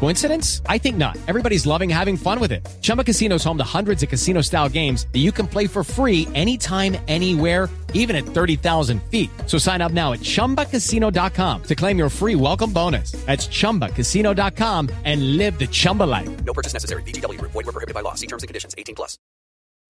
Coincidence? 0.00 0.62
I 0.66 0.78
think 0.78 0.96
not. 0.96 1.16
Everybody's 1.28 1.66
loving 1.66 1.88
having 1.88 2.16
fun 2.16 2.40
with 2.40 2.50
it. 2.50 2.66
Chumba 2.82 3.04
Casino 3.04 3.36
is 3.36 3.44
home 3.44 3.58
to 3.58 3.64
hundreds 3.78 4.02
of 4.02 4.08
casino-style 4.08 4.70
games 4.70 5.06
that 5.12 5.20
you 5.20 5.30
can 5.30 5.46
play 5.46 5.68
for 5.68 5.84
free 5.84 6.26
anytime, 6.34 6.96
anywhere 7.06 7.68
even 7.94 8.16
at 8.16 8.24
30,000 8.24 9.02
feet. 9.04 9.30
So 9.46 9.58
sign 9.58 9.80
up 9.80 9.92
now 9.92 10.12
at 10.12 10.20
ChumbaCasino.com 10.20 11.62
to 11.62 11.74
claim 11.74 11.98
your 11.98 12.08
free 12.10 12.34
welcome 12.34 12.72
bonus. 12.72 13.12
That's 13.26 13.46
ChumbaCasino.com 13.46 14.88
and 15.04 15.36
live 15.36 15.58
the 15.58 15.68
Chumba 15.68 16.04
life. 16.04 16.28
No 16.44 16.52
purchase 16.52 16.72
necessary. 16.72 17.02
VGW. 17.04 17.40
Void 17.40 17.64
prohibited 17.64 17.94
by 17.94 18.00
law. 18.00 18.14
See 18.14 18.26
terms 18.26 18.42
and 18.42 18.48
conditions. 18.48 18.74
18 18.76 18.94
plus. 18.94 19.18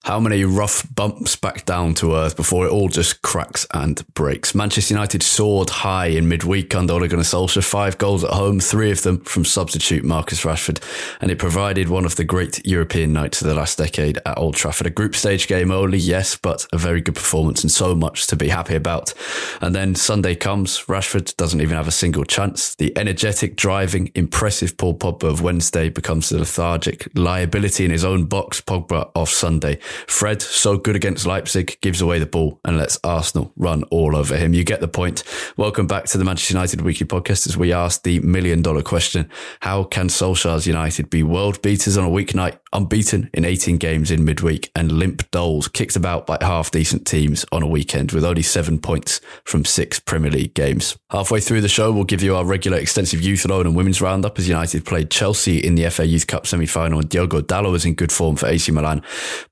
How 0.05 0.21
many 0.21 0.43
rough 0.43 0.87
bumps 0.95 1.37
back 1.37 1.67
down 1.67 1.93
to 1.95 2.15
earth 2.15 2.35
before 2.35 2.65
it 2.65 2.71
all 2.71 2.89
just 2.89 3.21
cracks 3.21 3.67
and 3.75 4.03
breaks? 4.15 4.55
Manchester 4.55 4.95
United 4.95 5.23
soared 5.23 5.69
high 5.69 6.07
in 6.07 6.29
midweek 6.29 6.75
under 6.75 6.95
Ole 6.95 7.09
Gunnar 7.09 7.25
Solskjaer, 7.25 7.63
five 7.63 7.99
goals 7.99 8.25
at 8.25 8.31
home, 8.31 8.59
three 8.59 8.91
of 8.91 9.03
them 9.03 9.21
from 9.21 9.45
substitute 9.45 10.05
Marcus 10.05 10.45
Rashford, 10.45 10.83
and 11.21 11.31
it 11.31 11.39
provided 11.39 11.91
one 11.91 12.07
of 12.07 12.17
the 12.17 12.25
great 12.25 12.65
European 12.65 13.13
nights 13.13 13.43
of 13.43 13.49
the 13.49 13.55
last 13.55 13.77
decade 13.77 14.19
at 14.25 14.39
Old 14.39 14.55
Trafford. 14.55 14.87
A 14.87 14.91
group 14.91 15.15
stage 15.15 15.47
game 15.47 15.71
only, 15.71 15.99
yes, 15.99 16.37
but 16.37 16.67
a 16.73 16.79
very 16.79 17.03
good 17.03 17.17
performance 17.17 17.63
and 17.63 17.71
so 17.71 17.95
much 17.95 18.29
to 18.29 18.37
be 18.37 18.49
happy 18.49 18.77
about. 18.77 19.13
And 19.61 19.75
then 19.75 19.95
Sunday 19.95 20.37
comes, 20.37 20.85
Rashford 20.87 21.37
doesn't 21.37 21.61
even 21.61 21.77
have 21.77 21.89
a 21.89 21.93
single 21.93 22.25
chance. 22.25 22.75
The 22.77 22.97
energetic, 22.97 23.57
driving, 23.57 24.11
impressive 24.15 24.79
Paul 24.79 24.97
Pogba 24.97 25.25
of 25.25 25.43
Wednesday 25.43 25.91
becomes 25.91 26.31
the 26.31 26.39
lethargic 26.39 27.09
liability 27.15 27.85
in 27.85 27.91
his 27.91 28.07
own 28.07 28.25
box, 28.25 28.63
Pogba 28.63 29.11
off 29.15 29.29
Sunday. 29.29 29.79
Fred, 30.07 30.43
so 30.43 30.77
good 30.77 30.97
against 30.97 31.27
Leipzig, 31.27 31.79
gives 31.81 32.01
away 32.01 32.19
the 32.19 32.27
ball 32.27 32.61
and 32.65 32.77
lets 32.77 32.99
Arsenal 33.05 33.53
run 33.57 33.85
all 33.85 34.17
over 34.17 34.37
him. 34.37 34.55
You 34.55 34.65
get 34.65 34.81
the 34.81 34.89
point. 34.89 35.23
Welcome 35.57 35.87
back 35.87 36.05
to 36.07 36.19
the 36.19 36.25
Manchester 36.25 36.55
United 36.55 36.81
Weekly 36.81 37.07
Podcast 37.07 37.47
as 37.47 37.57
we 37.57 37.73
ask 37.73 38.03
the 38.03 38.21
million 38.21 38.63
dollar 38.63 38.83
question 38.83 39.29
How 39.61 39.85
can 39.85 40.09
Solskjaer's 40.09 40.67
United 40.67 41.11
be 41.11 41.23
world 41.23 41.63
beaters 41.63 41.97
on 41.97 42.05
a 42.05 42.11
weeknight, 42.11 42.59
unbeaten 42.73 43.31
in 43.33 43.45
18 43.45 43.79
games 43.79 44.11
in 44.11 44.25
midweek, 44.25 44.71
and 44.75 44.93
limp 44.93 45.31
dolls 45.31 45.69
kicked 45.69 45.97
about 45.97 46.27
by 46.27 46.39
half 46.41 46.71
decent 46.71 47.07
teams 47.07 47.45
on 47.53 47.63
a 47.63 47.67
weekend 47.67 48.13
with 48.13 48.25
only 48.25 48.43
seven 48.43 48.79
points 48.79 49.21
from 49.45 49.65
six 49.65 49.99
Premier 49.99 50.31
League 50.31 50.55
games? 50.55 50.97
Halfway 51.11 51.41
through 51.41 51.61
the 51.61 51.69
show, 51.69 51.93
we'll 51.93 52.05
give 52.05 52.23
you 52.23 52.37
our 52.37 52.45
regular 52.45 52.79
extensive 52.79 53.21
youth 53.21 53.45
loan 53.47 53.67
and 53.67 53.77
women's 53.77 54.01
roundup 54.01 54.39
as 54.39 54.49
United 54.49 54.85
played 54.85 55.11
Chelsea 55.11 55.59
in 55.59 55.75
the 55.75 55.89
FA 55.91 56.07
Youth 56.07 56.27
Cup 56.27 56.47
semi 56.47 56.67
final 56.67 56.99
and 56.99 57.09
Diogo 57.09 57.41
Dalot 57.41 57.75
is 57.77 57.85
in 57.85 57.95
good 57.95 58.13
form 58.13 58.37
for 58.37 58.47
AC 58.47 58.71
Milan. 58.73 59.03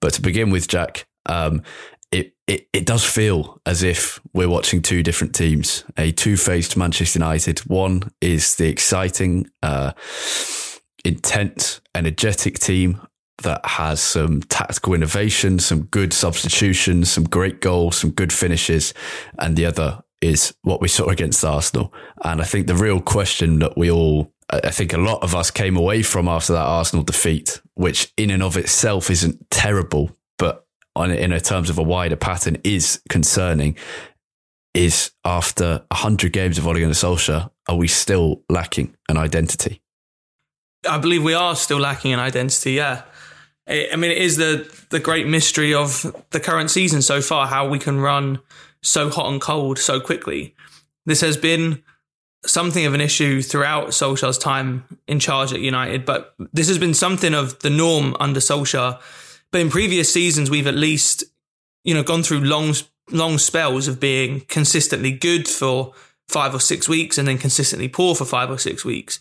But 0.00 0.12
to 0.14 0.22
begin 0.26 0.50
with, 0.50 0.68
Jack, 0.68 1.06
um, 1.26 1.62
it, 2.12 2.34
it, 2.46 2.68
it 2.72 2.86
does 2.86 3.04
feel 3.04 3.60
as 3.64 3.82
if 3.82 4.20
we're 4.32 4.48
watching 4.48 4.82
two 4.82 5.02
different 5.02 5.34
teams, 5.34 5.84
a 5.96 6.12
two 6.12 6.36
faced 6.36 6.76
Manchester 6.76 7.18
United. 7.18 7.60
One 7.60 8.10
is 8.20 8.56
the 8.56 8.68
exciting, 8.68 9.48
uh, 9.62 9.92
intense, 11.04 11.80
energetic 11.94 12.58
team 12.58 13.00
that 13.42 13.64
has 13.64 14.00
some 14.00 14.42
tactical 14.42 14.94
innovation, 14.94 15.58
some 15.58 15.82
good 15.84 16.12
substitutions, 16.12 17.10
some 17.10 17.24
great 17.24 17.60
goals, 17.60 17.98
some 17.98 18.10
good 18.10 18.32
finishes. 18.32 18.94
And 19.38 19.56
the 19.56 19.66
other 19.66 20.02
is 20.20 20.54
what 20.62 20.80
we 20.80 20.88
saw 20.88 21.08
against 21.08 21.44
Arsenal. 21.44 21.92
And 22.24 22.40
I 22.40 22.44
think 22.44 22.66
the 22.66 22.74
real 22.74 23.00
question 23.00 23.58
that 23.60 23.76
we 23.76 23.90
all 23.90 24.32
I 24.48 24.70
think 24.70 24.92
a 24.92 24.98
lot 24.98 25.22
of 25.22 25.34
us 25.34 25.50
came 25.50 25.76
away 25.76 26.02
from 26.02 26.28
after 26.28 26.52
that 26.52 26.60
Arsenal 26.60 27.04
defeat, 27.04 27.60
which 27.74 28.12
in 28.16 28.30
and 28.30 28.42
of 28.42 28.56
itself 28.56 29.10
isn't 29.10 29.50
terrible, 29.50 30.16
but 30.38 30.66
on 30.94 31.10
in 31.10 31.36
terms 31.40 31.68
of 31.68 31.78
a 31.78 31.82
wider 31.82 32.16
pattern 32.16 32.58
is 32.64 33.00
concerning. 33.08 33.76
Is 34.72 35.12
after 35.24 35.84
hundred 35.90 36.34
games 36.34 36.58
of 36.58 36.66
Ole 36.66 36.80
Gunnar 36.80 36.92
Solskjaer, 36.92 37.50
are 37.66 37.76
we 37.76 37.88
still 37.88 38.42
lacking 38.50 38.94
an 39.08 39.16
identity? 39.16 39.80
I 40.88 40.98
believe 40.98 41.22
we 41.22 41.32
are 41.32 41.56
still 41.56 41.78
lacking 41.78 42.12
an 42.12 42.20
identity. 42.20 42.72
Yeah, 42.72 43.02
I 43.66 43.96
mean 43.96 44.10
it 44.10 44.18
is 44.18 44.36
the 44.36 44.70
the 44.90 45.00
great 45.00 45.26
mystery 45.26 45.72
of 45.72 46.14
the 46.30 46.40
current 46.40 46.70
season 46.70 47.00
so 47.00 47.22
far 47.22 47.46
how 47.46 47.66
we 47.66 47.78
can 47.78 48.00
run 48.00 48.38
so 48.82 49.08
hot 49.08 49.32
and 49.32 49.40
cold 49.40 49.78
so 49.78 49.98
quickly. 49.98 50.54
This 51.06 51.22
has 51.22 51.36
been 51.36 51.82
something 52.46 52.86
of 52.86 52.94
an 52.94 53.00
issue 53.00 53.42
throughout 53.42 53.88
Solskjaer's 53.88 54.38
time 54.38 54.84
in 55.06 55.20
charge 55.20 55.52
at 55.52 55.60
United, 55.60 56.04
but 56.04 56.34
this 56.52 56.68
has 56.68 56.78
been 56.78 56.94
something 56.94 57.34
of 57.34 57.58
the 57.60 57.70
norm 57.70 58.16
under 58.20 58.40
Solskjaer. 58.40 59.00
But 59.50 59.60
in 59.60 59.70
previous 59.70 60.12
seasons, 60.12 60.50
we've 60.50 60.66
at 60.66 60.74
least, 60.74 61.24
you 61.84 61.94
know, 61.94 62.02
gone 62.02 62.22
through 62.22 62.40
long, 62.40 62.74
long 63.10 63.38
spells 63.38 63.88
of 63.88 64.00
being 64.00 64.40
consistently 64.42 65.12
good 65.12 65.48
for 65.48 65.94
five 66.28 66.54
or 66.54 66.60
six 66.60 66.88
weeks 66.88 67.18
and 67.18 67.28
then 67.28 67.38
consistently 67.38 67.88
poor 67.88 68.14
for 68.14 68.24
five 68.24 68.50
or 68.50 68.58
six 68.58 68.84
weeks. 68.84 69.20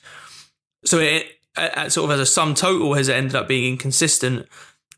So 0.83 0.99
it, 0.99 1.27
at 1.55 1.91
sort 1.91 2.09
of 2.09 2.15
as 2.15 2.19
a 2.19 2.25
sum 2.25 2.55
total, 2.55 2.95
has 2.95 3.09
ended 3.09 3.35
up 3.35 3.47
being 3.47 3.73
inconsistent. 3.73 4.47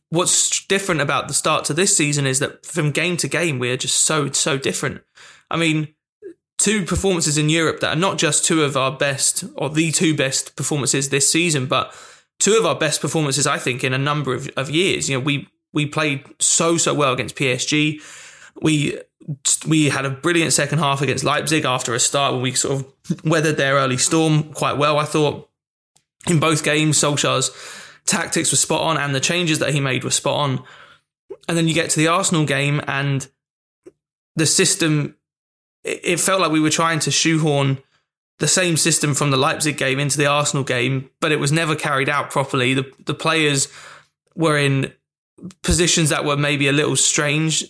What's 0.10 0.66
different 0.66 1.02
about 1.02 1.28
the 1.28 1.34
start 1.34 1.66
to 1.66 1.74
this 1.74 1.96
season 1.96 2.26
is 2.26 2.40
that 2.40 2.66
from 2.66 2.92
game 2.92 3.18
to 3.18 3.28
game, 3.28 3.60
we 3.60 3.72
are 3.72 3.78
just 3.78 4.02
so, 4.02 4.32
so 4.32 4.58
different. 4.58 5.02
I 5.52 5.58
mean, 5.58 5.90
two 6.68 6.84
performances 6.84 7.38
in 7.38 7.48
Europe 7.48 7.80
that 7.80 7.96
are 7.96 8.00
not 8.00 8.18
just 8.18 8.44
two 8.44 8.62
of 8.62 8.76
our 8.76 8.92
best 8.92 9.46
or 9.56 9.70
the 9.70 9.90
two 9.90 10.14
best 10.14 10.54
performances 10.58 11.08
this 11.08 11.32
season, 11.32 11.66
but 11.66 11.96
two 12.40 12.58
of 12.58 12.66
our 12.66 12.76
best 12.76 13.00
performances, 13.00 13.48
I 13.48 13.58
think, 13.58 13.86
in 13.86 13.94
a 13.94 13.98
number 13.98 14.34
of, 14.34 14.50
of 14.58 14.70
years. 14.70 15.08
You 15.08 15.18
know, 15.18 15.24
we 15.24 15.48
we 15.72 15.86
played 15.86 16.26
so 16.40 16.76
so 16.76 16.94
well 16.94 17.14
against 17.14 17.38
PSG. 17.38 18.02
We 18.62 19.00
we 19.66 19.86
had 19.88 20.06
a 20.06 20.10
brilliant 20.10 20.52
second 20.52 20.80
half 20.80 21.02
against 21.02 21.24
Leipzig 21.24 21.64
after 21.64 21.94
a 21.94 22.02
start 22.02 22.34
where 22.34 22.42
we 22.42 22.54
sort 22.54 22.82
of 22.82 23.24
weathered 23.24 23.56
their 23.56 23.76
early 23.76 23.98
storm 23.98 24.52
quite 24.52 24.78
well. 24.78 25.00
I 25.00 25.06
thought 25.06 25.50
in 26.28 26.38
both 26.38 26.66
games, 26.66 27.00
Solskjaer's 27.00 27.50
tactics 28.06 28.52
were 28.52 28.58
spot 28.58 28.82
on 28.82 28.98
and 28.98 29.16
the 29.16 29.22
changes 29.22 29.60
that 29.60 29.74
he 29.74 29.80
made 29.80 30.04
were 30.04 30.12
spot 30.12 30.38
on. 30.38 30.63
And 31.48 31.58
then 31.58 31.70
you 31.70 31.74
get 31.74 31.92
to 31.92 31.98
the 31.98 32.10
Arsenal 32.10 32.46
game 32.46 32.81
and 32.88 33.25
the 34.36 34.46
system 34.46 35.16
it 35.88 36.19
felt 36.19 36.42
like 36.42 36.51
we 36.51 36.60
were 36.60 36.69
trying 36.69 37.00
to 37.00 37.12
shoehorn 37.12 37.80
the 38.39 38.48
same 38.48 38.78
system 38.78 39.13
from 39.13 39.31
the 39.31 39.38
Leipzig 39.38 39.78
game 39.78 40.00
into 40.00 40.18
the 40.18 40.28
Arsenal 40.28 40.63
game, 40.63 41.10
but 41.19 41.31
it 41.31 41.39
was 41.39 41.51
never 41.51 41.75
carried 41.75 42.10
out 42.10 42.30
properly. 42.30 42.74
The 42.74 42.92
the 43.06 43.13
players 43.13 43.68
were 44.36 44.57
in 44.57 44.94
positions 45.63 46.10
that 46.10 46.25
were 46.25 46.38
maybe 46.38 46.68
a 46.68 46.72
little 46.74 46.95
strange. 46.95 47.66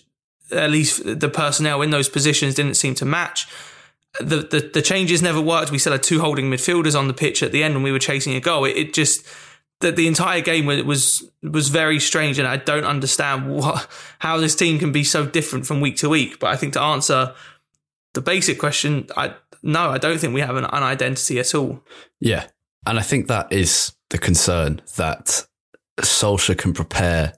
At 0.50 0.70
least 0.70 1.02
the 1.04 1.28
personnel 1.28 1.82
in 1.82 1.90
those 1.90 2.08
positions 2.08 2.54
didn't 2.54 2.74
seem 2.74 2.94
to 2.96 3.04
match. 3.04 3.46
The, 4.20 4.38
the 4.38 4.70
the 4.74 4.82
changes 4.82 5.22
never 5.22 5.40
worked. 5.40 5.70
We 5.70 5.78
still 5.78 5.92
had 5.92 6.02
two 6.02 6.20
holding 6.20 6.50
midfielders 6.50 6.98
on 6.98 7.08
the 7.08 7.14
pitch 7.14 7.42
at 7.42 7.52
the 7.52 7.62
end 7.62 7.74
when 7.74 7.82
we 7.82 7.92
were 7.92 7.98
chasing 7.98 8.34
a 8.34 8.40
goal. 8.40 8.64
It, 8.64 8.76
it 8.76 8.94
just 8.94 9.26
that 9.80 9.96
the 9.96 10.08
entire 10.08 10.40
game 10.40 10.66
was 10.66 11.24
was 11.42 11.68
very 11.68 12.00
strange, 12.00 12.38
and 12.38 12.48
I 12.48 12.56
don't 12.56 12.84
understand 12.84 13.48
what 13.48 13.86
how 14.18 14.38
this 14.38 14.54
team 14.54 14.78
can 14.78 14.92
be 14.92 15.04
so 15.04 15.24
different 15.24 15.66
from 15.66 15.80
week 15.80 15.96
to 15.98 16.08
week. 16.08 16.38
But 16.38 16.48
I 16.48 16.56
think 16.56 16.72
to 16.74 16.82
answer 16.82 17.34
the 18.18 18.22
basic 18.22 18.58
question, 18.58 19.06
I 19.16 19.34
no, 19.62 19.90
I 19.90 19.98
don't 19.98 20.18
think 20.18 20.34
we 20.34 20.40
have 20.40 20.56
an, 20.56 20.64
an 20.64 20.82
identity 20.82 21.38
at 21.38 21.54
all. 21.54 21.84
Yeah, 22.18 22.48
and 22.84 22.98
I 22.98 23.02
think 23.02 23.28
that 23.28 23.52
is 23.52 23.92
the 24.10 24.18
concern 24.18 24.82
that 24.96 25.46
Solskjaer 26.00 26.58
can 26.58 26.72
prepare 26.72 27.34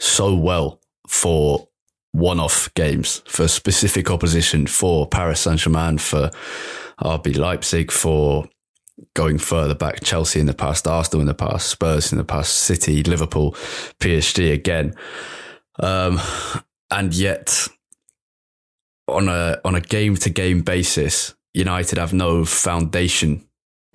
so 0.00 0.34
well 0.34 0.80
for 1.06 1.68
one-off 2.10 2.74
games, 2.74 3.22
for 3.26 3.46
specific 3.46 4.10
opposition, 4.10 4.66
for 4.66 5.06
Paris 5.06 5.40
Saint-Germain, 5.40 5.98
for 5.98 6.32
RB 7.00 7.36
Leipzig, 7.36 7.92
for 7.92 8.48
going 9.14 9.38
further 9.38 9.76
back, 9.76 10.02
Chelsea 10.02 10.40
in 10.40 10.46
the 10.46 10.54
past, 10.54 10.88
Arsenal 10.88 11.20
in 11.20 11.28
the 11.28 11.34
past, 11.34 11.68
Spurs 11.68 12.10
in 12.10 12.18
the 12.18 12.24
past, 12.24 12.52
City, 12.52 13.04
Liverpool, 13.04 13.52
PSG 14.00 14.52
again. 14.52 14.92
Um, 15.78 16.20
and 16.90 17.14
yet, 17.14 17.68
on 19.08 19.28
a 19.28 19.60
on 19.64 19.74
a 19.74 19.80
game 19.80 20.16
to 20.16 20.30
game 20.30 20.62
basis, 20.62 21.34
United 21.54 21.98
have 21.98 22.12
no 22.12 22.44
foundation 22.44 23.46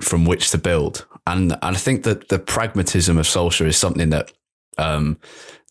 from 0.02 0.26
which 0.26 0.50
to 0.52 0.58
build. 0.58 1.06
And, 1.28 1.52
and 1.62 1.76
I 1.76 1.80
think 1.80 2.04
that 2.04 2.30
the 2.30 2.40
pragmatism 2.40 3.18
of 3.18 3.26
Solskjaer 3.26 3.68
is 3.68 3.78
something 3.78 4.10
that 4.10 4.34
um, 4.78 5.20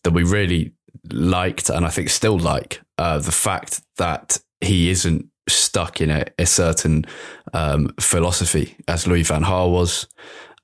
that 0.03 0.11
we 0.11 0.23
really 0.23 0.73
liked, 1.11 1.69
and 1.69 1.85
I 1.85 1.89
think 1.89 2.09
still 2.09 2.39
like 2.39 2.81
uh, 2.97 3.19
the 3.19 3.31
fact 3.31 3.81
that 3.97 4.39
he 4.61 4.89
isn't 4.89 5.27
stuck 5.49 5.99
in 5.99 6.09
a, 6.09 6.25
a 6.39 6.45
certain 6.45 7.05
um, 7.53 7.93
philosophy, 7.99 8.77
as 8.87 9.07
Louis 9.07 9.23
Van 9.23 9.43
Gaal 9.43 9.71
was, 9.71 10.07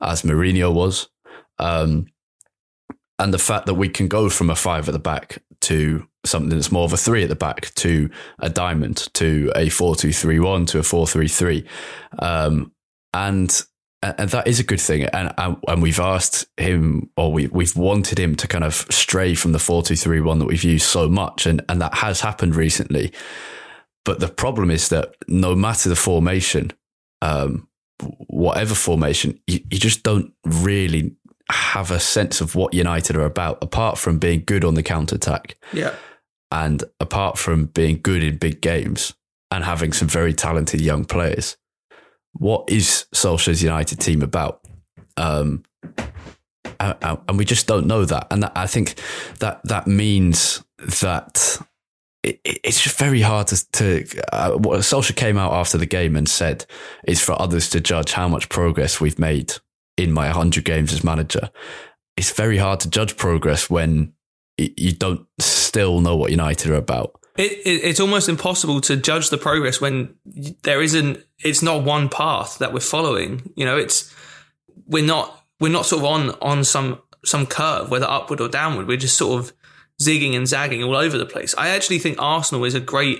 as 0.01 0.21
Mourinho 0.21 0.73
was, 0.73 1.09
um, 1.59 2.05
and 3.19 3.33
the 3.33 3.39
fact 3.39 3.65
that 3.65 3.73
we 3.73 3.89
can 3.89 4.07
go 4.07 4.29
from 4.29 4.49
a 4.49 4.55
five 4.55 4.87
at 4.87 4.93
the 4.93 4.99
back 4.99 5.41
to 5.61 6.07
something 6.25 6.49
that's 6.49 6.71
more 6.71 6.85
of 6.85 6.93
a 6.93 6.97
three 6.97 7.23
at 7.23 7.29
the 7.29 7.35
back 7.35 7.73
to 7.75 8.09
a 8.39 8.49
diamond 8.49 9.07
to 9.13 9.51
a 9.55 9.69
four 9.69 9.95
two 9.95 10.11
three 10.11 10.39
one 10.39 10.65
to 10.67 10.79
a 10.79 10.83
four 10.83 11.07
three 11.07 11.27
three, 11.27 11.65
um, 12.19 12.71
and 13.13 13.63
and 14.03 14.29
that 14.29 14.47
is 14.47 14.59
a 14.59 14.63
good 14.63 14.81
thing. 14.81 15.03
And 15.05 15.33
and 15.37 15.81
we've 15.81 15.99
asked 15.99 16.47
him, 16.57 17.09
or 17.17 17.31
we 17.31 17.47
we've 17.47 17.75
wanted 17.75 18.19
him 18.19 18.35
to 18.35 18.47
kind 18.47 18.63
of 18.63 18.73
stray 18.89 19.33
from 19.33 19.51
the 19.51 19.59
four 19.59 19.83
two 19.83 19.95
three 19.95 20.21
one 20.21 20.39
that 20.39 20.45
we've 20.45 20.63
used 20.63 20.85
so 20.85 21.07
much, 21.09 21.45
and 21.45 21.63
and 21.69 21.81
that 21.81 21.95
has 21.95 22.21
happened 22.21 22.55
recently. 22.55 23.13
But 24.05 24.19
the 24.19 24.29
problem 24.29 24.71
is 24.71 24.89
that 24.89 25.15
no 25.27 25.55
matter 25.55 25.89
the 25.89 25.95
formation, 25.95 26.71
um, 27.21 27.67
whatever 28.27 28.73
formation, 28.73 29.39
you, 29.47 29.59
you 29.69 29.79
just 29.79 30.03
don't 30.03 30.33
really 30.45 31.15
have 31.49 31.91
a 31.91 31.99
sense 31.99 32.41
of 32.41 32.55
what 32.55 32.73
United 32.73 33.15
are 33.15 33.25
about, 33.25 33.57
apart 33.61 33.97
from 33.97 34.19
being 34.19 34.43
good 34.45 34.65
on 34.65 34.73
the 34.73 34.83
counter 34.83 35.15
attack. 35.15 35.57
Yeah. 35.71 35.93
And 36.51 36.83
apart 36.99 37.37
from 37.37 37.65
being 37.65 37.99
good 38.01 38.23
in 38.23 38.37
big 38.37 38.61
games 38.61 39.13
and 39.51 39.63
having 39.63 39.93
some 39.93 40.07
very 40.07 40.33
talented 40.33 40.81
young 40.81 41.05
players, 41.05 41.57
what 42.33 42.69
is 42.69 43.05
Solskjaer's 43.13 43.63
United 43.63 43.99
team 43.99 44.21
about? 44.21 44.61
Um, 45.15 45.63
and 46.79 47.37
we 47.37 47.45
just 47.45 47.67
don't 47.67 47.87
know 47.87 48.05
that. 48.05 48.27
And 48.29 48.43
that, 48.43 48.51
I 48.55 48.67
think 48.67 48.95
that 49.39 49.61
that 49.63 49.87
means 49.87 50.63
that 51.01 51.59
it, 52.23 52.39
it's 52.43 52.81
just 52.81 52.97
very 52.97 53.21
hard 53.21 53.47
to. 53.47 53.71
to 53.71 54.05
uh, 54.31 54.51
Solskjaer 54.57 55.15
came 55.15 55.37
out 55.37 55.53
after 55.53 55.77
the 55.77 55.85
game 55.85 56.15
and 56.15 56.29
said 56.29 56.65
it's 57.03 57.21
for 57.21 57.41
others 57.41 57.69
to 57.71 57.79
judge 57.79 58.11
how 58.11 58.27
much 58.27 58.49
progress 58.49 59.01
we've 59.01 59.19
made 59.19 59.55
in 59.97 60.11
my 60.11 60.27
100 60.27 60.63
games 60.63 60.93
as 60.93 61.03
manager. 61.03 61.49
It's 62.15 62.31
very 62.31 62.57
hard 62.57 62.79
to 62.81 62.89
judge 62.89 63.17
progress 63.17 63.69
when 63.69 64.13
you 64.57 64.93
don't 64.93 65.25
still 65.39 66.01
know 66.01 66.15
what 66.15 66.31
United 66.31 66.71
are 66.71 66.75
about. 66.75 67.19
It, 67.37 67.51
it, 67.51 67.83
it's 67.83 67.99
almost 67.99 68.29
impossible 68.29 68.81
to 68.81 68.95
judge 68.95 69.29
the 69.29 69.37
progress 69.37 69.79
when 69.79 70.15
there 70.63 70.81
isn't. 70.81 71.23
It's 71.43 71.61
not 71.61 71.83
one 71.83 72.09
path 72.09 72.57
that 72.57 72.73
we're 72.73 72.79
following. 72.79 73.51
You 73.55 73.65
know, 73.65 73.77
it's 73.77 74.13
we're 74.87 75.05
not 75.05 75.43
we're 75.59 75.71
not 75.71 75.85
sort 75.85 76.01
of 76.01 76.05
on 76.05 76.29
on 76.41 76.63
some 76.63 76.99
some 77.23 77.45
curve, 77.45 77.91
whether 77.91 78.07
upward 78.07 78.41
or 78.41 78.49
downward. 78.49 78.87
We're 78.87 78.97
just 78.97 79.17
sort 79.17 79.39
of 79.39 79.53
zigging 80.01 80.35
and 80.35 80.47
zagging 80.47 80.83
all 80.83 80.95
over 80.95 81.17
the 81.17 81.25
place. 81.25 81.53
I 81.57 81.69
actually 81.69 81.99
think 81.99 82.19
Arsenal 82.19 82.63
is 82.63 82.73
a 82.73 82.79
great 82.79 83.19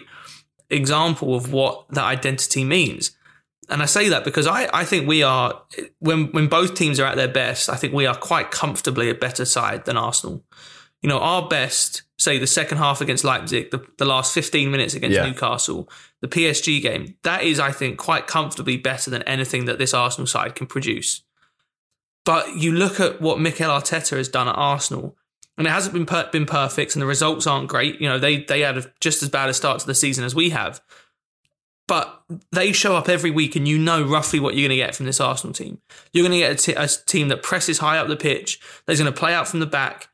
example 0.69 1.35
of 1.35 1.51
what 1.53 1.85
that 1.89 2.03
identity 2.03 2.63
means. 2.63 3.11
And 3.69 3.81
I 3.81 3.85
say 3.85 4.09
that 4.09 4.23
because 4.23 4.47
I, 4.47 4.69
I 4.73 4.85
think 4.85 5.07
we 5.07 5.23
are 5.23 5.61
when 5.99 6.31
when 6.31 6.47
both 6.47 6.73
teams 6.73 6.99
are 6.99 7.05
at 7.05 7.17
their 7.17 7.27
best, 7.27 7.69
I 7.69 7.75
think 7.75 7.93
we 7.93 8.05
are 8.05 8.15
quite 8.15 8.51
comfortably 8.51 9.09
a 9.09 9.15
better 9.15 9.45
side 9.45 9.85
than 9.85 9.97
Arsenal. 9.97 10.43
You 11.01 11.09
know, 11.09 11.19
our 11.19 11.47
best, 11.47 12.03
say 12.17 12.39
the 12.39 12.47
second 12.47 12.79
half 12.79 13.01
against 13.01 13.23
Leipzig, 13.23 13.69
the, 13.69 13.85
the 13.97 14.05
last 14.05 14.33
15 14.33 14.71
minutes 14.71 14.95
against 14.95 15.15
yeah. 15.15 15.27
Newcastle, 15.27 15.87
the 16.21 16.27
PSG 16.27 16.81
game, 16.81 17.15
that 17.21 17.43
is, 17.43 17.59
I 17.59 17.71
think, 17.71 17.99
quite 17.99 18.25
comfortably 18.25 18.77
better 18.77 19.11
than 19.11 19.21
anything 19.23 19.65
that 19.65 19.77
this 19.77 19.93
Arsenal 19.93 20.25
side 20.25 20.55
can 20.55 20.65
produce. 20.65 21.21
But 22.25 22.55
you 22.55 22.71
look 22.71 22.99
at 22.99 23.21
what 23.21 23.39
Mikel 23.39 23.69
Arteta 23.69 24.17
has 24.17 24.27
done 24.27 24.47
at 24.47 24.55
Arsenal, 24.55 25.15
and 25.57 25.67
it 25.67 25.69
hasn't 25.69 25.93
been 25.93 26.05
per- 26.05 26.29
been 26.29 26.45
perfect, 26.45 26.95
and 26.95 27.01
the 27.01 27.05
results 27.05 27.47
aren't 27.47 27.69
great. 27.69 28.01
You 28.01 28.09
know, 28.09 28.19
they 28.19 28.43
they 28.43 28.61
had 28.61 28.77
a, 28.77 28.91
just 28.99 29.23
as 29.23 29.29
bad 29.29 29.49
a 29.49 29.53
start 29.53 29.79
to 29.79 29.87
the 29.87 29.95
season 29.95 30.25
as 30.25 30.35
we 30.35 30.49
have, 30.49 30.81
but 31.87 32.21
they 32.51 32.73
show 32.73 32.95
up 32.95 33.07
every 33.07 33.31
week, 33.31 33.55
and 33.55 33.67
you 33.67 33.77
know 33.77 34.03
roughly 34.03 34.39
what 34.39 34.55
you're 34.55 34.67
going 34.67 34.77
to 34.77 34.85
get 34.85 34.95
from 34.95 35.05
this 35.05 35.21
Arsenal 35.21 35.53
team. 35.53 35.79
You're 36.11 36.27
going 36.27 36.33
to 36.33 36.39
get 36.39 36.51
a, 36.51 36.55
t- 36.55 36.73
a 36.73 36.87
team 36.87 37.29
that 37.29 37.43
presses 37.43 37.79
high 37.79 37.97
up 37.97 38.07
the 38.07 38.17
pitch. 38.17 38.59
That's 38.85 38.99
going 38.99 39.11
to 39.11 39.17
play 39.17 39.33
out 39.33 39.47
from 39.47 39.61
the 39.61 39.65
back. 39.65 40.09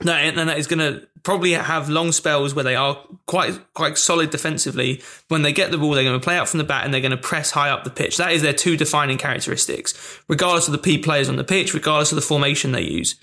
That 0.00 0.24
and 0.24 0.48
that 0.48 0.58
is 0.58 0.66
going 0.66 0.78
to 0.78 1.06
probably 1.22 1.52
have 1.52 1.90
long 1.90 2.10
spells 2.10 2.54
where 2.54 2.64
they 2.64 2.74
are 2.74 2.98
quite 3.26 3.60
quite 3.74 3.98
solid 3.98 4.30
defensively. 4.30 5.02
When 5.28 5.42
they 5.42 5.52
get 5.52 5.70
the 5.70 5.78
ball, 5.78 5.92
they're 5.92 6.04
going 6.04 6.18
to 6.18 6.24
play 6.24 6.36
out 6.36 6.48
from 6.48 6.58
the 6.58 6.64
back 6.64 6.84
and 6.84 6.92
they're 6.92 7.00
going 7.02 7.10
to 7.10 7.16
press 7.16 7.50
high 7.50 7.70
up 7.70 7.84
the 7.84 7.90
pitch. 7.90 8.16
That 8.16 8.32
is 8.32 8.42
their 8.42 8.54
two 8.54 8.76
defining 8.76 9.18
characteristics, 9.18 10.22
regardless 10.26 10.68
of 10.68 10.72
the 10.72 10.78
P 10.78 10.98
players 10.98 11.28
on 11.28 11.36
the 11.36 11.44
pitch, 11.44 11.74
regardless 11.74 12.12
of 12.12 12.16
the 12.16 12.22
formation 12.22 12.72
they 12.72 12.82
use. 12.82 13.16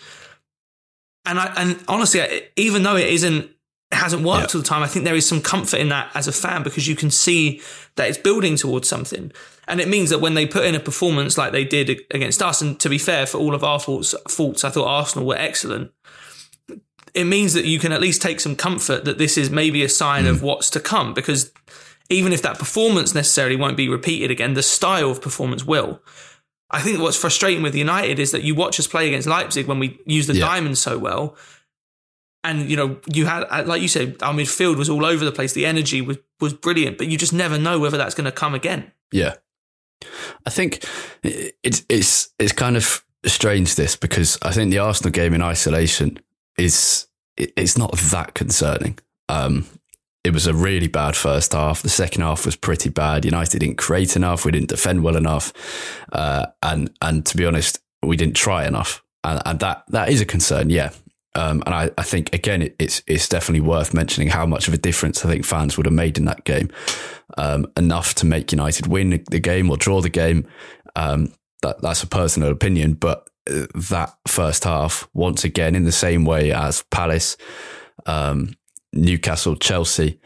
And 1.25 1.39
I, 1.39 1.53
and 1.57 1.83
honestly, 1.87 2.21
even 2.55 2.83
though 2.83 2.95
it 2.95 3.07
isn't, 3.07 3.49
hasn't 3.91 4.23
worked 4.23 4.53
yeah. 4.53 4.57
all 4.57 4.61
the 4.61 4.67
time, 4.67 4.83
I 4.83 4.87
think 4.87 5.05
there 5.05 5.15
is 5.15 5.27
some 5.27 5.41
comfort 5.41 5.79
in 5.79 5.89
that 5.89 6.11
as 6.13 6.27
a 6.27 6.31
fan 6.31 6.63
because 6.63 6.87
you 6.87 6.95
can 6.95 7.09
see 7.09 7.61
that 7.95 8.09
it's 8.09 8.17
building 8.17 8.55
towards 8.55 8.87
something. 8.87 9.31
And 9.67 9.79
it 9.79 9.87
means 9.87 10.09
that 10.09 10.19
when 10.19 10.33
they 10.33 10.45
put 10.45 10.65
in 10.65 10.75
a 10.75 10.79
performance 10.79 11.37
like 11.37 11.51
they 11.51 11.65
did 11.65 12.01
against 12.11 12.41
us, 12.41 12.61
and 12.61 12.79
to 12.79 12.89
be 12.89 12.97
fair, 12.97 13.25
for 13.25 13.37
all 13.37 13.53
of 13.53 13.63
our 13.63 13.79
faults, 13.79 14.13
faults 14.27 14.63
I 14.63 14.69
thought 14.69 14.87
Arsenal 14.87 15.27
were 15.27 15.37
excellent. 15.37 15.91
It 17.13 17.25
means 17.25 17.53
that 17.53 17.65
you 17.65 17.79
can 17.79 17.91
at 17.91 18.01
least 18.01 18.21
take 18.21 18.39
some 18.39 18.55
comfort 18.55 19.05
that 19.05 19.17
this 19.17 19.37
is 19.37 19.49
maybe 19.49 19.83
a 19.83 19.89
sign 19.89 20.25
mm. 20.25 20.29
of 20.29 20.43
what's 20.43 20.69
to 20.71 20.79
come 20.79 21.13
because 21.13 21.51
even 22.09 22.31
if 22.31 22.41
that 22.41 22.59
performance 22.59 23.15
necessarily 23.15 23.55
won't 23.55 23.77
be 23.77 23.89
repeated 23.89 24.31
again, 24.31 24.53
the 24.53 24.63
style 24.63 25.11
of 25.11 25.21
performance 25.21 25.65
will. 25.65 26.01
I 26.69 26.81
think 26.81 26.99
what's 26.99 27.17
frustrating 27.17 27.63
with 27.63 27.75
United 27.75 28.19
is 28.19 28.31
that 28.31 28.43
you 28.43 28.53
watch 28.53 28.79
us 28.79 28.87
play 28.87 29.07
against 29.07 29.27
Leipzig 29.27 29.67
when 29.67 29.79
we 29.79 29.99
use 30.05 30.27
the 30.27 30.35
yeah. 30.35 30.45
diamond 30.45 30.77
so 30.77 30.97
well. 30.97 31.35
And, 32.47 32.69
you 32.69 32.77
know, 32.77 32.97
you 33.13 33.25
had, 33.25 33.43
uh, 33.49 33.63
like 33.65 33.81
you 33.81 33.87
said, 33.89 34.15
our 34.23 34.33
midfield 34.33 34.77
was 34.77 34.89
all 34.89 35.05
over 35.05 35.25
the 35.25 35.31
place. 35.31 35.53
The 35.53 35.65
energy 35.65 36.01
was, 36.01 36.17
was 36.39 36.53
brilliant, 36.53 36.97
but 36.97 37.07
you 37.07 37.17
just 37.17 37.33
never 37.33 37.59
know 37.59 37.77
whether 37.77 37.97
that's 37.97 38.15
going 38.15 38.25
to 38.25 38.31
come 38.31 38.55
again. 38.55 38.91
Yeah. 39.11 39.35
I 40.45 40.49
think 40.49 40.85
it's, 41.23 41.85
it's, 41.89 42.29
it's 42.39 42.53
kind 42.53 42.77
of 42.77 43.03
strange 43.25 43.75
this 43.75 43.97
because 43.97 44.37
I 44.41 44.51
think 44.51 44.71
the 44.71 44.79
Arsenal 44.79 45.11
game 45.11 45.33
in 45.33 45.41
isolation 45.43 46.19
is, 46.57 47.07
it's 47.35 47.77
not 47.77 47.91
that 47.97 48.33
concerning. 48.33 48.97
Um, 49.29 49.67
it 50.23 50.33
was 50.33 50.47
a 50.47 50.53
really 50.53 50.87
bad 50.87 51.15
first 51.15 51.53
half. 51.53 51.81
The 51.81 51.89
second 51.89 52.21
half 52.21 52.45
was 52.45 52.55
pretty 52.55 52.89
bad. 52.89 53.25
United 53.25 53.59
didn't 53.59 53.77
create 53.77 54.15
enough. 54.15 54.45
We 54.45 54.51
didn't 54.51 54.69
defend 54.69 55.03
well 55.03 55.15
enough, 55.15 55.53
uh, 56.11 56.47
and 56.61 56.89
and 57.01 57.25
to 57.25 57.37
be 57.37 57.45
honest, 57.45 57.79
we 58.03 58.17
didn't 58.17 58.35
try 58.35 58.67
enough, 58.67 59.03
and, 59.23 59.41
and 59.45 59.59
that 59.59 59.83
that 59.87 60.09
is 60.09 60.19
a 60.19 60.25
concern. 60.25 60.69
Yeah, 60.69 60.91
um, 61.37 61.61
and 61.67 61.75
I, 61.75 61.91
I 61.99 62.01
think 62.01 62.33
again, 62.33 62.63
it, 62.63 62.75
it's 62.79 63.03
it's 63.05 63.29
definitely 63.29 63.61
worth 63.61 63.93
mentioning 63.93 64.27
how 64.27 64.47
much 64.47 64.67
of 64.67 64.73
a 64.73 64.77
difference 64.77 65.23
I 65.23 65.29
think 65.29 65.45
fans 65.45 65.77
would 65.77 65.85
have 65.85 65.93
made 65.93 66.17
in 66.17 66.25
that 66.25 66.43
game, 66.45 66.71
um, 67.37 67.67
enough 67.77 68.15
to 68.15 68.25
make 68.25 68.51
United 68.51 68.87
win 68.87 69.23
the 69.29 69.39
game 69.39 69.69
or 69.69 69.77
draw 69.77 70.01
the 70.01 70.09
game. 70.09 70.47
Um, 70.95 71.31
that 71.61 71.79
that's 71.81 72.01
a 72.01 72.07
personal 72.07 72.51
opinion, 72.51 72.95
but 72.95 73.29
uh, 73.47 73.67
that 73.89 74.15
first 74.27 74.63
half, 74.63 75.07
once 75.13 75.43
again, 75.43 75.75
in 75.75 75.83
the 75.83 75.91
same 75.91 76.25
way 76.25 76.51
as 76.51 76.83
Palace. 76.89 77.37
Um, 78.07 78.55
Newcastle, 78.93 79.55
Chelsea, 79.55 80.19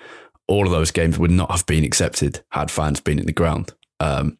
all 0.48 0.66
of 0.66 0.72
those 0.72 0.92
games 0.92 1.20
would 1.20 1.32
not 1.32 1.52
have 1.52 1.66
been 1.66 1.84
accepted 1.84 2.42
had 2.52 2.72
fans 2.72 3.02
been 3.02 3.20
in 3.20 3.26
the 3.26 3.34
ground. 3.34 3.74
Um, 4.00 4.38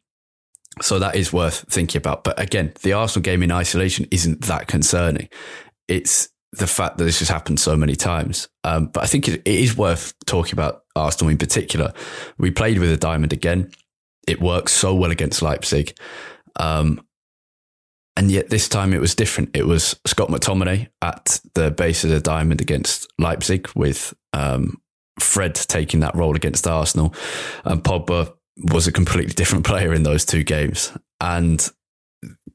so 0.82 1.00
that 1.00 1.16
is 1.18 1.34
worth 1.34 1.66
thinking 1.70 2.00
about. 2.00 2.24
But 2.24 2.40
again, 2.40 2.72
the 2.82 2.94
Arsenal 2.94 3.24
game 3.24 3.44
in 3.44 3.52
isolation 3.52 4.08
isn't 4.10 4.44
that 4.44 4.68
concerning. 4.68 5.28
It's 5.90 6.30
the 6.54 6.68
fact 6.68 6.98
that 6.98 7.06
this 7.06 7.20
has 7.20 7.30
happened 7.30 7.60
so 7.60 7.78
many 7.78 7.96
times. 7.96 8.50
Um, 8.64 8.88
but 8.88 9.04
I 9.04 9.08
think 9.08 9.28
it, 9.28 9.42
it 9.46 9.48
is 9.48 9.78
worth 9.78 10.14
talking 10.26 10.54
about 10.54 10.84
Arsenal 10.96 11.32
in 11.32 11.38
particular. 11.38 11.94
We 12.38 12.52
played 12.52 12.80
with 12.80 12.92
a 12.92 12.98
diamond 12.98 13.32
again. 13.32 13.72
It 14.28 14.42
works 14.42 14.74
so 14.74 14.94
well 14.94 15.12
against 15.12 15.42
Leipzig. 15.42 15.98
Um, 16.58 17.02
and 18.18 18.30
yet 18.30 18.50
this 18.50 18.68
time 18.68 18.94
it 18.94 19.02
was 19.02 19.16
different. 19.16 19.56
It 19.56 19.66
was 19.66 20.00
Scott 20.06 20.30
McTominay 20.30 20.90
at 21.02 21.40
the 21.54 21.72
base 21.72 22.04
of 22.04 22.10
the 22.10 22.20
diamond 22.20 22.62
against 22.62 23.12
Leipzig, 23.18 23.70
with 23.74 24.14
um, 24.34 24.82
Fred 25.20 25.56
taking 25.56 26.02
that 26.02 26.16
role 26.16 26.36
against 26.36 26.68
Arsenal, 26.68 27.16
and 27.64 27.84
Pogba 27.84 28.34
was 28.58 28.88
a 28.88 28.92
completely 28.92 29.34
different 29.34 29.66
player 29.66 29.94
in 29.94 30.04
those 30.04 30.26
two 30.26 30.44
games. 30.44 30.92
And 31.22 31.68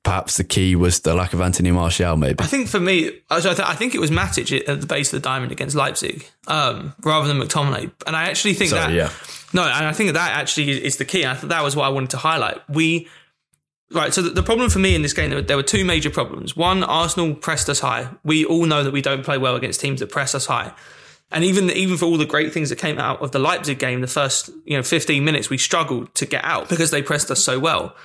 perhaps 0.06 0.36
the 0.36 0.44
key 0.44 0.76
was 0.76 1.00
the 1.00 1.12
lack 1.14 1.32
of 1.32 1.40
Anthony 1.40 1.72
Martial, 1.72 2.16
maybe. 2.16 2.36
I 2.38 2.46
think 2.46 2.68
for 2.68 2.78
me, 2.78 3.10
I 3.28 3.40
think 3.74 3.92
it 3.92 3.98
was 3.98 4.12
Matic 4.12 4.68
at 4.68 4.80
the 4.80 4.86
base 4.86 5.12
of 5.12 5.20
the 5.20 5.24
diamond 5.24 5.50
against 5.50 5.74
Leipzig, 5.74 6.30
um, 6.46 6.94
rather 7.02 7.26
than 7.26 7.40
McTominay. 7.40 7.90
And 8.06 8.14
I 8.14 8.28
actually 8.28 8.54
think 8.54 8.70
Sorry, 8.70 8.92
that 8.92 8.94
yeah. 8.94 9.10
no, 9.52 9.64
and 9.64 9.84
I 9.84 9.92
think 9.92 10.12
that 10.12 10.30
actually 10.30 10.70
is 10.70 10.98
the 10.98 11.04
key. 11.04 11.22
And 11.22 11.32
I 11.32 11.34
thought 11.34 11.50
that 11.50 11.64
was 11.64 11.74
what 11.74 11.86
I 11.86 11.88
wanted 11.88 12.10
to 12.10 12.18
highlight. 12.18 12.58
We 12.68 13.08
right. 13.90 14.14
So 14.14 14.22
the, 14.22 14.44
problem 14.44 14.70
for 14.70 14.78
me 14.78 14.94
in 14.94 15.02
this 15.02 15.12
game, 15.12 15.30
there 15.30 15.40
were, 15.40 15.42
there 15.42 15.56
were 15.56 15.64
two 15.64 15.84
major 15.84 16.10
problems. 16.10 16.56
One, 16.56 16.84
Arsenal 16.84 17.34
pressed 17.34 17.68
us 17.68 17.80
high. 17.80 18.08
We 18.22 18.44
all 18.44 18.64
know 18.64 18.84
that 18.84 18.92
we 18.92 19.02
don't 19.02 19.24
play 19.24 19.38
well 19.38 19.56
against 19.56 19.80
teams 19.80 19.98
that 19.98 20.10
press 20.12 20.36
us 20.36 20.46
high. 20.46 20.72
And 21.32 21.42
even 21.42 21.68
even 21.70 21.96
for 21.96 22.04
all 22.04 22.16
the 22.16 22.26
great 22.26 22.52
things 22.52 22.70
that 22.70 22.76
came 22.76 23.00
out 23.00 23.22
of 23.22 23.32
the 23.32 23.40
Leipzig 23.40 23.80
game, 23.80 24.02
the 24.02 24.06
first 24.06 24.50
you 24.64 24.76
know 24.76 24.84
15 24.84 25.24
minutes, 25.24 25.50
we 25.50 25.58
struggled 25.58 26.14
to 26.14 26.26
get 26.26 26.44
out 26.44 26.68
because 26.68 26.92
they 26.92 27.02
pressed 27.02 27.28
us 27.32 27.42
so 27.42 27.58
well. 27.58 27.96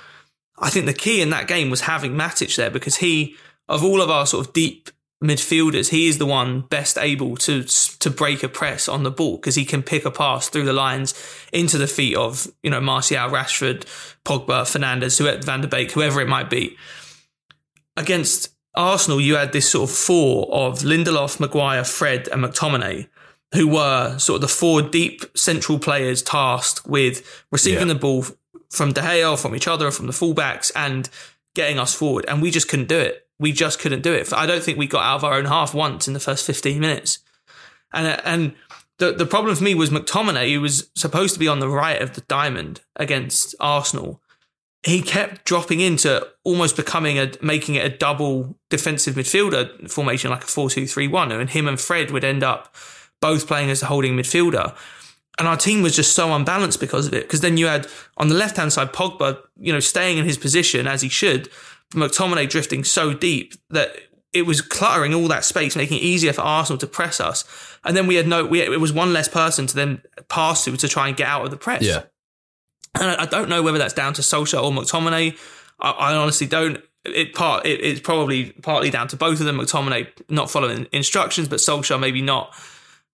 I 0.62 0.70
think 0.70 0.86
the 0.86 0.94
key 0.94 1.20
in 1.20 1.30
that 1.30 1.48
game 1.48 1.68
was 1.70 1.82
having 1.82 2.12
Matic 2.12 2.54
there 2.56 2.70
because 2.70 2.96
he, 2.96 3.34
of 3.68 3.82
all 3.84 4.00
of 4.00 4.08
our 4.08 4.24
sort 4.26 4.46
of 4.46 4.52
deep 4.52 4.90
midfielders, 5.22 5.90
he 5.90 6.08
is 6.08 6.18
the 6.18 6.26
one 6.26 6.60
best 6.62 6.96
able 6.96 7.36
to 7.36 7.64
to 7.64 8.10
break 8.10 8.42
a 8.42 8.48
press 8.48 8.88
on 8.88 9.02
the 9.02 9.10
ball 9.10 9.36
because 9.36 9.56
he 9.56 9.64
can 9.64 9.82
pick 9.82 10.04
a 10.04 10.10
pass 10.10 10.48
through 10.48 10.64
the 10.64 10.72
lines 10.72 11.14
into 11.52 11.78
the 11.78 11.86
feet 11.86 12.16
of 12.16 12.46
you 12.62 12.70
know 12.70 12.80
Martial, 12.80 13.28
Rashford, 13.28 13.84
Pogba, 14.24 14.62
Fernandes, 14.62 15.18
whoever, 15.18 15.42
Van 15.42 15.60
der 15.62 15.68
Beek, 15.68 15.92
whoever 15.92 16.20
it 16.20 16.28
might 16.28 16.48
be. 16.48 16.76
Against 17.96 18.50
Arsenal, 18.74 19.20
you 19.20 19.36
had 19.36 19.52
this 19.52 19.70
sort 19.70 19.90
of 19.90 19.94
four 19.96 20.52
of 20.52 20.78
Lindelof, 20.80 21.38
Maguire, 21.38 21.84
Fred, 21.84 22.26
and 22.28 22.42
McTominay, 22.42 23.06
who 23.52 23.68
were 23.68 24.18
sort 24.18 24.36
of 24.36 24.40
the 24.42 24.48
four 24.48 24.80
deep 24.80 25.24
central 25.36 25.78
players 25.78 26.22
tasked 26.22 26.86
with 26.86 27.44
receiving 27.50 27.88
Yeah. 27.88 27.94
the 27.94 28.00
ball 28.00 28.24
from 28.72 28.92
De 28.92 29.00
Gea, 29.00 29.38
from 29.40 29.54
each 29.54 29.68
other, 29.68 29.90
from 29.90 30.06
the 30.06 30.12
fullbacks, 30.12 30.72
and 30.74 31.08
getting 31.54 31.78
us 31.78 31.94
forward. 31.94 32.24
And 32.26 32.40
we 32.40 32.50
just 32.50 32.68
couldn't 32.68 32.88
do 32.88 32.98
it. 32.98 33.26
We 33.38 33.52
just 33.52 33.78
couldn't 33.78 34.02
do 34.02 34.12
it. 34.12 34.32
I 34.32 34.46
don't 34.46 34.62
think 34.62 34.78
we 34.78 34.86
got 34.86 35.04
out 35.04 35.16
of 35.16 35.24
our 35.24 35.34
own 35.34 35.44
half 35.44 35.74
once 35.74 36.08
in 36.08 36.14
the 36.14 36.20
first 36.20 36.46
15 36.46 36.80
minutes. 36.80 37.18
And 37.92 38.20
and 38.24 38.54
the 38.98 39.12
the 39.12 39.26
problem 39.26 39.54
for 39.54 39.64
me 39.64 39.74
was 39.74 39.90
McTominay, 39.90 40.52
who 40.54 40.60
was 40.60 40.90
supposed 40.96 41.34
to 41.34 41.40
be 41.40 41.48
on 41.48 41.60
the 41.60 41.68
right 41.68 42.00
of 42.00 42.14
the 42.14 42.22
diamond 42.22 42.80
against 42.96 43.54
Arsenal. 43.60 44.22
He 44.84 45.00
kept 45.00 45.44
dropping 45.44 45.80
into 45.80 46.26
almost 46.42 46.76
becoming 46.76 47.18
a 47.18 47.32
making 47.42 47.74
it 47.74 47.84
a 47.84 47.96
double 47.96 48.56
defensive 48.70 49.14
midfielder 49.14 49.90
formation, 49.90 50.30
like 50.30 50.42
a 50.42 50.46
4-2-3-1. 50.46 51.40
And 51.40 51.50
him 51.50 51.68
and 51.68 51.80
Fred 51.80 52.10
would 52.10 52.24
end 52.24 52.42
up 52.42 52.74
both 53.20 53.46
playing 53.46 53.70
as 53.70 53.82
a 53.82 53.86
holding 53.86 54.16
midfielder. 54.16 54.74
And 55.38 55.48
our 55.48 55.56
team 55.56 55.82
was 55.82 55.96
just 55.96 56.14
so 56.14 56.34
unbalanced 56.34 56.78
because 56.78 57.06
of 57.06 57.14
it. 57.14 57.22
Because 57.22 57.40
then 57.40 57.56
you 57.56 57.66
had 57.66 57.86
on 58.18 58.28
the 58.28 58.34
left 58.34 58.56
hand 58.56 58.72
side 58.72 58.92
Pogba, 58.92 59.38
you 59.58 59.72
know, 59.72 59.80
staying 59.80 60.18
in 60.18 60.24
his 60.24 60.36
position 60.36 60.86
as 60.86 61.00
he 61.00 61.08
should, 61.08 61.48
McTominay 61.94 62.48
drifting 62.48 62.84
so 62.84 63.14
deep 63.14 63.54
that 63.70 63.96
it 64.32 64.42
was 64.42 64.60
cluttering 64.60 65.14
all 65.14 65.28
that 65.28 65.44
space, 65.44 65.76
making 65.76 65.98
it 65.98 66.02
easier 66.02 66.32
for 66.32 66.42
Arsenal 66.42 66.78
to 66.78 66.86
press 66.86 67.20
us. 67.20 67.44
And 67.84 67.96
then 67.96 68.06
we 68.06 68.14
had 68.14 68.26
no, 68.26 68.44
we 68.44 68.60
it 68.60 68.80
was 68.80 68.92
one 68.92 69.12
less 69.12 69.28
person 69.28 69.66
to 69.66 69.74
then 69.74 70.02
pass 70.28 70.64
to 70.64 70.76
to 70.76 70.88
try 70.88 71.08
and 71.08 71.16
get 71.16 71.28
out 71.28 71.44
of 71.44 71.50
the 71.50 71.56
press. 71.56 71.82
Yeah. 71.82 72.02
And 72.94 73.04
I, 73.04 73.22
I 73.22 73.26
don't 73.26 73.48
know 73.48 73.62
whether 73.62 73.78
that's 73.78 73.94
down 73.94 74.12
to 74.14 74.22
Solskjaer 74.22 74.62
or 74.62 74.70
McTominay. 74.70 75.38
I, 75.80 75.90
I 75.90 76.14
honestly 76.14 76.46
don't. 76.46 76.78
It 77.04 77.34
part 77.34 77.66
it, 77.66 77.80
it's 77.80 78.00
probably 78.00 78.52
partly 78.62 78.90
down 78.90 79.08
to 79.08 79.16
both 79.16 79.40
of 79.40 79.46
them. 79.46 79.58
McTominay 79.58 80.08
not 80.28 80.50
following 80.50 80.86
instructions, 80.92 81.48
but 81.48 81.58
Solskjaer 81.58 81.98
maybe 81.98 82.22
not 82.22 82.54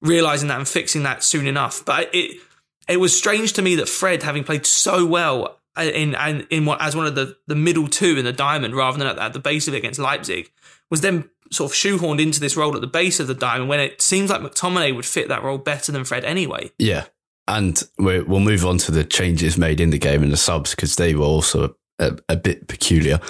realizing 0.01 0.49
that 0.49 0.59
and 0.59 0.69
fixing 0.69 1.03
that 1.05 1.23
soon 1.23 1.47
enough. 1.47 1.85
But 1.85 2.11
it 2.15 2.41
it 2.89 2.99
was 2.99 3.17
strange 3.17 3.53
to 3.55 3.63
me 3.63 3.75
that 3.77 3.89
Fred, 3.89 4.23
having 4.23 4.45
played 4.45 4.67
so 4.67 5.05
well 5.07 5.59
uh, 5.77 5.83
in 5.83 6.15
in, 6.15 6.47
in 6.51 6.67
what 6.67 6.81
as 6.81 6.97
one 6.97 7.07
of 7.07 7.15
the 7.15 7.37
the 7.47 7.55
middle 7.55 7.89
two 7.89 8.17
in 8.17 8.25
the 8.25 8.33
diamond, 8.33 8.75
rather 8.75 8.99
than 8.99 9.07
at, 9.07 9.19
at 9.19 9.33
the 9.33 9.41
base 9.41 9.69
of 9.69 9.75
it 9.75 9.79
against 9.79 10.01
Leipzig, 10.01 10.51
was 10.91 11.01
then 11.01 11.29
sort 11.51 11.71
of 11.71 11.77
shoehorned 11.77 12.21
into 12.21 12.41
this 12.41 12.57
role 12.57 12.75
at 12.75 12.81
the 12.81 12.87
base 12.87 13.21
of 13.21 13.27
the 13.27 13.35
diamond 13.35 13.69
when 13.69 13.81
it 13.81 14.03
seems 14.03 14.31
like 14.31 14.41
McTominay 14.41 14.95
would 14.95 15.07
fit 15.07 15.29
that 15.29 15.43
role 15.43 15.59
better 15.59 15.93
than 15.93 16.05
Fred 16.05 16.25
anyway. 16.25 16.71
Yeah. 16.79 17.05
And 17.47 17.83
we 17.99 18.21
we'll 18.21 18.41
move 18.41 18.67
on 18.67 18.77
to 18.79 18.93
the 18.93 19.05
changes 19.05 19.57
made 19.57 19.81
in 19.81 19.89
the 19.91 19.99
game 19.99 20.23
and 20.23 20.31
the 20.31 20.37
subs 20.37 20.75
because 20.75 20.97
they 20.97 21.15
were 21.15 21.25
also 21.25 21.77
a, 21.99 22.19
a 22.29 22.37
bit 22.37 22.69
peculiar. 22.69 23.21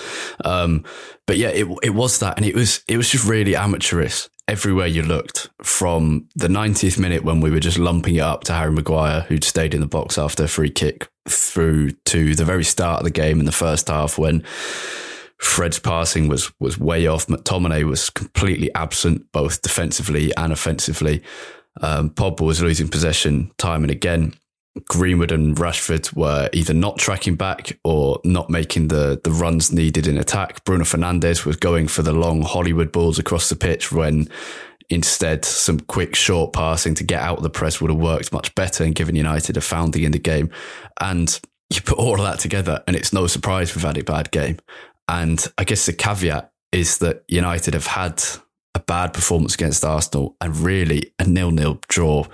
Um, 0.44 0.84
but 1.26 1.36
yeah, 1.36 1.48
it, 1.48 1.66
it 1.82 1.90
was 1.90 2.18
that. 2.20 2.36
And 2.36 2.46
it 2.46 2.54
was, 2.54 2.82
it 2.88 2.96
was 2.96 3.10
just 3.10 3.26
really 3.26 3.56
amateurish 3.56 4.28
everywhere 4.48 4.86
you 4.86 5.02
looked 5.02 5.50
from 5.62 6.26
the 6.34 6.48
90th 6.48 6.98
minute 6.98 7.22
when 7.22 7.40
we 7.40 7.50
were 7.50 7.60
just 7.60 7.78
lumping 7.78 8.16
it 8.16 8.20
up 8.22 8.44
to 8.44 8.54
Harry 8.54 8.72
Maguire, 8.72 9.20
who'd 9.22 9.44
stayed 9.44 9.74
in 9.74 9.80
the 9.80 9.86
box 9.86 10.16
after 10.16 10.44
a 10.44 10.48
free 10.48 10.70
kick 10.70 11.08
through 11.28 11.90
to 12.06 12.34
the 12.34 12.44
very 12.44 12.64
start 12.64 13.00
of 13.00 13.04
the 13.04 13.10
game 13.10 13.38
in 13.38 13.46
the 13.46 13.52
first 13.52 13.88
half 13.88 14.18
when 14.18 14.42
Fred's 15.38 15.78
passing 15.78 16.28
was 16.28 16.50
was 16.58 16.78
way 16.78 17.06
off. 17.06 17.26
McTominay 17.26 17.84
was 17.84 18.10
completely 18.10 18.74
absent, 18.74 19.30
both 19.32 19.62
defensively 19.62 20.34
and 20.36 20.52
offensively. 20.52 21.22
Um, 21.80 22.10
Pogba 22.10 22.40
was 22.40 22.62
losing 22.62 22.88
possession 22.88 23.52
time 23.58 23.84
and 23.84 23.90
again. 23.90 24.34
Greenwood 24.86 25.32
and 25.32 25.56
Rashford 25.56 26.14
were 26.14 26.48
either 26.52 26.74
not 26.74 26.98
tracking 26.98 27.36
back 27.36 27.78
or 27.84 28.20
not 28.24 28.50
making 28.50 28.88
the 28.88 29.20
the 29.22 29.30
runs 29.30 29.72
needed 29.72 30.06
in 30.06 30.18
attack. 30.18 30.64
Bruno 30.64 30.84
Fernandes 30.84 31.44
was 31.44 31.56
going 31.56 31.88
for 31.88 32.02
the 32.02 32.12
long 32.12 32.42
Hollywood 32.42 32.92
balls 32.92 33.18
across 33.18 33.48
the 33.48 33.56
pitch 33.56 33.92
when 33.92 34.28
instead 34.90 35.44
some 35.44 35.80
quick 35.80 36.14
short 36.14 36.52
passing 36.52 36.94
to 36.94 37.04
get 37.04 37.22
out 37.22 37.38
of 37.38 37.42
the 37.42 37.50
press 37.50 37.80
would 37.80 37.90
have 37.90 38.00
worked 38.00 38.32
much 38.32 38.54
better 38.54 38.84
and 38.84 38.94
given 38.94 39.14
United 39.14 39.56
a 39.56 39.60
founding 39.60 40.02
in 40.04 40.12
the 40.12 40.18
game. 40.18 40.50
And 41.00 41.38
you 41.70 41.82
put 41.82 41.98
all 41.98 42.14
of 42.14 42.22
that 42.22 42.38
together 42.38 42.82
and 42.86 42.96
it's 42.96 43.12
no 43.12 43.26
surprise 43.26 43.74
we've 43.74 43.84
had 43.84 43.98
a 43.98 44.04
bad 44.04 44.30
game. 44.30 44.58
And 45.06 45.44
I 45.58 45.64
guess 45.64 45.86
the 45.86 45.92
caveat 45.92 46.50
is 46.72 46.98
that 46.98 47.24
United 47.28 47.74
have 47.74 47.86
had 47.86 48.22
a 48.74 48.80
bad 48.80 49.12
performance 49.12 49.54
against 49.54 49.84
Arsenal 49.84 50.36
and 50.40 50.56
really 50.56 51.12
a 51.18 51.24
nil-nil 51.24 51.80
draw 51.88 52.24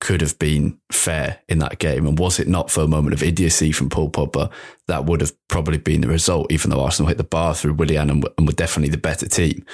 could 0.00 0.20
have 0.20 0.38
been 0.38 0.78
fair 0.90 1.40
in 1.48 1.58
that 1.58 1.78
game. 1.78 2.06
And 2.06 2.18
was 2.18 2.40
it 2.40 2.48
not 2.48 2.70
for 2.70 2.82
a 2.82 2.88
moment 2.88 3.14
of 3.14 3.22
idiocy 3.22 3.70
from 3.70 3.90
Paul 3.90 4.10
Pogba, 4.10 4.50
that 4.88 5.04
would 5.04 5.20
have 5.20 5.32
probably 5.48 5.78
been 5.78 6.00
the 6.00 6.08
result, 6.08 6.50
even 6.50 6.70
though 6.70 6.82
Arsenal 6.82 7.08
hit 7.08 7.18
the 7.18 7.24
bar 7.24 7.54
through 7.54 7.74
Willian 7.74 8.10
and, 8.10 8.26
and 8.38 8.46
were 8.46 8.52
definitely 8.52 8.90
the 8.90 8.98
better 8.98 9.28
team. 9.28 9.64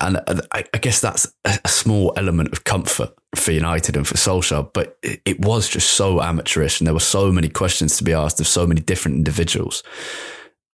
And 0.00 0.18
uh, 0.26 0.42
I, 0.52 0.64
I 0.74 0.78
guess 0.78 1.00
that's 1.00 1.32
a, 1.44 1.58
a 1.64 1.68
small 1.68 2.12
element 2.16 2.52
of 2.52 2.64
comfort 2.64 3.10
for 3.34 3.52
United 3.52 3.96
and 3.96 4.06
for 4.06 4.16
Solskjaer, 4.16 4.72
but 4.72 4.98
it, 5.02 5.22
it 5.24 5.40
was 5.40 5.68
just 5.68 5.90
so 5.90 6.20
amateurish 6.20 6.80
and 6.80 6.86
there 6.86 6.94
were 6.94 7.00
so 7.00 7.32
many 7.32 7.48
questions 7.48 7.96
to 7.96 8.04
be 8.04 8.12
asked 8.12 8.40
of 8.40 8.46
so 8.46 8.66
many 8.66 8.80
different 8.80 9.16
individuals. 9.16 9.82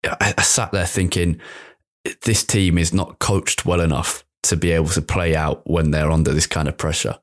I, 0.04 0.34
I 0.36 0.42
sat 0.42 0.72
there 0.72 0.86
thinking, 0.86 1.40
this 2.22 2.44
team 2.44 2.78
is 2.78 2.92
not 2.92 3.18
coached 3.18 3.64
well 3.64 3.80
enough 3.80 4.24
to 4.44 4.56
be 4.56 4.70
able 4.72 4.88
to 4.88 5.02
play 5.02 5.34
out 5.34 5.62
when 5.68 5.90
they're 5.90 6.10
under 6.10 6.32
this 6.32 6.46
kind 6.46 6.68
of 6.68 6.76
pressure. 6.76 7.18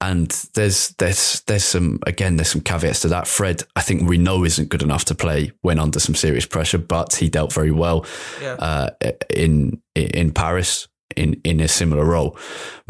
And 0.00 0.28
there's 0.54 0.90
there's 0.98 1.40
there's 1.46 1.64
some 1.64 2.00
again 2.06 2.36
there's 2.36 2.50
some 2.50 2.60
caveats 2.60 3.00
to 3.00 3.08
that. 3.08 3.26
Fred, 3.26 3.62
I 3.74 3.80
think 3.80 4.08
we 4.08 4.18
know 4.18 4.44
isn't 4.44 4.68
good 4.68 4.82
enough 4.82 5.06
to 5.06 5.14
play 5.14 5.52
when 5.62 5.78
under 5.78 5.98
some 5.98 6.14
serious 6.14 6.44
pressure, 6.46 6.78
but 6.78 7.14
he 7.14 7.28
dealt 7.30 7.52
very 7.52 7.70
well 7.70 8.04
Yeah. 8.42 8.54
uh, 8.54 8.90
in 9.34 9.80
in 9.94 10.32
Paris 10.32 10.88
in 11.16 11.40
in 11.44 11.60
a 11.60 11.68
similar 11.68 12.04
role. 12.04 12.36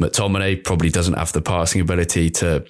McTominay 0.01 0.65
probably 0.65 0.91
doesn't 0.91 1.15
have 1.15 1.33
the 1.33 1.43
passing 1.43 1.81
ability 1.81 2.31
to 2.31 2.65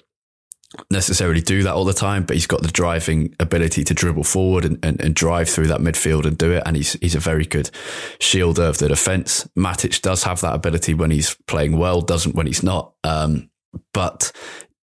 necessarily 0.91 1.41
do 1.41 1.63
that 1.63 1.73
all 1.73 1.85
the 1.85 1.93
time, 1.93 2.23
but 2.23 2.35
he's 2.35 2.45
got 2.47 2.61
the 2.61 2.67
driving 2.67 3.33
ability 3.39 3.83
to 3.85 3.93
dribble 3.93 4.25
forward 4.25 4.65
and, 4.65 4.77
and, 4.83 5.01
and 5.01 5.15
drive 5.15 5.49
through 5.49 5.67
that 5.67 5.79
midfield 5.79 6.25
and 6.25 6.37
do 6.37 6.51
it. 6.51 6.61
And 6.65 6.75
he's 6.75 6.93
he's 7.01 7.15
a 7.15 7.19
very 7.19 7.45
good 7.45 7.71
shielder 8.19 8.69
of 8.69 8.77
the 8.77 8.87
defence. 8.89 9.47
Matic 9.57 10.01
does 10.01 10.23
have 10.23 10.41
that 10.41 10.53
ability 10.53 10.93
when 10.93 11.09
he's 11.09 11.35
playing 11.47 11.77
well, 11.77 12.01
doesn't 12.01 12.35
when 12.35 12.45
he's 12.47 12.61
not. 12.63 12.93
Um, 13.03 13.49
but 13.93 14.31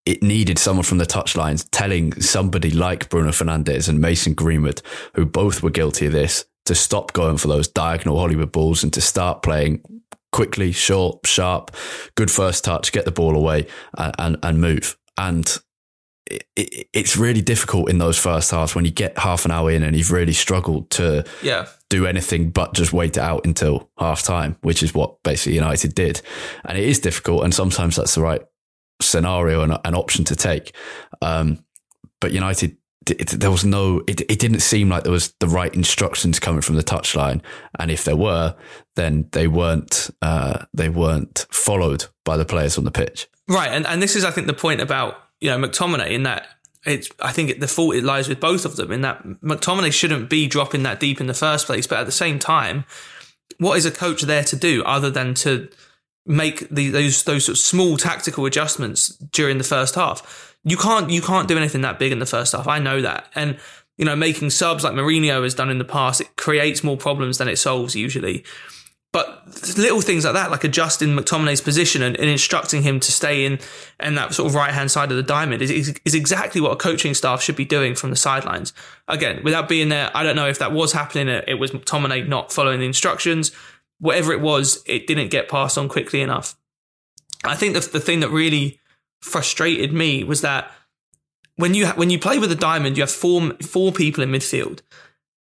it 0.05 0.21
needed 0.21 0.59
someone 0.59 0.83
from 0.83 0.99
the 0.99 1.05
touchlines 1.05 1.67
telling 1.71 2.13
somebody 2.21 2.69
like 2.71 3.09
Bruno 3.09 3.31
Fernandes 3.31 3.89
and 3.89 3.99
Mason 3.99 4.33
Greenwood, 4.35 4.81
who 5.15 5.25
both 5.25 5.63
were 5.63 5.71
guilty 5.71 6.05
of 6.05 6.11
this, 6.11 6.45
to 6.65 6.75
stop 6.75 7.13
going 7.13 7.37
for 7.37 7.47
those 7.47 7.67
diagonal 7.67 8.19
Hollywood 8.19 8.51
balls 8.51 8.83
and 8.83 8.93
to 8.93 9.01
start 9.01 9.41
playing 9.41 9.81
quickly, 10.31 10.71
short, 10.71 11.25
sharp, 11.25 11.75
good 12.15 12.29
first 12.29 12.63
touch, 12.63 12.91
get 12.91 13.05
the 13.05 13.11
ball 13.11 13.35
away 13.35 13.67
and, 13.97 14.15
and, 14.19 14.37
and 14.43 14.59
move. 14.61 14.97
And 15.17 15.47
it, 16.27 16.45
it, 16.55 16.87
it's 16.91 17.15
really 17.17 17.41
difficult 17.41 17.89
in 17.89 17.99
those 17.99 18.17
first 18.17 18.51
halves 18.51 18.75
when 18.75 18.83
you 18.85 18.91
get 18.91 19.17
half 19.17 19.45
an 19.45 19.51
hour 19.51 19.71
in 19.71 19.81
and 19.83 19.95
you've 19.95 20.11
really 20.11 20.33
struggled 20.33 20.89
to 20.91 21.23
Yeah. 21.41 21.67
do 21.89 22.05
anything 22.05 22.49
but 22.49 22.73
just 22.73 22.91
wait 22.93 23.17
it 23.17 23.23
out 23.23 23.45
until 23.45 23.89
half 23.97 24.23
time, 24.23 24.57
which 24.61 24.83
is 24.83 24.93
what 24.93 25.21
basically 25.23 25.55
United 25.55 25.95
did. 25.95 26.21
And 26.65 26.77
it 26.77 26.83
is 26.83 26.99
difficult, 26.99 27.43
and 27.43 27.53
sometimes 27.53 27.95
that's 27.95 28.15
the 28.15 28.21
right 28.21 28.41
scenario 29.01 29.61
and 29.61 29.77
an 29.83 29.95
option 29.95 30.23
to 30.25 30.35
take. 30.35 30.75
Um, 31.21 31.63
but 32.19 32.31
United, 32.31 32.77
it, 33.09 33.27
there 33.29 33.51
was 33.51 33.65
no, 33.65 34.01
it, 34.07 34.21
it 34.21 34.39
didn't 34.39 34.61
seem 34.61 34.89
like 34.89 35.03
there 35.03 35.11
was 35.11 35.33
the 35.39 35.47
right 35.47 35.73
instructions 35.73 36.39
coming 36.39 36.61
from 36.61 36.75
the 36.75 36.83
touchline, 36.83 37.41
and 37.79 37.91
if 37.91 38.03
there 38.03 38.15
were, 38.15 38.55
then 38.95 39.27
they 39.31 39.47
weren't, 39.47 40.09
uh, 40.21 40.65
they 40.73 40.89
weren't 40.89 41.45
followed 41.51 42.05
by 42.23 42.37
the 42.37 42.45
players 42.45 42.77
on 42.77 42.83
the 42.83 42.91
pitch. 42.91 43.27
Right, 43.47 43.69
and, 43.71 43.85
and 43.85 44.01
this 44.01 44.15
is, 44.15 44.25
I 44.25 44.31
think, 44.31 44.47
the 44.47 44.53
point 44.53 44.81
about 44.81 45.17
you 45.39 45.49
know 45.49 45.57
McTominay 45.57 46.11
in 46.11 46.23
that 46.23 46.47
it's 46.85 47.09
I 47.19 47.31
think 47.31 47.59
the 47.59 47.67
fault 47.67 47.95
it 47.95 48.03
lies 48.03 48.27
with 48.29 48.39
both 48.39 48.65
of 48.65 48.75
them 48.75 48.91
in 48.91 49.01
that 49.01 49.23
McTominay 49.23 49.91
shouldn't 49.91 50.29
be 50.29 50.47
dropping 50.47 50.83
that 50.83 50.99
deep 50.99 51.19
in 51.19 51.27
the 51.27 51.33
first 51.33 51.65
place, 51.65 51.87
but 51.87 51.99
at 51.99 52.05
the 52.05 52.11
same 52.11 52.39
time, 52.39 52.85
what 53.57 53.77
is 53.77 53.85
a 53.85 53.91
coach 53.91 54.21
there 54.21 54.43
to 54.43 54.55
do 54.55 54.83
other 54.83 55.09
than 55.09 55.33
to 55.35 55.69
make 56.25 56.67
the, 56.69 56.89
those 56.89 57.23
those 57.23 57.45
sort 57.45 57.57
of 57.57 57.59
small 57.59 57.97
tactical 57.97 58.45
adjustments 58.45 59.09
during 59.31 59.57
the 59.57 59.63
first 59.63 59.95
half? 59.95 60.55
You 60.63 60.77
can't 60.77 61.09
you 61.09 61.21
can't 61.21 61.47
do 61.47 61.57
anything 61.57 61.81
that 61.81 61.99
big 61.99 62.11
in 62.11 62.19
the 62.19 62.25
first 62.25 62.53
half. 62.53 62.67
I 62.67 62.79
know 62.79 63.01
that, 63.01 63.27
and 63.35 63.57
you 63.97 64.05
know 64.05 64.15
making 64.15 64.49
subs 64.49 64.83
like 64.83 64.93
Mourinho 64.93 65.43
has 65.43 65.53
done 65.53 65.69
in 65.69 65.77
the 65.77 65.85
past, 65.85 66.21
it 66.21 66.35
creates 66.35 66.83
more 66.83 66.97
problems 66.97 67.37
than 67.37 67.47
it 67.47 67.57
solves 67.57 67.95
usually. 67.95 68.43
But 69.15 69.47
little 69.77 70.01
things 70.01 70.25
like 70.25 70.33
that, 70.33 70.51
like 70.51 70.65
adjusting 70.65 71.15
McTominay's 71.15 71.61
position 71.61 72.01
and, 72.01 72.17
and 72.17 72.29
instructing 72.29 72.81
him 72.81 72.99
to 72.99 73.13
stay 73.13 73.45
in 73.45 73.59
and 73.97 74.17
that 74.17 74.33
sort 74.33 74.49
of 74.49 74.55
right 74.55 74.73
hand 74.73 74.91
side 74.91 75.09
of 75.09 75.15
the 75.15 75.23
diamond 75.23 75.61
is, 75.61 75.71
is, 75.71 75.95
is 76.03 76.13
exactly 76.13 76.59
what 76.59 76.73
a 76.73 76.75
coaching 76.75 77.13
staff 77.13 77.41
should 77.41 77.55
be 77.55 77.63
doing 77.63 77.95
from 77.95 78.09
the 78.09 78.17
sidelines. 78.17 78.73
Again, 79.07 79.41
without 79.41 79.69
being 79.69 79.87
there, 79.87 80.11
I 80.13 80.23
don't 80.23 80.35
know 80.35 80.49
if 80.49 80.59
that 80.59 80.73
was 80.73 80.91
happening. 80.91 81.29
It 81.47 81.53
was 81.53 81.71
McTominay 81.71 82.27
not 82.27 82.51
following 82.51 82.81
the 82.81 82.87
instructions. 82.87 83.53
Whatever 83.99 84.33
it 84.33 84.41
was, 84.41 84.83
it 84.85 85.07
didn't 85.07 85.29
get 85.29 85.49
passed 85.49 85.77
on 85.77 85.87
quickly 85.87 86.21
enough. 86.21 86.55
I 87.43 87.55
think 87.55 87.73
the, 87.73 87.79
the 87.79 87.99
thing 87.99 88.19
that 88.21 88.29
really 88.29 88.79
frustrated 89.21 89.93
me 89.93 90.23
was 90.23 90.41
that 90.41 90.71
when 91.55 91.73
you 91.73 91.87
when 91.87 92.09
you 92.09 92.19
play 92.19 92.39
with 92.39 92.51
a 92.51 92.55
diamond, 92.55 92.97
you 92.97 93.03
have 93.03 93.11
four 93.11 93.53
four 93.61 93.91
people 93.91 94.23
in 94.23 94.31
midfield 94.31 94.81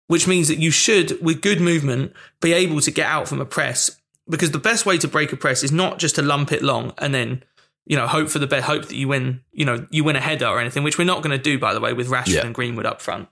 which 0.06 0.26
means 0.26 0.48
that 0.48 0.58
you 0.58 0.70
should, 0.70 1.20
with 1.22 1.40
good 1.40 1.60
movement, 1.60 2.12
be 2.40 2.52
able 2.52 2.80
to 2.80 2.90
get 2.90 3.06
out 3.06 3.28
from 3.28 3.40
a 3.40 3.46
press. 3.46 4.00
Because 4.28 4.50
the 4.50 4.58
best 4.58 4.86
way 4.86 4.98
to 4.98 5.08
break 5.08 5.32
a 5.32 5.36
press 5.36 5.62
is 5.62 5.72
not 5.72 5.98
just 5.98 6.14
to 6.16 6.22
lump 6.22 6.52
it 6.52 6.62
long 6.62 6.92
and 6.98 7.14
then, 7.14 7.42
you 7.86 7.96
know, 7.96 8.06
hope 8.06 8.28
for 8.28 8.38
the 8.38 8.46
best, 8.46 8.64
hope 8.64 8.86
that 8.86 8.96
you 8.96 9.08
win, 9.08 9.42
you 9.52 9.64
know, 9.64 9.86
you 9.90 10.04
win 10.04 10.16
a 10.16 10.20
header 10.20 10.46
or 10.46 10.60
anything, 10.60 10.82
which 10.82 10.98
we're 10.98 11.04
not 11.04 11.22
going 11.22 11.36
to 11.36 11.42
do, 11.42 11.58
by 11.58 11.74
the 11.74 11.80
way, 11.80 11.92
with 11.92 12.08
Rashford 12.08 12.34
yeah. 12.34 12.46
and 12.46 12.54
Greenwood 12.54 12.86
up 12.86 13.00
front. 13.02 13.28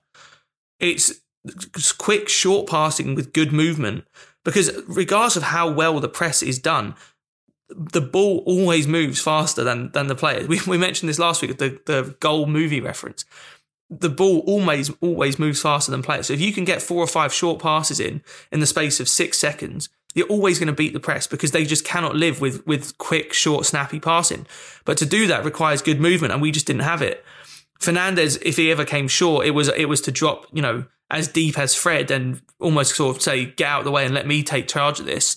It's 0.81 1.15
quick, 1.99 2.29
short 2.29 2.69
passing 2.69 3.15
with 3.15 3.33
good 3.33 3.53
movement. 3.53 4.05
Because 4.45 4.73
regardless 4.89 5.37
of 5.37 5.45
how 5.45 5.71
well 5.71 6.01
the 6.01 6.09
press 6.09 6.43
is 6.43 6.59
done, 6.59 6.95
the 7.69 8.01
ball 8.01 8.43
always 8.45 8.87
moves 8.87 9.21
faster 9.21 9.65
than 9.65 9.93
than 9.93 10.09
the 10.09 10.15
players. 10.15 10.49
We, 10.49 10.61
we 10.67 10.79
mentioned 10.79 11.09
this 11.09 11.19
last 11.19 11.43
week, 11.43 11.59
the, 11.59 11.81
the 11.87 12.17
goal 12.21 12.47
movie 12.47 12.81
reference 12.81 13.25
the 14.01 14.09
ball 14.09 14.39
always 14.47 14.91
always 15.01 15.39
moves 15.39 15.61
faster 15.61 15.91
than 15.91 16.03
players. 16.03 16.29
So 16.29 16.33
if 16.33 16.41
you 16.41 16.53
can 16.53 16.65
get 16.65 16.81
four 16.81 17.03
or 17.03 17.07
five 17.07 17.33
short 17.33 17.61
passes 17.61 18.01
in 18.01 18.23
in 18.51 18.61
the 18.61 18.67
space 18.67 19.01
of 19.01 19.09
six 19.09 19.39
seconds, 19.39 19.91
you're 20.15 20.27
always 20.29 20.59
going 20.59 20.69
to 20.69 20.73
beat 20.73 20.93
the 20.93 21.01
press 21.01 21.27
because 21.27 21.51
they 21.51 21.65
just 21.65 21.85
cannot 21.85 22.17
live 22.17 22.41
with 22.41 22.67
with 22.67 22.97
quick, 22.99 23.33
short, 23.33 23.67
snappy 23.67 24.01
passing. 24.01 24.47
But 24.85 24.97
to 24.99 25.07
do 25.07 25.27
that 25.27 25.45
requires 25.45 25.83
good 25.83 26.01
movement, 26.01 26.33
and 26.33 26.41
we 26.41 26.51
just 26.51 26.67
didn't 26.67 26.83
have 26.83 27.03
it. 27.03 27.25
Fernandes, 27.81 28.41
if 28.43 28.57
he 28.57 28.71
ever 28.71 28.85
came 28.85 29.09
short, 29.09 29.47
it 29.47 29.51
was 29.51 29.69
it 29.69 29.87
was 29.87 30.01
to 30.03 30.13
drop, 30.13 30.47
you 30.53 30.63
know, 30.63 30.87
as 31.13 31.29
deep 31.29 31.59
as 31.59 31.75
Fred 31.75 32.11
and 32.11 32.41
almost 32.59 32.97
sort 32.97 33.17
of 33.17 33.23
say, 33.23 33.45
get 33.45 33.69
out 33.69 33.81
of 33.81 33.85
the 33.85 33.91
way 33.91 34.05
and 34.05 34.15
let 34.15 34.27
me 34.27 34.43
take 34.43 34.67
charge 34.67 34.99
of 34.99 35.07
this. 35.07 35.37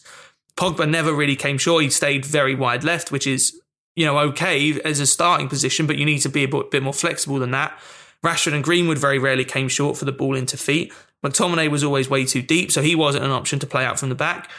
Pogba 0.56 0.90
never 0.90 1.14
really 1.14 1.36
came 1.36 1.58
short. 1.58 1.84
He 1.84 1.90
stayed 1.90 2.26
very 2.26 2.56
wide 2.56 2.86
left, 2.86 3.12
which 3.12 3.28
is, 3.28 3.60
you 3.96 4.06
know, 4.06 4.18
okay 4.20 4.80
as 4.82 5.02
a 5.02 5.06
starting 5.06 5.50
position, 5.50 5.86
but 5.86 5.98
you 5.98 6.06
need 6.06 6.20
to 6.20 6.30
be 6.30 6.46
a 6.46 6.48
bit 6.48 6.82
more 6.82 6.94
flexible 6.94 7.40
than 7.40 7.52
that. 7.52 7.78
Rashford 8.24 8.54
and 8.54 8.64
Greenwood 8.64 8.98
very 8.98 9.20
rarely 9.20 9.44
came 9.44 9.68
short 9.68 9.98
for 9.98 10.06
the 10.06 10.14
ball 10.14 10.34
into 10.34 10.56
feet. 10.56 10.94
McTominay 11.24 11.70
was 11.70 11.84
always 11.84 12.10
way 12.10 12.26
too 12.26 12.42
deep, 12.42 12.72
so 12.72 12.82
he 12.82 12.96
wasn't 12.96 13.26
an 13.26 13.32
option 13.32 13.60
to 13.60 13.68
play 13.68 13.84
out 13.84 14.00
from 14.00 14.10
the 14.10 14.16
back. 14.16 14.50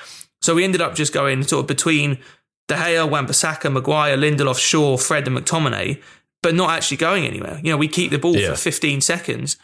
So 0.43 0.55
we 0.55 0.65
ended 0.65 0.83
up 0.83 0.95
just 0.95 1.15
going 1.15 1.43
sort 1.45 1.63
of 1.63 1.67
between 1.67 2.19
De 2.69 2.75
Gea, 2.75 3.09
Wan-Bissaka, 3.09 3.73
Maguire, 3.73 4.19
Lindelof, 4.19 4.59
Shaw, 4.59 4.99
Fred, 4.99 5.27
and 5.27 5.37
McTominay, 5.37 6.03
but 6.43 6.55
not 6.55 6.71
actually 6.71 6.99
going 6.99 7.25
anywhere. 7.25 7.59
You 7.63 7.71
know, 7.71 7.79
we 7.79 7.89
keep 7.89 8.11
the 8.11 8.19
ball 8.19 8.37
yeah. 8.37 8.51
for 8.51 8.57
15 8.57 9.01
seconds, 9.01 9.57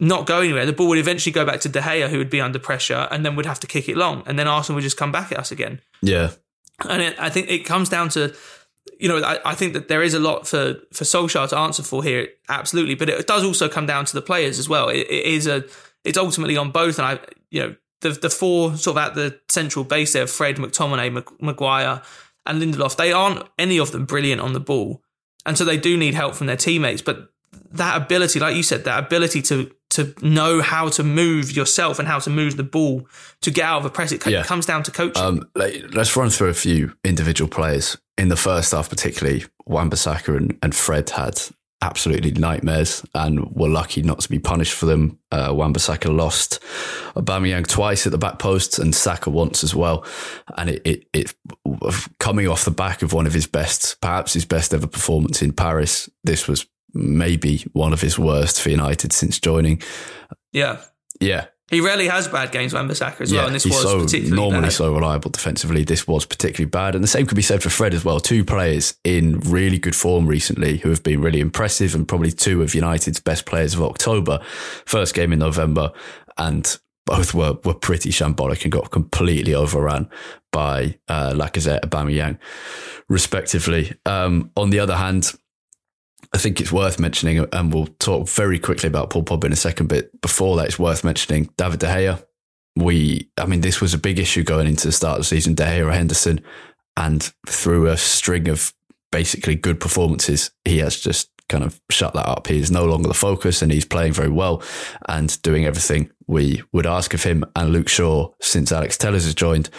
not 0.00 0.26
go 0.26 0.40
anywhere. 0.40 0.66
The 0.66 0.72
ball 0.72 0.88
would 0.88 0.98
eventually 0.98 1.32
go 1.32 1.44
back 1.44 1.60
to 1.60 1.68
De 1.68 1.80
Gea, 1.80 2.08
who 2.08 2.18
would 2.18 2.30
be 2.30 2.40
under 2.40 2.58
pressure, 2.58 3.08
and 3.10 3.24
then 3.24 3.36
would 3.36 3.46
have 3.46 3.60
to 3.60 3.66
kick 3.66 3.88
it 3.88 3.96
long, 3.96 4.22
and 4.26 4.38
then 4.38 4.48
Arsenal 4.48 4.76
would 4.76 4.82
just 4.82 4.96
come 4.96 5.12
back 5.12 5.32
at 5.32 5.38
us 5.38 5.52
again. 5.52 5.80
Yeah. 6.02 6.32
And 6.88 7.00
it, 7.00 7.16
I 7.18 7.30
think 7.30 7.48
it 7.48 7.60
comes 7.60 7.88
down 7.88 8.08
to 8.10 8.34
you 8.98 9.08
know, 9.08 9.18
I, 9.18 9.38
I, 9.44 9.54
think 9.54 9.72
that 9.72 9.88
there 9.88 10.02
is 10.02 10.14
a 10.14 10.18
lot 10.18 10.46
for 10.46 10.74
for 10.92 11.04
Solskjaer 11.04 11.48
to 11.48 11.58
answer 11.58 11.82
for 11.82 12.02
here, 12.02 12.28
absolutely. 12.48 12.94
But 12.94 13.08
it 13.08 13.26
does 13.26 13.44
also 13.44 13.68
come 13.68 13.86
down 13.86 14.04
to 14.04 14.12
the 14.12 14.22
players 14.22 14.58
as 14.58 14.68
well. 14.68 14.88
it, 14.88 15.06
it 15.08 15.24
is 15.24 15.46
a, 15.46 15.64
it's 16.04 16.18
ultimately 16.18 16.56
on 16.56 16.70
both. 16.70 16.98
And 16.98 17.06
I, 17.06 17.18
you 17.50 17.62
know, 17.62 17.76
the 18.00 18.10
the 18.10 18.30
four 18.30 18.76
sort 18.76 18.96
of 18.96 19.02
at 19.02 19.14
the 19.14 19.40
central 19.48 19.84
base 19.84 20.12
there, 20.12 20.26
Fred, 20.26 20.56
McTominay, 20.56 21.24
Maguire, 21.40 22.02
and 22.46 22.62
Lindelof. 22.62 22.96
They 22.96 23.12
aren't 23.12 23.46
any 23.58 23.78
of 23.78 23.90
them 23.92 24.04
brilliant 24.04 24.40
on 24.40 24.52
the 24.52 24.60
ball, 24.60 25.02
and 25.46 25.56
so 25.56 25.64
they 25.64 25.78
do 25.78 25.96
need 25.96 26.14
help 26.14 26.34
from 26.34 26.46
their 26.46 26.56
teammates. 26.56 27.02
But 27.02 27.30
that 27.72 28.00
ability, 28.00 28.38
like 28.38 28.56
you 28.56 28.62
said, 28.62 28.84
that 28.84 29.02
ability 29.02 29.42
to 29.42 29.70
to 29.94 30.14
know 30.22 30.60
how 30.60 30.88
to 30.90 31.02
move 31.02 31.52
yourself 31.52 31.98
and 31.98 32.06
how 32.06 32.18
to 32.18 32.30
move 32.30 32.56
the 32.56 32.64
ball 32.64 33.06
to 33.40 33.50
get 33.50 33.64
out 33.64 33.78
of 33.78 33.84
a 33.84 33.90
press, 33.90 34.12
it 34.12 34.26
yeah. 34.26 34.42
comes 34.42 34.66
down 34.66 34.82
to 34.82 34.90
coaching. 34.90 35.22
Um, 35.22 35.48
let's 35.54 36.16
run 36.16 36.30
through 36.30 36.48
a 36.48 36.54
few 36.54 36.94
individual 37.04 37.48
players 37.48 37.96
in 38.18 38.28
the 38.28 38.36
first 38.36 38.72
half, 38.72 38.88
particularly 38.88 39.44
Wan-Bissaka 39.66 40.36
and, 40.36 40.58
and 40.62 40.74
Fred 40.74 41.10
had 41.10 41.40
absolutely 41.82 42.30
nightmares 42.30 43.04
and 43.14 43.50
were 43.54 43.68
lucky 43.68 44.00
not 44.02 44.18
to 44.20 44.28
be 44.28 44.38
punished 44.38 44.72
for 44.72 44.86
them. 44.86 45.18
Uh, 45.30 45.52
Wan-Bissaka 45.52 46.14
lost 46.16 46.60
Aubameyang 47.14 47.66
twice 47.66 48.06
at 48.06 48.12
the 48.12 48.18
back 48.18 48.38
post 48.38 48.78
and 48.78 48.94
Saka 48.94 49.28
once 49.28 49.62
as 49.62 49.74
well. 49.74 50.04
And 50.56 50.70
it, 50.70 50.82
it, 50.84 51.04
it, 51.12 51.34
coming 52.18 52.48
off 52.48 52.64
the 52.64 52.70
back 52.70 53.02
of 53.02 53.12
one 53.12 53.26
of 53.26 53.34
his 53.34 53.46
best, 53.46 54.00
perhaps 54.00 54.32
his 54.32 54.46
best 54.46 54.72
ever 54.72 54.86
performance 54.86 55.42
in 55.42 55.52
Paris, 55.52 56.08
this 56.22 56.48
was 56.48 56.66
maybe 56.94 57.64
one 57.72 57.92
of 57.92 58.00
his 58.00 58.18
worst 58.18 58.62
for 58.62 58.70
United 58.70 59.12
since 59.12 59.38
joining. 59.38 59.82
Yeah. 60.52 60.80
Yeah. 61.20 61.46
He 61.70 61.80
rarely 61.80 62.08
has 62.08 62.28
bad 62.28 62.52
games, 62.52 62.74
Wan-Bissaka 62.74 63.22
as 63.22 63.32
yeah, 63.32 63.38
well, 63.38 63.46
and 63.46 63.54
this 63.54 63.64
was 63.64 63.80
so, 63.80 64.02
particularly 64.02 64.36
normally 64.36 64.66
bad. 64.66 64.72
so 64.72 64.92
reliable 64.94 65.30
defensively. 65.30 65.82
This 65.82 66.06
was 66.06 66.26
particularly 66.26 66.68
bad, 66.68 66.94
and 66.94 67.02
the 67.02 67.08
same 67.08 67.26
could 67.26 67.36
be 67.36 67.42
said 67.42 67.62
for 67.62 67.70
Fred 67.70 67.94
as 67.94 68.04
well. 68.04 68.20
Two 68.20 68.44
players 68.44 68.94
in 69.02 69.40
really 69.40 69.78
good 69.78 69.96
form 69.96 70.26
recently 70.26 70.76
who 70.76 70.90
have 70.90 71.02
been 71.02 71.22
really 71.22 71.40
impressive, 71.40 71.94
and 71.94 72.06
probably 72.06 72.30
two 72.32 72.62
of 72.62 72.74
United's 72.74 73.18
best 73.18 73.46
players 73.46 73.72
of 73.72 73.82
October. 73.82 74.40
First 74.84 75.14
game 75.14 75.32
in 75.32 75.38
November, 75.38 75.90
and 76.36 76.78
both 77.06 77.32
were 77.32 77.56
were 77.64 77.74
pretty 77.74 78.10
shambolic 78.10 78.62
and 78.64 78.72
got 78.72 78.90
completely 78.90 79.54
overrun 79.54 80.10
by 80.52 80.98
uh, 81.08 81.32
Lacazette, 81.32 81.80
Aubameyang, 81.80 82.38
respectively. 83.08 83.94
Um, 84.04 84.50
on 84.54 84.68
the 84.68 84.80
other 84.80 84.96
hand, 84.96 85.32
I 86.34 86.38
think 86.38 86.60
it's 86.60 86.72
worth 86.72 86.98
mentioning, 86.98 87.46
and 87.52 87.72
we'll 87.72 87.86
talk 88.00 88.28
very 88.28 88.58
quickly 88.58 88.88
about 88.88 89.08
Paul 89.08 89.22
Pogba 89.22 89.44
in 89.44 89.52
a 89.52 89.56
second. 89.56 89.86
But 89.86 90.20
before 90.20 90.56
that, 90.56 90.66
it's 90.66 90.80
worth 90.80 91.04
mentioning 91.04 91.48
David 91.56 91.78
De 91.78 91.86
Gea. 91.86 92.26
We, 92.74 93.30
I 93.38 93.46
mean, 93.46 93.60
this 93.60 93.80
was 93.80 93.94
a 93.94 93.98
big 93.98 94.18
issue 94.18 94.42
going 94.42 94.66
into 94.66 94.88
the 94.88 94.92
start 94.92 95.18
of 95.18 95.20
the 95.20 95.26
season. 95.26 95.54
De 95.54 95.62
Gea 95.62 95.86
or 95.86 95.92
Henderson, 95.92 96.40
and 96.96 97.32
through 97.46 97.86
a 97.86 97.96
string 97.96 98.48
of 98.48 98.74
basically 99.12 99.54
good 99.54 99.78
performances, 99.78 100.50
he 100.64 100.78
has 100.78 100.98
just 100.98 101.30
kind 101.48 101.62
of 101.62 101.80
shut 101.88 102.14
that 102.14 102.26
up. 102.26 102.48
He 102.48 102.58
is 102.58 102.68
no 102.68 102.84
longer 102.84 103.06
the 103.06 103.14
focus, 103.14 103.62
and 103.62 103.70
he's 103.70 103.84
playing 103.84 104.12
very 104.12 104.28
well 104.28 104.60
and 105.08 105.40
doing 105.42 105.66
everything 105.66 106.10
we 106.26 106.64
would 106.72 106.86
ask 106.86 107.14
of 107.14 107.22
him. 107.22 107.44
And 107.54 107.70
Luke 107.70 107.88
Shaw, 107.88 108.32
since 108.40 108.72
Alex 108.72 108.98
Telles 108.98 109.24
has 109.24 109.36
joined, 109.36 109.70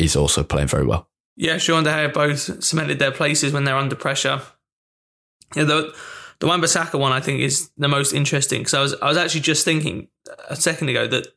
is 0.00 0.16
also 0.16 0.42
playing 0.42 0.66
very 0.66 0.84
well. 0.84 1.08
Yeah, 1.36 1.58
Shaw 1.58 1.76
and 1.76 1.84
De 1.84 1.92
Gea 1.92 2.12
both 2.12 2.64
cemented 2.64 2.98
their 2.98 3.12
places 3.12 3.52
when 3.52 3.62
they're 3.62 3.76
under 3.76 3.94
pressure. 3.94 4.42
Yeah, 5.54 5.64
the 5.64 5.94
the 6.38 6.46
Wan-Bissaka 6.46 6.98
one 6.98 7.12
I 7.12 7.20
think 7.20 7.40
is 7.40 7.70
the 7.76 7.88
most 7.88 8.12
interesting 8.12 8.60
because 8.60 8.74
I 8.74 8.80
was 8.80 8.94
I 9.00 9.08
was 9.08 9.16
actually 9.16 9.42
just 9.42 9.64
thinking 9.64 10.08
a 10.48 10.56
second 10.56 10.88
ago 10.88 11.06
that 11.06 11.28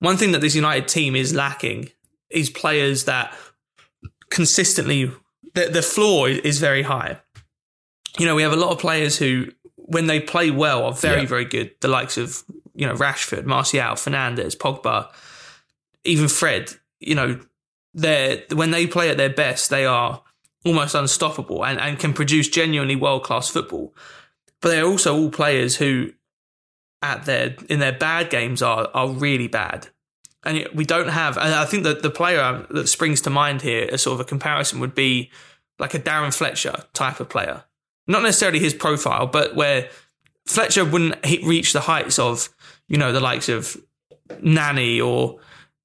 one 0.00 0.16
thing 0.16 0.32
that 0.32 0.40
this 0.40 0.54
United 0.54 0.88
team 0.88 1.14
is 1.14 1.34
lacking 1.34 1.90
is 2.30 2.50
players 2.50 3.04
that 3.04 3.36
consistently 4.30 5.12
the, 5.54 5.68
the 5.68 5.82
floor 5.82 6.28
is 6.28 6.58
very 6.58 6.82
high. 6.82 7.20
You 8.18 8.26
know, 8.26 8.34
we 8.34 8.42
have 8.42 8.52
a 8.52 8.56
lot 8.56 8.70
of 8.70 8.78
players 8.78 9.18
who, 9.18 9.48
when 9.76 10.06
they 10.06 10.20
play 10.20 10.50
well, 10.50 10.84
are 10.84 10.92
very, 10.92 11.22
yeah. 11.22 11.26
very 11.26 11.44
good. 11.44 11.72
The 11.80 11.88
likes 11.88 12.16
of, 12.16 12.42
you 12.74 12.86
know, 12.86 12.94
Rashford, 12.94 13.44
Martial, 13.44 13.80
Fernandes, 13.80 14.56
Pogba, 14.56 15.10
even 16.04 16.28
Fred. 16.28 16.72
You 16.98 17.14
know, 17.14 17.40
they 17.94 18.44
when 18.52 18.70
they 18.70 18.86
play 18.86 19.10
at 19.10 19.16
their 19.16 19.30
best, 19.30 19.70
they 19.70 19.86
are 19.86 20.22
almost 20.64 20.94
unstoppable 20.94 21.64
and, 21.64 21.78
and 21.80 21.98
can 21.98 22.12
produce 22.12 22.48
genuinely 22.48 22.96
world 22.96 23.24
class 23.24 23.48
football. 23.48 23.94
But 24.60 24.70
they're 24.70 24.86
also 24.86 25.16
all 25.16 25.30
players 25.30 25.76
who, 25.76 26.12
at 27.02 27.24
their 27.24 27.56
in 27.68 27.80
their 27.80 27.92
bad 27.92 28.30
games, 28.30 28.62
are 28.62 28.88
are 28.94 29.08
really 29.08 29.48
bad. 29.48 29.88
And 30.42 30.66
we 30.74 30.84
don't 30.84 31.08
have. 31.08 31.36
And 31.36 31.54
I 31.54 31.64
think 31.66 31.84
that 31.84 32.02
the 32.02 32.10
player 32.10 32.66
that 32.70 32.88
springs 32.88 33.20
to 33.22 33.30
mind 33.30 33.62
here, 33.62 33.88
as 33.92 34.02
sort 34.02 34.14
of 34.14 34.20
a 34.20 34.28
comparison, 34.28 34.80
would 34.80 34.94
be 34.94 35.30
like 35.78 35.94
a 35.94 35.98
Darren 35.98 36.34
Fletcher 36.34 36.84
type 36.92 37.20
of 37.20 37.28
player. 37.28 37.64
Not 38.06 38.22
necessarily 38.22 38.58
his 38.58 38.74
profile, 38.74 39.26
but 39.26 39.54
where 39.54 39.88
Fletcher 40.46 40.84
wouldn't 40.84 41.24
reach 41.44 41.72
the 41.72 41.80
heights 41.80 42.18
of, 42.18 42.48
you 42.88 42.96
know, 42.96 43.12
the 43.12 43.20
likes 43.20 43.48
of 43.48 43.76
Nani 44.40 45.00
or 45.00 45.38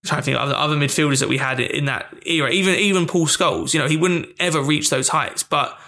trying 0.06 0.22
to 0.22 0.26
think 0.26 0.38
of 0.38 0.52
other 0.52 0.76
midfielders 0.76 1.20
that 1.20 1.30
we 1.30 1.38
had 1.38 1.60
in 1.60 1.86
that 1.86 2.14
era. 2.26 2.50
Even 2.50 2.76
even 2.76 3.08
Paul 3.08 3.26
Scholes, 3.26 3.74
you 3.74 3.80
know, 3.80 3.88
he 3.88 3.98
wouldn't 3.98 4.30
ever 4.40 4.62
reach 4.62 4.90
those 4.90 5.10
heights, 5.10 5.44
but 5.44 5.80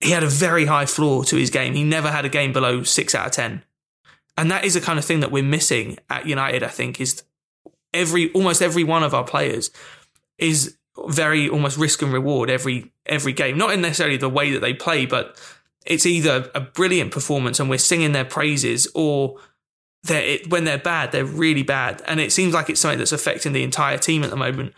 he 0.00 0.10
had 0.10 0.22
a 0.22 0.28
very 0.28 0.66
high 0.66 0.86
floor 0.86 1.24
to 1.24 1.36
his 1.36 1.50
game. 1.50 1.74
He 1.74 1.84
never 1.84 2.10
had 2.10 2.24
a 2.24 2.28
game 2.28 2.52
below 2.52 2.82
six 2.82 3.14
out 3.14 3.26
of 3.26 3.32
10. 3.32 3.62
And 4.36 4.50
that 4.50 4.64
is 4.64 4.74
the 4.74 4.80
kind 4.80 4.98
of 4.98 5.04
thing 5.04 5.20
that 5.20 5.32
we're 5.32 5.42
missing 5.42 5.98
at 6.10 6.26
United, 6.26 6.62
I 6.62 6.68
think, 6.68 7.00
is 7.00 7.22
every, 7.94 8.30
almost 8.32 8.60
every 8.60 8.84
one 8.84 9.02
of 9.02 9.14
our 9.14 9.24
players 9.24 9.70
is 10.38 10.76
very 11.08 11.48
almost 11.48 11.78
risk 11.78 12.02
and 12.02 12.12
reward 12.12 12.50
every, 12.50 12.92
every 13.06 13.32
game. 13.32 13.56
Not 13.56 13.72
in 13.72 13.80
necessarily 13.80 14.18
the 14.18 14.28
way 14.28 14.52
that 14.52 14.60
they 14.60 14.74
play, 14.74 15.06
but 15.06 15.40
it's 15.86 16.04
either 16.04 16.50
a 16.54 16.60
brilliant 16.60 17.12
performance 17.12 17.58
and 17.58 17.70
we're 17.70 17.78
singing 17.78 18.12
their 18.12 18.24
praises 18.24 18.86
or 18.94 19.38
they're, 20.06 20.24
it, 20.24 20.50
when 20.50 20.64
they're 20.64 20.78
bad, 20.78 21.12
they're 21.12 21.24
really 21.24 21.62
bad. 21.62 22.02
And 22.06 22.20
it 22.20 22.32
seems 22.32 22.54
like 22.54 22.70
it's 22.70 22.80
something 22.80 22.98
that's 22.98 23.12
affecting 23.12 23.52
the 23.52 23.62
entire 23.62 23.98
team 23.98 24.22
at 24.22 24.30
the 24.30 24.36
moment. 24.36 24.74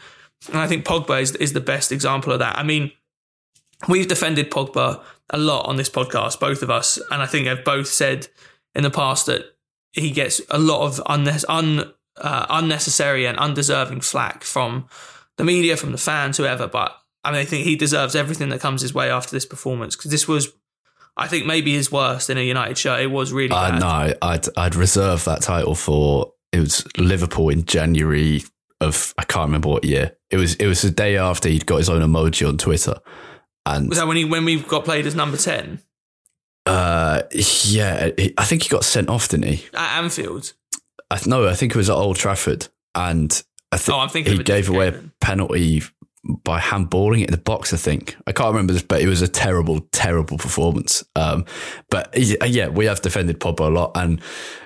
And 0.48 0.58
I 0.58 0.66
think 0.66 0.84
Pogba 0.84 1.20
is, 1.20 1.34
is 1.36 1.52
the 1.52 1.60
best 1.60 1.92
example 1.92 2.32
of 2.32 2.38
that. 2.38 2.58
I 2.58 2.62
mean, 2.62 2.92
we've 3.88 4.08
defended 4.08 4.50
Pogba 4.50 5.02
a 5.30 5.38
lot 5.38 5.66
on 5.66 5.76
this 5.76 5.90
podcast, 5.90 6.40
both 6.40 6.62
of 6.62 6.70
us, 6.70 6.98
and 7.10 7.22
I 7.22 7.26
think 7.26 7.46
have 7.46 7.64
both 7.64 7.88
said 7.88 8.28
in 8.74 8.82
the 8.82 8.90
past 8.90 9.26
that 9.26 9.56
he 9.92 10.10
gets 10.10 10.40
a 10.50 10.58
lot 10.58 10.86
of 10.86 11.04
unne- 11.06 11.44
un- 11.48 11.92
uh, 12.16 12.46
unnecessary 12.50 13.26
and 13.26 13.38
undeserving 13.38 14.00
flack 14.00 14.44
from 14.44 14.88
the 15.36 15.44
media, 15.44 15.76
from 15.76 15.92
the 15.92 15.98
fans, 15.98 16.36
whoever. 16.36 16.66
But 16.66 16.96
I 17.24 17.30
mean, 17.30 17.40
I 17.40 17.44
think 17.44 17.64
he 17.64 17.76
deserves 17.76 18.14
everything 18.14 18.48
that 18.50 18.60
comes 18.60 18.82
his 18.82 18.94
way 18.94 19.10
after 19.10 19.32
this 19.32 19.46
performance 19.46 19.96
because 19.96 20.10
this 20.10 20.28
was, 20.28 20.52
I 21.18 21.26
think, 21.26 21.46
maybe 21.46 21.72
his 21.74 21.90
worst 21.90 22.30
in 22.30 22.38
a 22.38 22.42
United 22.42 22.78
shirt. 22.78 23.00
It 23.00 23.10
was 23.10 23.32
really 23.32 23.50
Uh, 23.50 23.70
bad. 23.72 23.80
no, 23.80 24.14
I'd 24.22 24.46
I'd 24.56 24.74
reserve 24.74 25.24
that 25.24 25.42
title 25.42 25.74
for 25.74 26.32
it 26.52 26.60
was 26.60 26.86
Liverpool 26.96 27.48
in 27.50 27.64
January 27.64 28.44
of 28.80 29.12
I 29.18 29.24
can't 29.24 29.48
remember 29.48 29.68
what 29.68 29.84
year. 29.84 30.16
It 30.30 30.36
was 30.36 30.54
it 30.56 30.66
was 30.66 30.82
the 30.82 30.90
day 30.90 31.16
after 31.16 31.48
he'd 31.48 31.66
got 31.66 31.78
his 31.78 31.88
own 31.90 32.02
emoji 32.02 32.48
on 32.48 32.56
Twitter, 32.58 32.94
and 33.66 33.88
Was 33.88 33.98
that 33.98 34.06
when 34.06 34.16
he 34.16 34.24
when 34.24 34.44
we 34.44 34.60
got 34.60 34.84
played 34.84 35.06
as 35.06 35.14
number 35.14 35.36
ten 35.36 35.80
uh, 36.66 37.22
yeah, 37.32 38.10
I 38.36 38.44
think 38.44 38.62
he 38.62 38.68
got 38.68 38.84
sent 38.84 39.08
off, 39.08 39.28
didn't 39.28 39.46
he? 39.46 39.66
at 39.74 39.98
Anfield? 40.02 40.52
I, 41.10 41.18
no, 41.24 41.48
I 41.48 41.54
think 41.54 41.72
it 41.74 41.78
was 41.78 41.88
at 41.88 41.94
Old 41.96 42.16
Trafford, 42.16 42.68
and 42.94 43.42
I 43.72 43.78
think 43.78 43.96
Oh, 43.96 44.00
I'm 44.00 44.10
thinking 44.10 44.36
he 44.36 44.42
gave 44.42 44.68
away 44.68 44.90
game 44.90 45.12
a 45.22 45.24
penalty 45.24 45.82
by 46.24 46.58
handballing 46.58 47.22
it 47.22 47.28
in 47.28 47.32
the 47.32 47.38
box. 47.38 47.72
I 47.72 47.76
think 47.76 48.16
I 48.26 48.32
can't 48.32 48.48
remember 48.48 48.72
this, 48.72 48.82
but 48.82 49.00
it 49.00 49.08
was 49.08 49.22
a 49.22 49.28
terrible, 49.28 49.80
terrible 49.92 50.38
performance. 50.38 51.04
Um, 51.16 51.44
but 51.90 52.10
yeah, 52.16 52.44
yeah, 52.44 52.68
we 52.68 52.86
have 52.86 53.00
defended 53.00 53.40
Pogba 53.40 53.66
a 53.66 53.70
lot, 53.70 53.92
and 53.94 54.20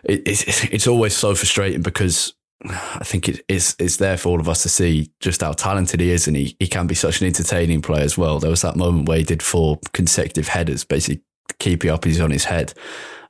it, 0.04 0.22
it's 0.26 0.64
it's 0.64 0.86
always 0.86 1.16
so 1.16 1.34
frustrating 1.34 1.82
because. 1.82 2.34
I 2.64 3.02
think 3.02 3.28
it, 3.28 3.44
it's 3.48 3.74
it's 3.80 3.96
there 3.96 4.16
for 4.16 4.28
all 4.28 4.38
of 4.38 4.48
us 4.48 4.62
to 4.62 4.68
see 4.68 5.10
just 5.18 5.40
how 5.40 5.50
talented 5.50 5.98
he 5.98 6.12
is, 6.12 6.28
and 6.28 6.36
he, 6.36 6.54
he 6.60 6.68
can 6.68 6.86
be 6.86 6.94
such 6.94 7.20
an 7.20 7.26
entertaining 7.26 7.82
player 7.82 8.04
as 8.04 8.16
well. 8.16 8.38
There 8.38 8.50
was 8.50 8.62
that 8.62 8.76
moment 8.76 9.08
where 9.08 9.18
he 9.18 9.24
did 9.24 9.42
four 9.42 9.80
consecutive 9.92 10.46
headers, 10.46 10.84
basically 10.84 11.24
keeping 11.58 11.90
up 11.90 12.04
his 12.04 12.20
on 12.20 12.30
his 12.30 12.44
head 12.44 12.72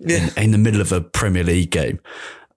in, 0.01 0.29
in 0.37 0.51
the 0.51 0.59
middle 0.59 0.83
of 0.83 0.93
a 0.93 1.01
Premier 1.01 1.45
League 1.45 1.71
game, 1.71 1.99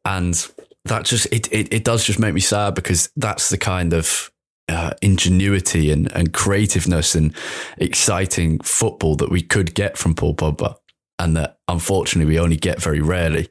and 0.03 0.51
that 0.83 1.05
just 1.05 1.27
it, 1.31 1.51
it 1.53 1.73
it 1.73 1.83
does 1.85 2.03
just 2.03 2.19
make 2.19 2.33
me 2.33 2.41
sad 2.41 2.75
because 2.75 3.09
that's 3.15 3.49
the 3.49 3.57
kind 3.57 3.93
of 3.93 4.29
uh, 4.67 4.91
ingenuity 5.01 5.91
and, 5.91 6.11
and 6.13 6.33
creativeness 6.33 7.15
and 7.15 7.35
exciting 7.77 8.59
football 8.59 9.15
that 9.15 9.31
we 9.31 9.41
could 9.41 9.75
get 9.75 9.97
from 9.97 10.15
Paul 10.15 10.35
Pogba, 10.35 10.75
and 11.19 11.35
that 11.37 11.59
unfortunately 11.67 12.33
we 12.33 12.39
only 12.39 12.57
get 12.57 12.81
very 12.81 13.01
rarely. 13.01 13.49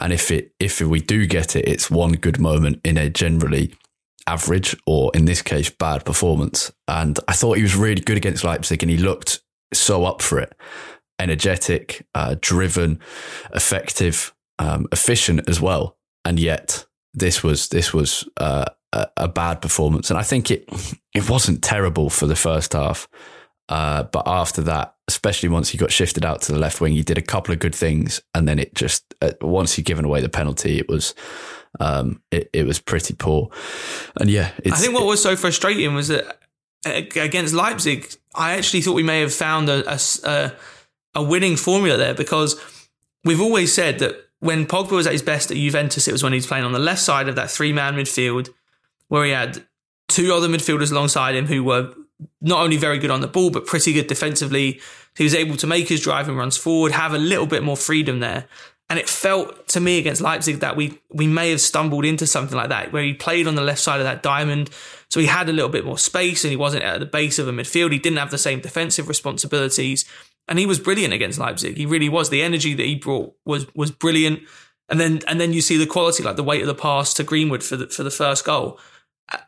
And 0.00 0.12
if 0.12 0.30
it 0.30 0.52
if 0.58 0.80
we 0.80 1.00
do 1.00 1.26
get 1.26 1.56
it, 1.56 1.68
it's 1.68 1.90
one 1.90 2.12
good 2.12 2.40
moment 2.40 2.80
in 2.84 2.98
a 2.98 3.08
generally 3.08 3.74
average 4.26 4.76
or 4.86 5.10
in 5.14 5.24
this 5.24 5.42
case 5.42 5.70
bad 5.70 6.04
performance. 6.04 6.72
And 6.88 7.18
I 7.28 7.32
thought 7.32 7.56
he 7.56 7.62
was 7.62 7.76
really 7.76 8.00
good 8.00 8.16
against 8.16 8.44
Leipzig, 8.44 8.82
and 8.82 8.90
he 8.90 8.98
looked 8.98 9.40
so 9.72 10.04
up 10.04 10.22
for 10.22 10.38
it, 10.38 10.54
energetic, 11.18 12.06
uh, 12.14 12.36
driven, 12.40 13.00
effective, 13.54 14.34
um, 14.58 14.86
efficient 14.92 15.48
as 15.48 15.60
well. 15.60 15.96
And 16.24 16.40
yet 16.40 16.86
this 17.14 17.42
was 17.42 17.68
this 17.68 17.94
was 17.94 18.28
uh, 18.36 18.66
a, 18.96 19.24
a 19.24 19.28
bad 19.28 19.60
performance, 19.60 20.10
and 20.10 20.18
I 20.18 20.22
think 20.22 20.50
it 20.50 20.68
it 21.14 21.28
wasn't 21.28 21.62
terrible 21.62 22.10
for 22.10 22.26
the 22.26 22.36
first 22.36 22.72
half, 22.72 23.08
uh, 23.68 24.04
but 24.04 24.26
after 24.26 24.62
that, 24.62 24.94
especially 25.08 25.48
once 25.48 25.68
he 25.68 25.78
got 25.78 25.92
shifted 25.92 26.24
out 26.24 26.42
to 26.42 26.52
the 26.52 26.58
left 26.58 26.80
wing, 26.80 26.92
he 26.92 27.02
did 27.02 27.18
a 27.18 27.22
couple 27.22 27.52
of 27.52 27.60
good 27.60 27.74
things, 27.74 28.22
and 28.34 28.48
then 28.48 28.58
it 28.58 28.74
just 28.74 29.14
uh, 29.20 29.32
once 29.40 29.74
he'd 29.74 29.84
given 29.84 30.04
away 30.04 30.20
the 30.20 30.28
penalty, 30.28 30.78
it 30.78 30.88
was 30.88 31.14
um, 31.80 32.22
it, 32.30 32.48
it 32.52 32.66
was 32.66 32.78
pretty 32.80 33.14
poor, 33.14 33.50
and 34.18 34.30
yeah, 34.30 34.52
it's, 34.58 34.74
I 34.74 34.82
think 34.82 34.94
what 34.94 35.06
was 35.06 35.22
so 35.22 35.36
frustrating 35.36 35.94
was 35.94 36.08
that 36.08 36.40
uh, 36.86 37.02
against 37.20 37.54
Leipzig, 37.54 38.14
I 38.34 38.56
actually 38.56 38.80
thought 38.80 38.94
we 38.94 39.02
may 39.02 39.20
have 39.20 39.34
found 39.34 39.68
a 39.68 40.56
a 41.14 41.22
winning 41.22 41.56
formula 41.56 41.96
there 41.96 42.14
because 42.14 42.60
we've 43.24 43.40
always 43.40 43.72
said 43.72 43.98
that 44.00 44.16
when 44.40 44.66
Pogba 44.66 44.92
was 44.92 45.06
at 45.06 45.14
his 45.14 45.22
best 45.22 45.50
at 45.50 45.56
Juventus, 45.56 46.06
it 46.06 46.12
was 46.12 46.22
when 46.22 46.34
he 46.34 46.36
was 46.36 46.46
playing 46.46 46.64
on 46.64 46.72
the 46.72 46.78
left 46.78 47.00
side 47.00 47.26
of 47.26 47.36
that 47.36 47.50
three 47.50 47.72
man 47.72 47.94
midfield 47.94 48.50
where 49.08 49.24
he 49.24 49.30
had 49.30 49.64
two 50.08 50.32
other 50.32 50.48
midfielders 50.48 50.90
alongside 50.90 51.34
him 51.34 51.46
who 51.46 51.64
were 51.64 51.92
not 52.40 52.62
only 52.62 52.76
very 52.76 52.98
good 52.98 53.10
on 53.10 53.20
the 53.20 53.28
ball, 53.28 53.50
but 53.50 53.66
pretty 53.66 53.92
good 53.92 54.06
defensively. 54.06 54.80
He 55.16 55.24
was 55.24 55.34
able 55.34 55.56
to 55.58 55.66
make 55.66 55.88
his 55.88 56.00
driving 56.00 56.36
runs 56.36 56.56
forward, 56.56 56.92
have 56.92 57.14
a 57.14 57.18
little 57.18 57.46
bit 57.46 57.62
more 57.62 57.76
freedom 57.76 58.20
there. 58.20 58.46
And 58.88 58.98
it 59.00 59.08
felt 59.08 59.66
to 59.68 59.80
me 59.80 59.98
against 59.98 60.22
Leipzig 60.22 60.60
that 60.60 60.76
we 60.76 61.00
we 61.10 61.26
may 61.26 61.50
have 61.50 61.60
stumbled 61.60 62.04
into 62.04 62.26
something 62.26 62.56
like 62.56 62.68
that, 62.68 62.92
where 62.92 63.02
he 63.02 63.14
played 63.14 63.48
on 63.48 63.56
the 63.56 63.62
left 63.62 63.80
side 63.80 63.98
of 63.98 64.04
that 64.04 64.22
diamond. 64.22 64.70
So 65.10 65.18
he 65.18 65.26
had 65.26 65.48
a 65.48 65.52
little 65.52 65.70
bit 65.70 65.84
more 65.84 65.98
space 65.98 66.44
and 66.44 66.50
he 66.50 66.56
wasn't 66.56 66.84
at 66.84 67.00
the 67.00 67.06
base 67.06 67.38
of 67.38 67.48
a 67.48 67.52
midfield. 67.52 67.92
He 67.92 67.98
didn't 67.98 68.18
have 68.18 68.30
the 68.30 68.38
same 68.38 68.60
defensive 68.60 69.08
responsibilities. 69.08 70.04
And 70.48 70.58
he 70.58 70.66
was 70.66 70.78
brilliant 70.78 71.12
against 71.12 71.38
Leipzig. 71.40 71.76
He 71.76 71.86
really 71.86 72.08
was. 72.08 72.30
The 72.30 72.42
energy 72.42 72.74
that 72.74 72.86
he 72.86 72.94
brought 72.94 73.34
was 73.44 73.66
was 73.74 73.90
brilliant. 73.90 74.40
And 74.88 75.00
then 75.00 75.20
and 75.26 75.40
then 75.40 75.52
you 75.52 75.62
see 75.62 75.76
the 75.76 75.86
quality, 75.86 76.22
like 76.22 76.36
the 76.36 76.44
weight 76.44 76.60
of 76.60 76.68
the 76.68 76.74
pass 76.74 77.12
to 77.14 77.24
Greenwood 77.24 77.64
for 77.64 77.76
the 77.76 77.88
for 77.88 78.04
the 78.04 78.10
first 78.10 78.44
goal. 78.44 78.78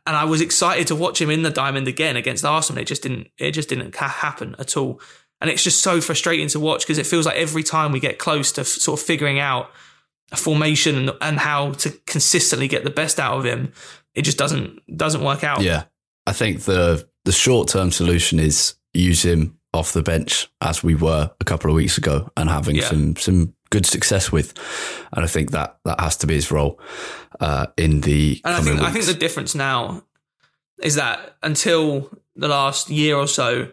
And 0.07 0.17
I 0.17 0.25
was 0.25 0.41
excited 0.41 0.89
to 0.89 0.97
watch 0.97 1.21
him 1.21 1.31
in 1.31 1.43
the 1.43 1.51
diamond 1.51 1.87
again 1.87 2.17
against 2.17 2.45
Arsenal. 2.45 2.83
It 2.83 2.87
just 2.87 3.03
didn't 3.03 3.29
it 3.39 3.53
just 3.53 3.69
didn't 3.69 3.95
ha- 3.95 4.09
happen 4.09 4.57
at 4.59 4.77
all. 4.77 5.01
And 5.41 5.49
it's 5.49 5.63
just 5.63 5.83
so 5.83 6.01
frustrating 6.01 6.49
to 6.49 6.59
watch 6.61 6.83
because 6.83 6.99
it 6.99 7.07
feels 7.07 7.25
like 7.27 7.37
every 7.37 7.63
time 7.63 7.93
we 7.93 8.01
get 8.01 8.19
close 8.19 8.51
to 8.53 8.63
f- 8.63 8.67
sort 8.67 8.99
of 9.01 9.07
figuring 9.07 9.39
out 9.39 9.71
a 10.33 10.37
formation 10.37 10.97
and, 10.97 11.11
and 11.21 11.39
how 11.39 11.73
to 11.73 11.91
consistently 12.07 12.67
get 12.67 12.83
the 12.85 12.91
best 12.91 13.21
out 13.21 13.39
of 13.39 13.45
him, 13.45 13.73
it 14.17 14.23
just 14.23 14.37
doesn't 14.37 14.81
doesn't 14.97 15.23
work 15.23 15.45
out. 15.45 15.63
Yeah, 15.63 15.85
I 16.27 16.33
think 16.33 16.63
the 16.63 17.09
the 17.25 17.33
short 17.33 17.69
term 17.69 17.93
solution 17.93 18.41
is 18.41 18.75
use 18.95 19.25
him 19.25 19.59
off 19.75 19.93
the 19.93 20.03
bench 20.03 20.49
as 20.61 20.83
we 20.83 20.95
were 20.97 21.31
a 21.41 21.45
couple 21.45 21.71
of 21.71 21.77
weeks 21.77 21.99
ago 21.99 22.29
and 22.37 22.49
having 22.51 22.77
Yeah. 22.77 22.89
some 22.89 23.15
some 23.17 23.55
good 23.71 23.87
success 23.87 24.33
with, 24.33 24.55
and 25.13 25.25
I 25.25 25.29
think 25.29 25.51
that 25.53 25.79
that 25.85 26.01
has 26.01 26.17
to 26.19 26.27
be 26.27 26.35
his 26.35 26.51
role 26.51 26.81
uh, 27.41 27.67
in 27.77 28.03
the. 28.03 28.41
And 28.45 28.55
I 28.55 28.61
think 28.61 28.81
I 28.81 28.91
think 28.91 29.05
the 29.05 29.15
difference 29.15 29.55
now 29.55 30.05
is 30.83 30.95
that 30.95 31.37
until 31.43 32.11
the 32.37 32.49
last 32.49 32.91
year 32.91 33.17
or 33.17 33.27
so, 33.27 33.71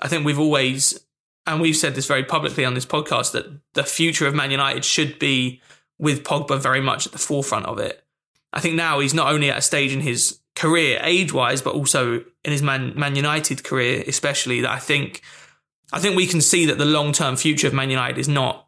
I 0.00 0.08
think 0.08 0.24
we've 0.24 0.38
always 0.38 0.98
and 1.46 1.60
we've 1.60 1.76
said 1.76 1.94
this 1.94 2.06
very 2.06 2.24
publicly 2.24 2.64
on 2.64 2.74
this 2.74 2.86
podcast 2.86 3.32
that 3.32 3.46
the 3.74 3.84
future 3.84 4.26
of 4.26 4.34
Man 4.34 4.50
United 4.50 4.84
should 4.84 5.18
be 5.18 5.60
with 5.98 6.24
Pogba 6.24 6.58
very 6.58 6.80
much 6.80 7.06
at 7.06 7.12
the 7.12 7.18
forefront 7.18 7.66
of 7.66 7.78
it. 7.78 8.04
I 8.52 8.60
think 8.60 8.74
now 8.74 9.00
he's 9.00 9.14
not 9.14 9.32
only 9.32 9.50
at 9.50 9.58
a 9.58 9.62
stage 9.62 9.92
in 9.92 10.00
his 10.00 10.40
career, 10.54 11.00
age 11.02 11.32
wise, 11.32 11.62
but 11.62 11.74
also 11.74 12.24
in 12.44 12.52
his 12.52 12.62
Man 12.62 12.98
Man 12.98 13.16
United 13.16 13.64
career, 13.64 14.04
especially 14.06 14.60
that 14.60 14.70
I 14.70 14.78
think 14.78 15.22
I 15.92 15.98
think 15.98 16.16
we 16.16 16.26
can 16.26 16.40
see 16.40 16.66
that 16.66 16.78
the 16.78 16.84
long 16.84 17.12
term 17.12 17.36
future 17.36 17.66
of 17.66 17.74
Man 17.74 17.90
United 17.90 18.18
is 18.18 18.28
not 18.28 18.61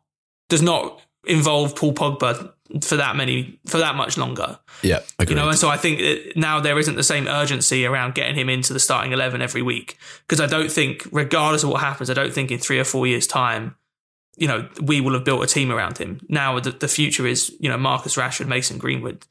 does 0.48 0.62
not 0.62 1.00
involve 1.26 1.74
Paul 1.76 1.94
Pogba 1.94 2.52
for 2.82 2.96
that 2.96 3.14
many 3.14 3.58
for 3.66 3.78
that 3.78 3.94
much 3.94 4.16
longer. 4.16 4.58
yeah, 4.82 5.00
agreed. 5.18 5.34
You 5.34 5.36
know, 5.36 5.48
and 5.48 5.58
so 5.58 5.68
I 5.68 5.76
think 5.76 5.98
that 6.00 6.32
now 6.36 6.60
there 6.60 6.78
isn't 6.78 6.96
the 6.96 7.02
same 7.02 7.28
urgency 7.28 7.84
around 7.84 8.14
getting 8.14 8.34
him 8.34 8.48
into 8.48 8.72
the 8.72 8.80
starting 8.80 9.12
11 9.12 9.42
every 9.42 9.62
week. 9.62 9.98
Because 10.26 10.40
I 10.40 10.46
don't 10.46 10.70
think, 10.70 11.06
regardless 11.12 11.62
of 11.62 11.70
what 11.70 11.80
happens, 11.80 12.10
I 12.10 12.14
don't 12.14 12.32
think 12.32 12.50
in 12.50 12.58
three 12.58 12.78
or 12.78 12.84
four 12.84 13.06
years' 13.06 13.26
time, 13.26 13.76
you 14.36 14.48
know, 14.48 14.68
we 14.82 15.00
will 15.00 15.12
have 15.12 15.24
built 15.24 15.44
a 15.44 15.46
team 15.46 15.70
around 15.70 15.98
him. 15.98 16.20
Now 16.28 16.58
the, 16.58 16.72
the 16.72 16.88
future 16.88 17.26
is, 17.26 17.54
you 17.60 17.68
know, 17.68 17.76
Marcus 17.76 18.16
Rashford, 18.16 18.48
Mason 18.48 18.78
Greenwood. 18.78 19.24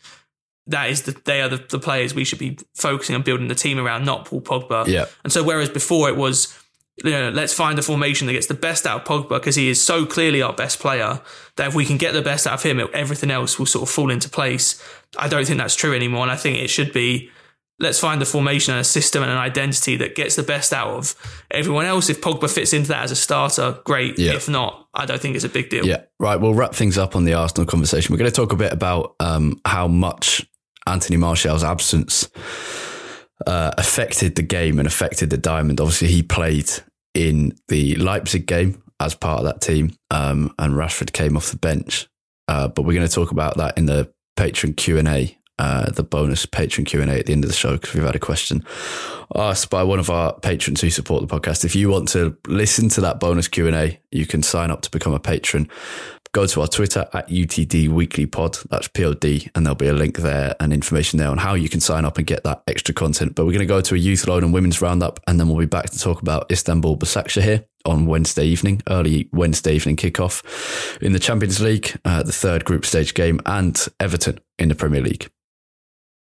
That 0.67 0.89
is 0.89 1.01
the, 1.01 1.11
they 1.25 1.41
are 1.41 1.49
the, 1.49 1.57
the 1.57 1.79
players 1.79 2.13
we 2.13 2.23
should 2.23 2.39
be 2.39 2.57
focusing 2.73 3.15
on 3.15 3.23
building 3.23 3.49
the 3.49 3.55
team 3.55 3.79
around, 3.79 4.05
not 4.05 4.25
Paul 4.25 4.41
Pogba. 4.41 4.87
Yeah. 4.87 5.07
And 5.23 5.33
so 5.33 5.43
whereas 5.43 5.69
before 5.69 6.07
it 6.07 6.15
was, 6.15 6.57
you 6.97 7.11
know, 7.11 7.29
let's 7.29 7.53
find 7.53 7.79
a 7.79 7.81
formation 7.81 8.27
that 8.27 8.33
gets 8.33 8.47
the 8.47 8.53
best 8.53 8.85
out 8.85 9.01
of 9.01 9.07
Pogba 9.07 9.29
because 9.29 9.55
he 9.55 9.69
is 9.69 9.83
so 9.83 10.05
clearly 10.05 10.41
our 10.41 10.53
best 10.53 10.79
player 10.79 11.21
that 11.55 11.67
if 11.67 11.75
we 11.75 11.85
can 11.85 11.97
get 11.97 12.13
the 12.13 12.21
best 12.21 12.45
out 12.45 12.53
of 12.53 12.63
him, 12.63 12.87
everything 12.93 13.31
else 13.31 13.57
will 13.57 13.65
sort 13.65 13.87
of 13.87 13.93
fall 13.93 14.11
into 14.11 14.29
place. 14.29 14.81
I 15.17 15.27
don't 15.27 15.45
think 15.45 15.57
that's 15.57 15.75
true 15.75 15.95
anymore. 15.95 16.21
And 16.21 16.31
I 16.31 16.35
think 16.35 16.59
it 16.59 16.69
should 16.69 16.93
be 16.93 17.31
let's 17.79 17.99
find 17.99 18.21
a 18.21 18.25
formation 18.25 18.73
and 18.73 18.81
a 18.81 18.83
system 18.83 19.23
and 19.23 19.31
an 19.31 19.37
identity 19.37 19.97
that 19.97 20.15
gets 20.15 20.35
the 20.35 20.43
best 20.43 20.71
out 20.71 20.89
of 20.89 21.15
everyone 21.51 21.85
else. 21.85 22.09
If 22.09 22.21
Pogba 22.21 22.49
fits 22.49 22.73
into 22.73 22.89
that 22.89 23.03
as 23.03 23.11
a 23.11 23.15
starter, 23.15 23.79
great. 23.83 24.19
Yeah. 24.19 24.33
If 24.33 24.47
not, 24.47 24.87
I 24.93 25.05
don't 25.05 25.19
think 25.19 25.35
it's 25.35 25.43
a 25.43 25.49
big 25.49 25.69
deal. 25.69 25.85
Yeah, 25.85 26.03
right. 26.19 26.37
We'll 26.37 26.53
wrap 26.53 26.75
things 26.75 26.97
up 26.97 27.15
on 27.15 27.25
the 27.25 27.33
Arsenal 27.33 27.65
conversation. 27.65 28.13
We're 28.13 28.19
going 28.19 28.31
to 28.31 28.35
talk 28.35 28.53
a 28.53 28.55
bit 28.55 28.71
about 28.71 29.15
um, 29.19 29.59
how 29.65 29.87
much 29.87 30.47
Anthony 30.85 31.17
Martial's 31.17 31.63
absence 31.63 32.29
uh, 33.47 33.71
affected 33.77 34.35
the 34.35 34.41
game 34.41 34.79
and 34.79 34.87
affected 34.87 35.29
the 35.29 35.37
diamond. 35.37 35.79
Obviously, 35.79 36.07
he 36.07 36.23
played 36.23 36.69
in 37.13 37.55
the 37.67 37.95
Leipzig 37.95 38.45
game 38.45 38.81
as 38.99 39.15
part 39.15 39.39
of 39.39 39.45
that 39.45 39.61
team, 39.61 39.95
um, 40.11 40.53
and 40.59 40.73
Rashford 40.73 41.13
came 41.13 41.37
off 41.37 41.51
the 41.51 41.57
bench. 41.57 42.07
Uh, 42.47 42.67
but 42.67 42.83
we're 42.83 42.93
going 42.93 43.07
to 43.07 43.13
talk 43.13 43.31
about 43.31 43.57
that 43.57 43.77
in 43.77 43.85
the 43.85 44.11
Patreon 44.37 44.75
Q 44.75 44.97
and 44.97 45.07
A, 45.07 45.37
uh, 45.59 45.91
the 45.91 46.03
bonus 46.03 46.45
Patreon 46.45 46.85
Q 46.85 47.01
and 47.01 47.11
A 47.11 47.19
at 47.19 47.25
the 47.25 47.33
end 47.33 47.43
of 47.43 47.49
the 47.49 47.55
show 47.55 47.73
because 47.73 47.93
we've 47.93 48.03
had 48.03 48.15
a 48.15 48.19
question 48.19 48.65
asked 49.35 49.69
by 49.69 49.83
one 49.83 49.99
of 49.99 50.09
our 50.09 50.37
patrons 50.39 50.81
who 50.81 50.89
support 50.89 51.27
the 51.27 51.39
podcast. 51.39 51.65
If 51.65 51.75
you 51.75 51.89
want 51.89 52.09
to 52.09 52.37
listen 52.47 52.89
to 52.89 53.01
that 53.01 53.19
bonus 53.19 53.47
Q 53.47 53.67
and 53.67 53.75
A, 53.75 53.99
you 54.11 54.25
can 54.25 54.43
sign 54.43 54.71
up 54.71 54.81
to 54.81 54.91
become 54.91 55.13
a 55.13 55.19
patron 55.19 55.69
go 56.33 56.47
to 56.47 56.61
our 56.61 56.67
Twitter 56.67 57.07
at 57.13 57.29
UTD 57.29 57.89
Weekly 57.89 58.25
Pod. 58.25 58.57
That's 58.69 58.87
POD, 58.87 59.49
and 59.55 59.65
there'll 59.65 59.75
be 59.75 59.87
a 59.87 59.93
link 59.93 60.17
there 60.17 60.55
and 60.59 60.73
information 60.73 61.19
there 61.19 61.29
on 61.29 61.37
how 61.37 61.53
you 61.53 61.69
can 61.69 61.79
sign 61.79 62.05
up 62.05 62.17
and 62.17 62.27
get 62.27 62.43
that 62.43 62.63
extra 62.67 62.93
content. 62.93 63.35
But 63.35 63.45
we're 63.45 63.53
going 63.53 63.59
to 63.59 63.65
go 63.65 63.81
to 63.81 63.95
a 63.95 63.97
youth 63.97 64.27
loan 64.27 64.43
and 64.43 64.53
women's 64.53 64.81
roundup, 64.81 65.19
and 65.27 65.39
then 65.39 65.47
we'll 65.47 65.59
be 65.59 65.65
back 65.65 65.89
to 65.91 65.99
talk 65.99 66.21
about 66.21 66.51
Istanbul 66.51 66.97
Başakşehir 66.97 67.43
here 67.43 67.65
on 67.85 68.07
Wednesday 68.07 68.45
evening, 68.45 68.81
early 68.89 69.29
Wednesday 69.31 69.75
evening 69.75 69.95
kickoff 69.95 70.43
in 71.01 71.13
the 71.13 71.19
Champions 71.19 71.59
League, 71.59 71.95
uh, 72.05 72.23
the 72.23 72.31
third 72.31 72.65
group 72.65 72.85
stage 72.85 73.13
game, 73.13 73.39
and 73.45 73.87
Everton 73.99 74.39
in 74.57 74.69
the 74.69 74.75
Premier 74.75 75.01
League. 75.01 75.29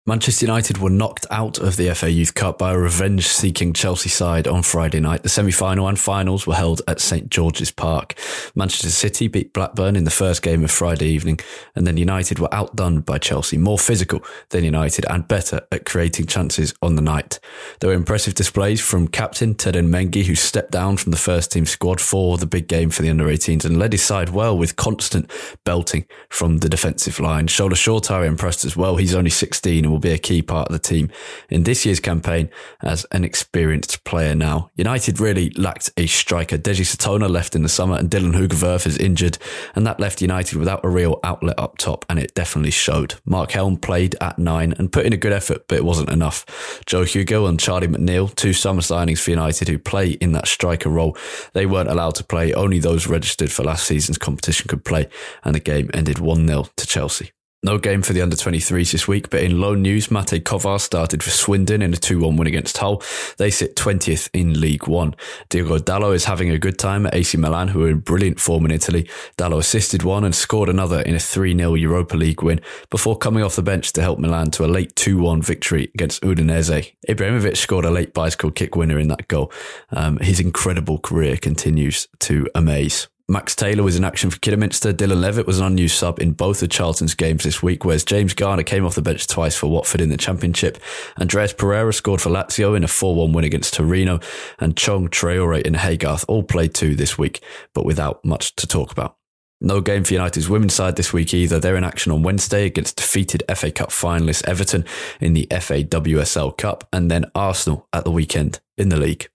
Manchester 0.05 0.47
United 0.47 0.79
were 0.79 0.89
knocked 0.89 1.25
out 1.31 1.59
of 1.59 1.77
the 1.77 1.95
FA 1.95 2.11
Youth 2.11 2.33
Cup 2.33 2.57
by 2.57 2.73
a 2.73 2.77
revenge 2.77 3.25
seeking 3.25 3.71
Chelsea 3.71 4.09
side 4.09 4.49
on 4.49 4.61
Friday 4.61 4.99
night. 4.99 5.23
The 5.23 5.29
semi 5.29 5.51
final 5.51 5.87
and 5.87 5.97
finals 5.97 6.45
were 6.45 6.55
held 6.55 6.81
at 6.89 6.99
St 6.99 7.29
George's 7.29 7.71
Park. 7.71 8.13
Manchester 8.53 8.89
City 8.89 9.29
beat 9.29 9.53
Blackburn 9.53 9.95
in 9.95 10.03
the 10.03 10.11
first 10.11 10.41
game 10.41 10.61
of 10.61 10.71
Friday 10.71 11.07
evening, 11.07 11.39
and 11.73 11.87
then 11.87 11.95
United 11.95 12.37
were 12.37 12.53
outdone 12.53 12.99
by 12.99 13.17
Chelsea, 13.17 13.57
more 13.57 13.79
physical 13.79 14.21
than 14.49 14.65
United 14.65 15.05
and 15.09 15.25
better 15.25 15.61
at 15.71 15.85
creating 15.85 16.25
chances 16.25 16.73
on 16.81 16.97
the 16.97 17.01
night. 17.01 17.39
There 17.79 17.89
were 17.89 17.95
impressive 17.95 18.35
displays 18.35 18.81
from 18.81 19.07
captain 19.07 19.55
Teden 19.55 19.87
Mengi, 19.87 20.25
who 20.25 20.35
stepped 20.35 20.71
down 20.71 20.97
from 20.97 21.11
the 21.11 21.17
first 21.17 21.53
team 21.53 21.65
squad 21.65 22.01
for 22.01 22.37
the 22.37 22.45
big 22.45 22.67
game 22.67 22.89
for 22.89 23.03
the 23.03 23.09
under 23.09 23.27
18s 23.27 23.63
and 23.63 23.79
led 23.79 23.93
his 23.93 24.03
side 24.03 24.31
well 24.31 24.57
with 24.57 24.75
constant 24.75 25.31
belting 25.63 26.05
from 26.27 26.57
the 26.57 26.67
defensive 26.67 27.21
line. 27.21 27.47
Shola 27.47 27.75
Shoretire 27.75 28.27
impressed 28.27 28.65
as 28.65 28.75
well. 28.75 28.97
He's 28.97 29.15
only 29.15 29.29
16 29.29 29.92
will 29.93 29.99
be 29.99 30.12
a 30.12 30.17
key 30.17 30.41
part 30.41 30.67
of 30.67 30.73
the 30.73 30.79
team 30.79 31.10
in 31.49 31.63
this 31.63 31.86
year's 31.86 31.99
campaign 31.99 32.49
as 32.82 33.06
an 33.12 33.23
experienced 33.23 34.03
player 34.03 34.36
now. 34.36 34.71
United 34.75 35.19
really 35.19 35.51
lacked 35.51 35.91
a 35.95 36.08
striker. 36.08 36.58
Deji 36.58 36.84
Satona 36.84 37.29
left 37.29 37.56
in 37.56 37.63
the 37.63 37.69
summer 37.69 37.95
and 37.95 38.10
Dylan 38.10 38.34
Hoogerwerf 38.34 38.86
is 38.86 38.97
injured, 38.97 39.38
and 39.75 39.86
that 39.88 39.99
left 39.99 40.21
United 40.21 40.58
without 40.58 40.84
a 40.84 40.89
real 40.89 41.19
outlet 41.23 41.58
up 41.58 41.77
top, 41.77 42.06
and 42.10 42.19
it 42.19 42.34
definitely 42.34 42.71
showed. 42.71 43.15
Mark 43.25 43.51
Helm 43.51 43.77
played 43.77 44.15
at 44.19 44.39
nine 44.39 44.73
and 44.77 44.91
put 44.91 45.06
in 45.06 45.13
a 45.13 45.17
good 45.17 45.34
effort, 45.34 45.67
but 45.67 45.77
it 45.77 45.86
wasn't 45.86 46.10
enough. 46.10 46.82
Joe 46.86 47.03
Hugill 47.03 47.47
and 47.47 47.60
Charlie 47.60 47.88
McNeil, 47.88 48.34
two 48.36 48.53
summer 48.53 48.82
signings 48.82 49.19
for 49.19 49.29
United 49.29 49.67
who 49.67 49.77
play 49.77 50.12
in 50.12 50.32
that 50.32 50.47
striker 50.47 50.89
role, 50.89 51.15
they 51.53 51.65
weren't 51.65 51.89
allowed 51.89 52.15
to 52.15 52.23
play. 52.23 52.53
Only 52.53 52.79
those 52.79 53.08
registered 53.08 53.51
for 53.51 53.63
last 53.63 53.86
season's 53.86 54.17
competition 54.17 54.67
could 54.67 54.84
play, 54.84 55.08
and 55.43 55.53
the 55.53 55.60
game 55.60 55.89
ended 55.93 56.19
1 56.19 56.47
0 56.47 56.67
to 56.75 56.88
Chelsea. 56.88 57.32
No 57.65 57.78
game 57.78 58.02
for 58.02 58.12
the 58.12 58.21
under 58.21 58.36
23s 58.36 58.91
this 58.91 59.08
week, 59.08 59.30
but 59.30 59.41
in 59.41 59.62
loan 59.62 59.82
news, 59.82 60.10
Matej 60.10 60.41
Kovar 60.41 60.82
started 60.82 61.23
for 61.23 61.30
Swindon 61.30 61.82
in 61.82 61.93
a 61.93 61.97
2 61.97 62.19
1 62.19 62.36
win 62.36 62.45
against 62.45 62.78
Hull. 62.78 63.02
They 63.38 63.49
sit 63.49 63.78
20th 63.78 64.30
in 64.34 64.60
League 64.60 64.86
One. 64.86 65.15
Diogo 65.47 65.78
Dalot 65.78 66.13
is 66.13 66.26
having 66.26 66.49
a 66.49 66.60
good 66.60 66.78
time 66.78 67.06
at 67.06 67.15
AC 67.15 67.38
Milan, 67.38 67.69
who 67.69 67.86
are 67.86 67.89
in 67.89 67.99
brilliant 67.99 68.41
form 68.41 68.65
in 68.65 68.71
Italy. 68.71 69.10
Dalot 69.38 69.60
assisted 69.60 70.04
one 70.04 70.26
and 70.26 70.36
scored 70.36 70.67
another 70.67 70.99
in 71.04 71.15
a 71.15 71.19
3 71.19 71.56
0 71.56 71.76
Europa 71.76 72.17
League 72.17 72.43
win 72.43 72.60
before 72.89 73.17
coming 73.17 73.43
off 73.43 73.56
the 73.56 73.63
bench 73.63 73.93
to 73.93 74.02
help 74.02 74.19
Milan 74.19 74.52
to 74.52 74.65
a 74.65 74.67
late 74.67 74.93
2 74.97 75.17
1 75.19 75.41
victory 75.41 75.89
against 75.93 76.21
Udinese. 76.21 76.91
Ibrahimovic 77.08 77.56
scored 77.56 77.86
a 77.86 77.91
late 77.91 78.13
bicycle 78.13 78.52
kick 78.52 78.76
winner 78.76 78.99
in 78.99 79.08
that 79.08 79.30
goal. 79.30 79.54
Um, 79.89 80.17
his 80.17 80.41
incredible 80.41 80.99
career 80.99 81.38
continues 81.38 82.10
to 82.19 82.45
amaze. 82.54 83.08
Max 83.29 83.55
Taylor 83.55 83.83
was 83.83 83.95
in 83.95 84.03
action 84.03 84.29
for 84.29 84.38
Kidderminster. 84.39 84.91
Dylan 84.91 85.21
Levitt 85.21 85.47
was 85.47 85.59
an 85.59 85.65
unused 85.65 85.95
sub 85.95 86.19
in 86.19 86.33
both 86.33 86.62
of 86.62 86.69
Charlton's 86.69 87.15
games 87.15 87.45
this 87.45 87.63
week, 87.63 87.86
whereas 87.86 88.03
James 88.03 88.33
Garner 88.33 88.63
came 88.63 88.86
off 88.86 88.95
the 88.95 89.01
bench 89.01 89.27
twice 89.27 89.55
for 89.55 89.67
Watford 89.67 90.01
in 90.01 90.09
the 90.09 90.17
Championship. 90.17 90.77
Andreas 91.17 91.53
Pereira 91.53 91.93
scored 91.93 92.19
for 92.19 92.29
Lazio 92.29 92.75
in 92.75 92.83
a 92.83 92.88
4-1 92.88 93.33
win 93.33 93.45
against 93.45 93.75
Torino, 93.75 94.19
and 94.59 94.75
Chong 94.75 95.07
Traore 95.07 95.65
and 95.65 95.77
Haygarth 95.77 96.25
all 96.27 96.43
played 96.43 96.73
two 96.73 96.95
this 96.95 97.17
week, 97.17 97.41
but 97.73 97.86
without 97.86 98.23
much 98.25 98.57
to 98.57 98.67
talk 98.67 98.91
about. 98.91 99.15
No 99.62 99.79
game 99.79 100.03
for 100.03 100.15
United's 100.15 100.49
women's 100.49 100.73
side 100.73 100.97
this 100.97 101.13
week 101.13 101.33
either. 101.33 101.57
They're 101.57 101.77
in 101.77 101.86
action 101.86 102.12
on 102.12 102.23
Wednesday 102.23 102.65
against 102.65 102.97
defeated 102.97 103.43
FA 103.55 103.71
Cup 103.71 103.91
finalists 103.91 104.45
Everton 104.45 104.83
in 105.21 105.31
the 105.31 105.47
FA 105.62 105.81
WSL 105.86 106.57
Cup, 106.57 106.86
and 106.91 107.09
then 107.09 107.31
Arsenal 107.33 107.88
at 107.93 108.03
the 108.03 108.12
weekend 108.12 108.59
in 108.77 108.89
the 108.89 108.97
league. 108.97 109.29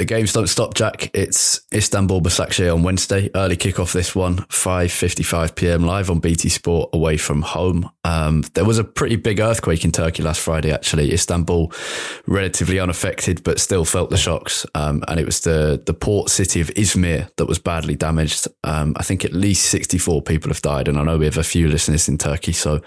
The 0.00 0.06
games 0.06 0.32
don't 0.32 0.46
stop, 0.48 0.74
Jack. 0.74 1.10
It's 1.12 1.60
Istanbul 1.74 2.24
Başakşehir 2.24 2.72
on 2.72 2.82
Wednesday. 2.82 3.30
Early 3.34 3.56
kickoff 3.56 3.92
this 3.92 4.16
one, 4.16 4.36
5.55 4.48 5.54
p.m. 5.54 5.86
live 5.86 6.10
on 6.10 6.20
BT 6.20 6.48
Sport 6.48 6.88
away 6.94 7.18
from 7.18 7.42
home. 7.42 7.90
Um, 8.02 8.42
there 8.54 8.64
was 8.64 8.78
a 8.78 8.84
pretty 8.84 9.16
big 9.16 9.40
earthquake 9.40 9.84
in 9.84 9.92
Turkey 9.92 10.22
last 10.22 10.40
Friday, 10.40 10.72
actually. 10.72 11.12
Istanbul, 11.12 11.70
relatively 12.26 12.80
unaffected, 12.80 13.42
but 13.44 13.60
still 13.60 13.84
felt 13.84 14.08
the 14.08 14.16
shocks. 14.16 14.64
Um, 14.74 15.02
and 15.06 15.20
it 15.20 15.26
was 15.26 15.40
the, 15.40 15.82
the 15.84 15.92
port 15.92 16.30
city 16.30 16.62
of 16.62 16.68
Izmir 16.68 17.28
that 17.36 17.46
was 17.46 17.58
badly 17.58 17.94
damaged. 17.94 18.48
Um, 18.64 18.94
I 18.96 19.02
think 19.02 19.26
at 19.26 19.34
least 19.34 19.66
64 19.66 20.22
people 20.22 20.48
have 20.48 20.62
died. 20.62 20.88
And 20.88 20.98
I 20.98 21.04
know 21.04 21.18
we 21.18 21.26
have 21.26 21.36
a 21.36 21.42
few 21.42 21.68
listeners 21.68 22.08
in 22.08 22.16
Turkey. 22.16 22.52
So 22.52 22.80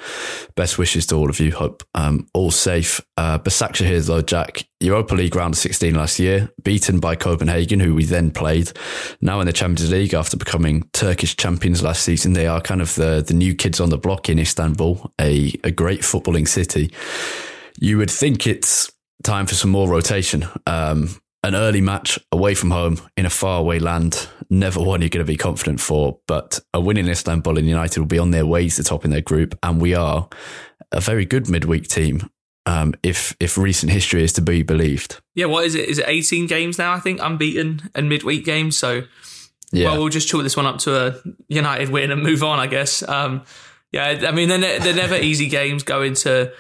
best 0.56 0.80
wishes 0.80 1.06
to 1.08 1.16
all 1.16 1.30
of 1.30 1.40
you. 1.40 1.52
Hope 1.52 1.84
um, 1.94 2.26
all 2.34 2.50
safe. 2.50 3.02
Uh, 3.18 3.38
Başakşehir, 3.38 4.08
though, 4.08 4.24
Jack, 4.24 4.66
Europa 4.82 5.16
League 5.16 5.36
round 5.36 5.54
of 5.54 5.60
16 5.60 5.94
last 5.96 6.20
year, 6.20 6.50
beaten 6.64 7.03
by 7.04 7.18
Copenhagen, 7.18 7.82
who 7.82 7.94
we 7.94 8.06
then 8.06 8.32
played. 8.32 8.72
Now 9.20 9.42
in 9.42 9.46
the 9.46 9.52
Champions 9.52 9.92
League, 9.92 10.14
after 10.14 10.38
becoming 10.38 10.90
Turkish 10.94 11.36
champions 11.36 11.84
last 11.84 12.04
season, 12.04 12.32
they 12.32 12.48
are 12.48 12.62
kind 12.62 12.82
of 12.82 12.96
the, 12.96 13.22
the 13.22 13.34
new 13.34 13.54
kids 13.54 13.82
on 13.82 13.90
the 13.90 13.98
block 13.98 14.30
in 14.30 14.40
Istanbul, 14.40 15.12
a, 15.20 15.54
a 15.66 15.70
great 15.70 16.00
footballing 16.00 16.48
city. 16.48 16.94
You 17.78 17.98
would 17.98 18.10
think 18.10 18.48
it's 18.48 18.90
time 19.22 19.48
for 19.48 19.54
some 19.54 19.70
more 19.70 19.90
rotation. 19.90 20.46
Um, 20.66 21.10
an 21.44 21.56
early 21.56 21.82
match 21.82 22.18
away 22.32 22.56
from 22.56 22.72
home 22.72 23.02
in 23.18 23.26
a 23.26 23.30
faraway 23.30 23.80
land, 23.80 24.30
never 24.50 24.80
one 24.80 25.02
you're 25.02 25.10
going 25.10 25.26
to 25.26 25.30
be 25.30 25.36
confident 25.36 25.82
for. 25.82 26.20
But 26.26 26.62
a 26.74 26.80
win 26.80 26.96
in 26.96 27.10
Istanbul 27.10 27.58
and 27.58 27.68
United 27.68 28.00
will 28.00 28.08
be 28.08 28.18
on 28.18 28.32
their 28.32 28.46
way 28.46 28.70
to 28.70 28.78
the 28.78 28.88
top 28.88 29.04
in 29.04 29.12
their 29.12 29.20
group, 29.20 29.60
and 29.62 29.82
we 29.82 29.94
are 29.94 30.30
a 30.94 31.02
very 31.02 31.26
good 31.26 31.50
midweek 31.50 31.90
team 31.90 32.30
um, 32.66 32.94
if 33.04 33.36
if 33.40 33.58
recent 33.58 33.92
history 33.92 34.24
is 34.24 34.34
to 34.34 34.42
be 34.42 34.64
believed. 34.64 35.22
Yeah, 35.36 35.46
what 35.46 35.66
is 35.66 35.76
it? 35.76 35.90
Is 35.90 36.00
it 36.00 36.06
18 36.08 36.48
games 36.48 36.78
now? 36.78 36.94
I 36.94 37.00
think 37.00 37.20
unbeaten 37.22 37.90
and 37.94 38.08
midweek 38.10 38.46
games. 38.46 38.78
So, 38.78 39.04
yeah. 39.72 39.90
well, 39.90 40.00
we'll 40.00 40.10
just 40.10 40.28
chalk 40.28 40.44
this 40.44 40.56
one 40.56 40.66
up 40.66 40.80
to 40.80 41.08
a 41.08 41.16
United 41.48 41.90
win 41.90 42.12
and 42.12 42.22
move 42.22 42.44
on, 42.44 42.60
I 42.60 42.68
guess. 42.68 43.08
Um, 43.08 43.44
yeah, 43.92 44.26
I 44.28 44.32
mean 44.32 44.50
they're, 44.50 44.80
they're 44.80 44.96
never 44.96 45.16
easy 45.30 45.48
games 45.48 45.84
going 45.84 46.16
to 46.16 46.52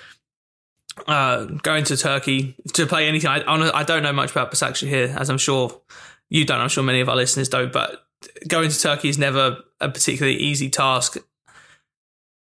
uh, 1.07 1.45
going 1.45 1.83
to 1.85 1.97
Turkey 1.97 2.55
to 2.73 2.85
play 2.85 3.07
anything. 3.07 3.29
I, 3.29 3.43
I 3.47 3.83
don't 3.83 4.03
know 4.03 4.13
much 4.13 4.31
about 4.31 4.51
Başakşehir, 4.51 4.87
here, 4.89 5.15
as 5.17 5.29
I'm 5.29 5.37
sure 5.37 5.81
you 6.29 6.45
don't. 6.45 6.59
I'm 6.59 6.69
sure 6.69 6.83
many 6.83 6.99
of 6.99 7.09
our 7.09 7.15
listeners 7.15 7.49
don't. 7.49 7.71
But 7.71 8.05
going 8.47 8.69
to 8.69 8.79
Turkey 8.79 9.09
is 9.09 9.17
never 9.17 9.57
a 9.79 9.89
particularly 9.89 10.37
easy 10.37 10.69
task. 10.69 11.17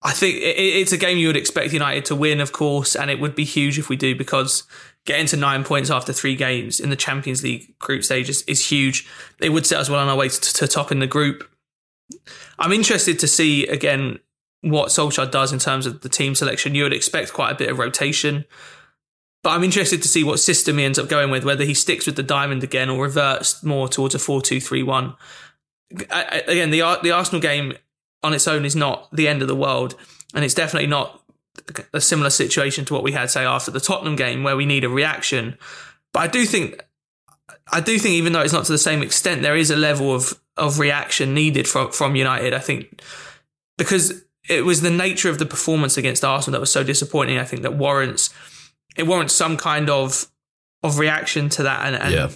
I 0.02 0.12
think 0.12 0.38
it's 0.40 0.92
a 0.92 0.96
game 0.96 1.18
you 1.18 1.26
would 1.26 1.36
expect 1.36 1.74
United 1.74 2.06
to 2.06 2.16
win, 2.16 2.40
of 2.40 2.52
course, 2.52 2.96
and 2.96 3.10
it 3.10 3.20
would 3.20 3.34
be 3.34 3.44
huge 3.44 3.78
if 3.78 3.90
we 3.90 3.96
do 3.96 4.16
because 4.16 4.62
getting 5.04 5.26
to 5.26 5.36
nine 5.36 5.62
points 5.62 5.90
after 5.90 6.12
three 6.12 6.34
games 6.34 6.80
in 6.80 6.88
the 6.88 6.96
Champions 6.96 7.42
League 7.42 7.78
group 7.78 8.02
stage 8.02 8.30
is, 8.30 8.42
is 8.42 8.66
huge. 8.66 9.06
It 9.42 9.50
would 9.50 9.66
set 9.66 9.78
us 9.78 9.90
well 9.90 10.00
on 10.00 10.08
our 10.08 10.16
way 10.16 10.30
to, 10.30 10.40
to 10.40 10.66
top 10.66 10.90
in 10.90 11.00
the 11.00 11.06
group. 11.06 11.46
I'm 12.58 12.72
interested 12.72 13.18
to 13.18 13.28
see 13.28 13.66
again 13.66 14.20
what 14.62 14.88
Solskjaer 14.88 15.30
does 15.30 15.52
in 15.52 15.58
terms 15.58 15.84
of 15.84 16.00
the 16.00 16.08
team 16.08 16.34
selection. 16.34 16.74
You 16.74 16.84
would 16.84 16.92
expect 16.94 17.34
quite 17.34 17.52
a 17.52 17.54
bit 17.54 17.68
of 17.70 17.78
rotation, 17.78 18.46
but 19.42 19.50
I'm 19.50 19.64
interested 19.64 20.00
to 20.02 20.08
see 20.08 20.24
what 20.24 20.40
system 20.40 20.78
he 20.78 20.84
ends 20.84 20.98
up 20.98 21.10
going 21.10 21.30
with, 21.30 21.44
whether 21.44 21.64
he 21.64 21.74
sticks 21.74 22.06
with 22.06 22.16
the 22.16 22.22
diamond 22.22 22.64
again 22.64 22.88
or 22.88 23.02
reverts 23.02 23.62
more 23.62 23.86
towards 23.86 24.14
a 24.14 24.18
4 24.18 24.40
2 24.40 24.60
3 24.60 24.82
1. 24.82 25.14
Again, 25.92 26.70
the, 26.70 26.98
the 27.02 27.10
Arsenal 27.10 27.40
game 27.40 27.74
on 28.22 28.34
its 28.34 28.46
own 28.46 28.64
is 28.64 28.76
not 28.76 29.08
the 29.12 29.28
end 29.28 29.42
of 29.42 29.48
the 29.48 29.56
world. 29.56 29.94
And 30.34 30.44
it's 30.44 30.54
definitely 30.54 30.86
not 30.86 31.22
a 31.92 32.00
similar 32.00 32.30
situation 32.30 32.84
to 32.86 32.94
what 32.94 33.02
we 33.02 33.12
had, 33.12 33.30
say, 33.30 33.44
after 33.44 33.70
the 33.70 33.80
Tottenham 33.80 34.16
game, 34.16 34.42
where 34.42 34.56
we 34.56 34.66
need 34.66 34.84
a 34.84 34.88
reaction. 34.88 35.58
But 36.12 36.20
I 36.20 36.26
do 36.28 36.44
think, 36.44 36.82
I 37.72 37.80
do 37.80 37.98
think, 37.98 38.14
even 38.14 38.32
though 38.32 38.40
it's 38.40 38.52
not 38.52 38.64
to 38.66 38.72
the 38.72 38.78
same 38.78 39.02
extent, 39.02 39.42
there 39.42 39.56
is 39.56 39.70
a 39.70 39.76
level 39.76 40.14
of 40.14 40.40
of 40.56 40.78
reaction 40.78 41.32
needed 41.34 41.66
from 41.66 41.90
from 41.90 42.16
United. 42.16 42.52
I 42.52 42.58
think 42.58 43.02
because 43.78 44.24
it 44.48 44.64
was 44.64 44.82
the 44.82 44.90
nature 44.90 45.30
of 45.30 45.38
the 45.38 45.46
performance 45.46 45.96
against 45.96 46.24
Arsenal 46.24 46.52
that 46.52 46.60
was 46.60 46.70
so 46.70 46.84
disappointing. 46.84 47.38
I 47.38 47.44
think 47.44 47.62
that 47.62 47.74
warrants 47.74 48.30
it 48.96 49.06
warrants 49.06 49.34
some 49.34 49.56
kind 49.56 49.88
of 49.88 50.26
of 50.82 50.98
reaction 50.98 51.48
to 51.50 51.62
that 51.62 51.86
and, 51.86 51.96
and 51.96 52.14
yeah. 52.14 52.30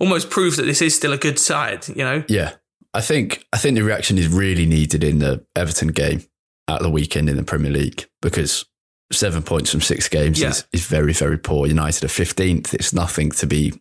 almost 0.00 0.30
proves 0.30 0.56
that 0.56 0.64
this 0.64 0.82
is 0.82 0.94
still 0.94 1.12
a 1.12 1.18
good 1.18 1.38
side. 1.38 1.88
You 1.88 2.04
know? 2.04 2.24
Yeah, 2.28 2.54
I 2.96 3.02
think 3.02 3.44
I 3.52 3.58
think 3.58 3.76
the 3.76 3.84
reaction 3.84 4.16
is 4.16 4.28
really 4.28 4.64
needed 4.64 5.04
in 5.04 5.18
the 5.18 5.44
Everton 5.54 5.88
game 5.88 6.24
at 6.66 6.80
the 6.80 6.88
weekend 6.88 7.28
in 7.28 7.36
the 7.36 7.42
Premier 7.42 7.70
League 7.70 8.06
because 8.22 8.64
seven 9.12 9.42
points 9.42 9.70
from 9.70 9.82
six 9.82 10.08
games 10.08 10.40
yeah. 10.40 10.48
is, 10.48 10.66
is 10.72 10.86
very 10.86 11.12
very 11.12 11.36
poor. 11.36 11.66
United 11.66 12.04
are 12.04 12.08
fifteenth. 12.08 12.72
It's 12.72 12.94
nothing 12.94 13.30
to 13.32 13.46
be 13.46 13.74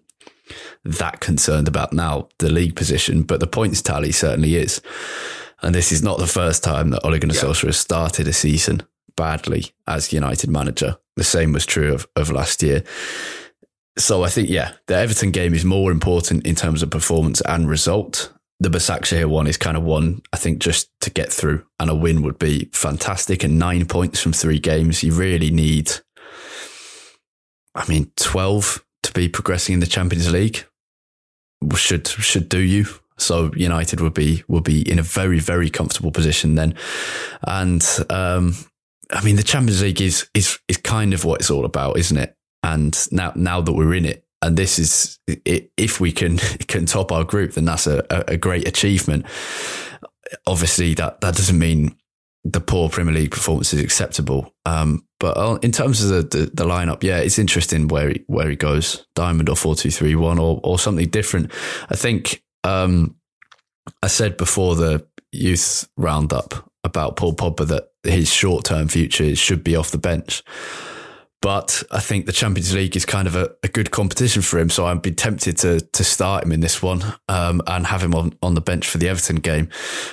that 0.84 1.22
concerned 1.22 1.70
about 1.70 1.94
now 1.94 2.28
the 2.40 2.52
league 2.52 2.76
position, 2.76 3.24
but 3.24 3.40
the 3.40 3.48
points 3.48 3.82
tally 3.82 4.12
certainly 4.12 4.56
is. 4.56 4.82
And 5.62 5.74
this 5.74 5.94
is 5.94 6.04
not 6.04 6.20
the 6.20 6.28
first 6.28 6.62
time 6.62 6.90
that 6.90 7.06
Ole 7.06 7.18
Gunnar 7.18 7.36
Yeah. 7.36 7.44
Solskjaer 7.44 7.68
has 7.68 7.78
started 7.78 8.28
a 8.28 8.34
season 8.34 8.84
badly 9.16 9.72
as 9.88 10.12
United 10.12 10.50
manager. 10.50 10.98
The 11.16 11.24
same 11.24 11.54
was 11.54 11.66
true 11.66 11.94
of, 11.94 12.06
of 12.18 12.30
last 12.32 12.62
year. 12.62 12.84
So 13.98 14.24
I 14.26 14.30
think, 14.30 14.50
yeah, 14.50 14.74
the 14.88 14.96
Everton 14.96 15.32
game 15.32 15.54
is 15.54 15.64
more 15.64 15.90
important 15.90 16.46
in 16.46 16.56
terms 16.56 16.84
of 16.84 16.90
performance 16.90 17.40
and 17.42 17.70
result. 17.70 18.34
The 18.60 18.70
Başakşehir 18.70 19.30
one 19.30 19.48
is 19.50 19.58
kind 19.58 19.78
of 19.78 19.84
one, 19.84 20.22
I 20.34 20.38
think, 20.38 20.60
just 20.60 20.90
to 21.02 21.10
get 21.10 21.32
through, 21.32 21.64
and 21.80 21.90
a 21.90 21.96
win 21.96 22.22
would 22.22 22.40
be 22.40 22.70
fantastic. 22.72 23.44
And 23.44 23.60
nine 23.60 23.86
points 23.86 24.22
from 24.22 24.34
three 24.34 24.60
games, 24.60 25.04
you 25.04 25.14
really 25.14 25.52
need, 25.52 25.92
I 27.76 27.86
mean, 27.90 28.12
12 28.16 28.86
to 29.04 29.12
be 29.14 29.28
progressing 29.28 29.74
in 29.74 29.80
the 29.82 29.88
Champions 29.88 30.32
League 30.32 30.66
should 31.76 32.08
should 32.08 32.50
do 32.50 32.60
you. 32.60 32.86
So 33.18 33.52
United 33.56 34.02
would 34.02 34.14
be 34.14 34.44
would 34.48 34.64
be 34.64 34.90
in 34.90 35.00
a 35.00 35.04
very 35.04 35.40
very 35.40 35.70
comfortable 35.70 36.12
position 36.12 36.56
then, 36.56 36.76
and 37.48 37.82
um, 38.10 38.56
I 39.12 39.24
mean 39.24 39.38
the 39.38 39.44
Champions 39.44 39.82
League 39.82 40.02
is 40.02 40.28
is 40.34 40.60
is 40.68 40.78
kind 40.78 41.14
of 41.14 41.24
what 41.24 41.40
it's 41.40 41.50
all 41.50 41.66
about, 41.66 41.98
isn't 41.98 42.18
it? 42.18 42.36
And 42.62 42.96
now 43.12 43.32
now 43.36 43.62
that 43.62 43.74
we're 43.74 43.94
in 43.94 44.06
it, 44.06 44.25
and 44.46 44.58
this 44.58 44.78
is 44.78 45.20
if 45.28 46.00
we 46.00 46.12
can 46.12 46.38
can 46.68 46.86
top 46.86 47.12
our 47.12 47.24
group, 47.24 47.54
then 47.54 47.66
that's 47.66 47.88
a, 47.88 48.06
a 48.10 48.38
great 48.38 48.68
achievement. 48.68 49.26
Obviously, 50.46 50.94
that 50.94 51.22
that 51.22 51.36
doesn't 51.36 51.58
mean 51.58 51.96
the 52.44 52.62
poor 52.62 52.90
Premier 52.90 53.14
League 53.14 53.32
performance 53.32 53.74
is 53.74 53.82
acceptable. 53.82 54.54
Um, 54.68 55.08
but 55.20 55.36
uh, 55.36 55.58
in 55.64 55.72
terms 55.72 56.04
of 56.04 56.10
the, 56.10 56.38
the, 56.38 56.46
the 56.54 56.66
lineup, 56.66 57.02
yeah, 57.02 57.18
it's 57.18 57.40
interesting 57.40 57.88
where 57.88 58.10
he, 58.10 58.24
where 58.28 58.48
he 58.48 58.56
goes, 58.56 59.08
diamond 59.16 59.50
or 59.50 59.56
four 59.56 59.76
two 59.76 59.90
three 59.90 60.16
one 60.16 60.38
or 60.38 60.60
or 60.64 60.78
something 60.78 61.10
different. 61.10 61.52
I 61.90 61.96
think 61.96 62.44
um, 62.64 63.16
I 64.04 64.08
said 64.08 64.38
before 64.38 64.76
the 64.76 65.08
youth 65.32 65.90
roundup 65.98 66.70
about 66.84 67.16
Paul 67.16 67.34
Pogba 67.34 67.68
that 67.68 67.90
his 68.04 68.32
short 68.32 68.64
term 68.64 68.88
future 68.90 69.36
should 69.36 69.64
be 69.64 69.76
off 69.76 69.90
the 69.90 69.98
bench. 69.98 70.44
But 71.46 71.84
I 71.92 72.00
think 72.00 72.26
the 72.26 72.32
Champions 72.32 72.74
League 72.74 72.96
is 72.96 73.06
kind 73.06 73.28
of 73.28 73.36
a, 73.36 73.52
a 73.62 73.68
good 73.68 73.92
competition 73.92 74.42
for 74.42 74.58
him. 74.58 74.72
So 74.72 74.88
I'd 74.88 75.04
be 75.04 75.12
tempted 75.12 75.60
to 75.60 75.80
to 75.80 76.04
start 76.04 76.44
him 76.44 76.52
in 76.52 76.60
this 76.60 76.82
one 76.82 77.04
um, 77.30 77.62
and 77.68 77.86
have 77.86 78.02
him 78.02 78.16
on, 78.16 78.34
on 78.42 78.56
the 78.56 78.62
bench 78.62 78.90
for 78.90 78.98
the 78.98 79.10
Everton 79.10 79.36
game. 79.36 79.70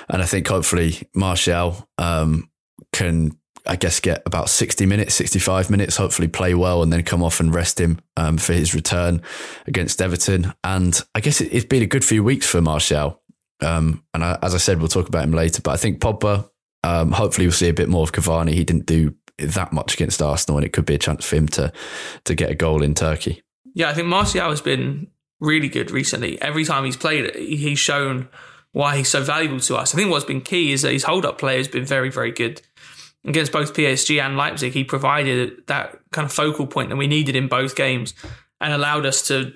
And 0.09 0.21
I 0.21 0.27
think 0.27 0.47
hopefully 0.47 1.09
Martial 1.15 1.89
um, 1.97 2.51
can, 2.91 3.35
I 3.65 3.77
guess, 3.77 3.99
get 3.99 4.21
about 4.27 4.47
60 4.47 4.85
minutes, 4.85 5.15
65 5.15 5.71
minutes, 5.71 5.97
hopefully 5.97 6.27
play 6.27 6.53
well 6.53 6.83
and 6.83 6.93
then 6.93 7.01
come 7.01 7.23
off 7.23 7.39
and 7.39 7.51
rest 7.51 7.81
him 7.81 7.97
um, 8.15 8.37
for 8.37 8.53
his 8.53 8.75
return 8.75 9.23
against 9.65 10.03
Everton. 10.03 10.53
And 10.63 11.01
I 11.15 11.19
guess 11.19 11.41
it, 11.41 11.51
it's 11.51 11.65
been 11.65 11.81
a 11.81 11.87
good 11.87 12.05
few 12.05 12.23
weeks 12.23 12.45
for 12.45 12.61
Martial. 12.61 13.23
Um, 13.59 14.03
and 14.13 14.23
I, 14.23 14.37
as 14.43 14.53
I 14.53 14.59
said, 14.59 14.77
we'll 14.77 14.87
talk 14.87 15.07
about 15.07 15.23
him 15.23 15.33
later. 15.33 15.63
But 15.63 15.71
I 15.71 15.77
think 15.77 15.99
Pogba, 15.99 16.47
um, 16.83 17.11
hopefully, 17.11 17.47
we'll 17.47 17.53
see 17.53 17.69
a 17.69 17.73
bit 17.73 17.89
more 17.89 18.03
of 18.03 18.11
Cavani. 18.11 18.51
He 18.51 18.63
didn't 18.63 18.85
do 18.85 19.15
that 19.49 19.73
much 19.73 19.93
against 19.93 20.21
Arsenal, 20.21 20.57
and 20.57 20.65
it 20.65 20.73
could 20.73 20.85
be 20.85 20.95
a 20.95 20.99
chance 20.99 21.25
for 21.25 21.35
him 21.35 21.47
to 21.49 21.71
to 22.25 22.35
get 22.35 22.49
a 22.49 22.55
goal 22.55 22.83
in 22.83 22.93
Turkey. 22.93 23.43
Yeah, 23.73 23.89
I 23.89 23.93
think 23.93 24.07
Martial 24.07 24.49
has 24.49 24.61
been 24.61 25.07
really 25.39 25.69
good 25.69 25.91
recently. 25.91 26.41
Every 26.41 26.65
time 26.65 26.85
he's 26.85 26.97
played, 26.97 27.35
he's 27.35 27.79
shown 27.79 28.29
why 28.71 28.97
he's 28.97 29.09
so 29.09 29.21
valuable 29.21 29.59
to 29.59 29.75
us. 29.75 29.93
I 29.93 29.97
think 29.97 30.09
what's 30.09 30.25
been 30.25 30.41
key 30.41 30.71
is 30.71 30.81
that 30.81 30.91
his 30.91 31.03
hold 31.03 31.25
up 31.25 31.37
play 31.37 31.57
has 31.57 31.67
been 31.67 31.85
very, 31.85 32.09
very 32.09 32.31
good. 32.31 32.61
Against 33.25 33.51
both 33.51 33.73
PSG 33.73 34.21
and 34.21 34.35
Leipzig, 34.35 34.73
he 34.73 34.83
provided 34.83 35.65
that 35.67 35.97
kind 36.11 36.25
of 36.25 36.33
focal 36.33 36.67
point 36.67 36.89
that 36.89 36.97
we 36.97 37.07
needed 37.07 37.35
in 37.35 37.47
both 37.47 37.75
games 37.75 38.13
and 38.59 38.73
allowed 38.73 39.05
us 39.05 39.27
to, 39.27 39.53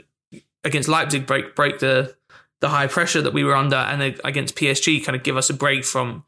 against 0.64 0.88
Leipzig, 0.88 1.26
break 1.26 1.56
break 1.56 1.80
the 1.80 2.16
the 2.60 2.70
high 2.70 2.88
pressure 2.88 3.22
that 3.22 3.34
we 3.34 3.44
were 3.44 3.56
under, 3.56 3.76
and 3.76 4.02
against 4.24 4.56
PSG, 4.56 5.04
kind 5.06 5.16
of 5.16 5.24
give 5.24 5.38
us 5.38 5.50
a 5.50 5.54
break 5.54 5.86
from 5.86 6.24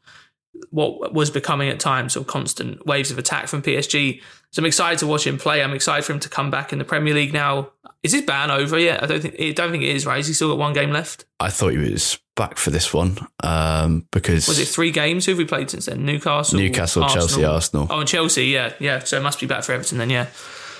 what 0.70 1.12
was 1.12 1.30
becoming 1.30 1.68
at 1.68 1.80
times 1.80 2.14
sort 2.14 2.26
of 2.26 2.32
constant 2.32 2.84
waves 2.86 3.10
of 3.10 3.18
attack 3.18 3.48
from 3.48 3.62
PSG. 3.62 4.22
So 4.50 4.60
I'm 4.60 4.66
excited 4.66 4.98
to 5.00 5.06
watch 5.06 5.26
him 5.26 5.38
play. 5.38 5.62
I'm 5.62 5.72
excited 5.72 6.04
for 6.04 6.12
him 6.12 6.20
to 6.20 6.28
come 6.28 6.50
back 6.50 6.72
in 6.72 6.78
the 6.78 6.84
Premier 6.84 7.14
League 7.14 7.32
now. 7.32 7.70
Is 8.02 8.12
his 8.12 8.22
ban 8.22 8.50
over 8.50 8.78
yet? 8.78 9.02
I 9.02 9.06
don't 9.06 9.20
think 9.20 9.34
I 9.38 9.52
don't 9.52 9.70
think 9.70 9.82
it 9.82 9.90
is. 9.90 10.06
Right? 10.06 10.16
Has 10.16 10.26
he 10.26 10.32
still 10.32 10.48
got 10.48 10.58
one 10.58 10.72
game 10.72 10.90
left? 10.90 11.24
I 11.38 11.50
thought 11.50 11.68
he 11.72 11.78
was 11.78 12.18
back 12.34 12.56
for 12.56 12.70
this 12.70 12.94
one 12.94 13.18
um, 13.42 14.06
because 14.12 14.48
Was 14.48 14.58
it 14.58 14.68
three 14.68 14.90
games? 14.90 15.26
Who 15.26 15.32
have 15.32 15.38
we 15.38 15.44
played 15.44 15.70
since 15.70 15.86
then? 15.86 16.04
Newcastle, 16.06 16.58
Newcastle, 16.58 17.06
Chelsea, 17.08 17.44
Arsenal. 17.44 17.86
Oh, 17.90 18.00
and 18.00 18.08
Chelsea. 18.08 18.46
Yeah, 18.46 18.72
yeah. 18.78 19.00
So 19.00 19.18
it 19.18 19.22
must 19.22 19.38
be 19.38 19.46
back 19.46 19.64
for 19.64 19.72
Everton 19.72 19.98
then. 19.98 20.10
Yeah. 20.10 20.26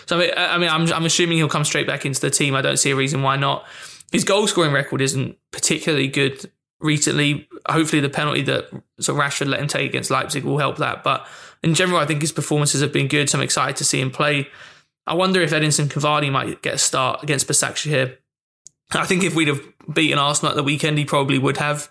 So 0.06 0.16
I 0.16 0.20
mean, 0.20 0.30
I 0.36 0.58
mean, 0.58 0.68
I'm 0.70 0.92
I'm 0.92 1.04
assuming 1.04 1.36
he'll 1.38 1.48
come 1.48 1.64
straight 1.64 1.86
back 1.86 2.06
into 2.06 2.20
the 2.20 2.30
team. 2.30 2.54
I 2.54 2.62
don't 2.62 2.78
see 2.78 2.90
a 2.90 2.96
reason 2.96 3.22
why 3.22 3.36
not. 3.36 3.66
His 4.10 4.24
goal 4.24 4.46
scoring 4.46 4.72
record 4.72 5.00
isn't 5.00 5.36
particularly 5.52 6.08
good 6.08 6.50
recently. 6.80 7.48
Hopefully, 7.68 8.00
the 8.00 8.08
penalty 8.08 8.42
that 8.42 8.70
Rashford 9.00 9.48
let 9.48 9.60
him 9.60 9.68
take 9.68 9.88
against 9.88 10.10
Leipzig 10.10 10.44
will 10.44 10.58
help 10.58 10.78
that. 10.78 11.02
But 11.02 11.26
in 11.62 11.74
general, 11.74 11.98
I 11.98 12.06
think 12.06 12.22
his 12.22 12.32
performances 12.32 12.80
have 12.80 12.92
been 12.92 13.08
good. 13.08 13.28
So 13.28 13.38
I'm 13.38 13.44
excited 13.44 13.76
to 13.76 13.84
see 13.84 14.00
him 14.00 14.10
play. 14.10 14.48
I 15.06 15.14
wonder 15.14 15.40
if 15.40 15.50
Edinson 15.50 15.88
Cavani 15.88 16.30
might 16.30 16.62
get 16.62 16.74
a 16.74 16.78
start 16.78 17.22
against 17.22 17.48
Başakşehir. 17.48 18.16
I 18.92 19.06
think 19.06 19.22
if 19.22 19.34
we'd 19.34 19.48
have 19.48 19.60
beaten 19.92 20.18
Arsenal 20.18 20.50
at 20.50 20.56
the 20.56 20.62
weekend, 20.62 20.98
he 20.98 21.04
probably 21.04 21.38
would 21.38 21.56
have. 21.58 21.88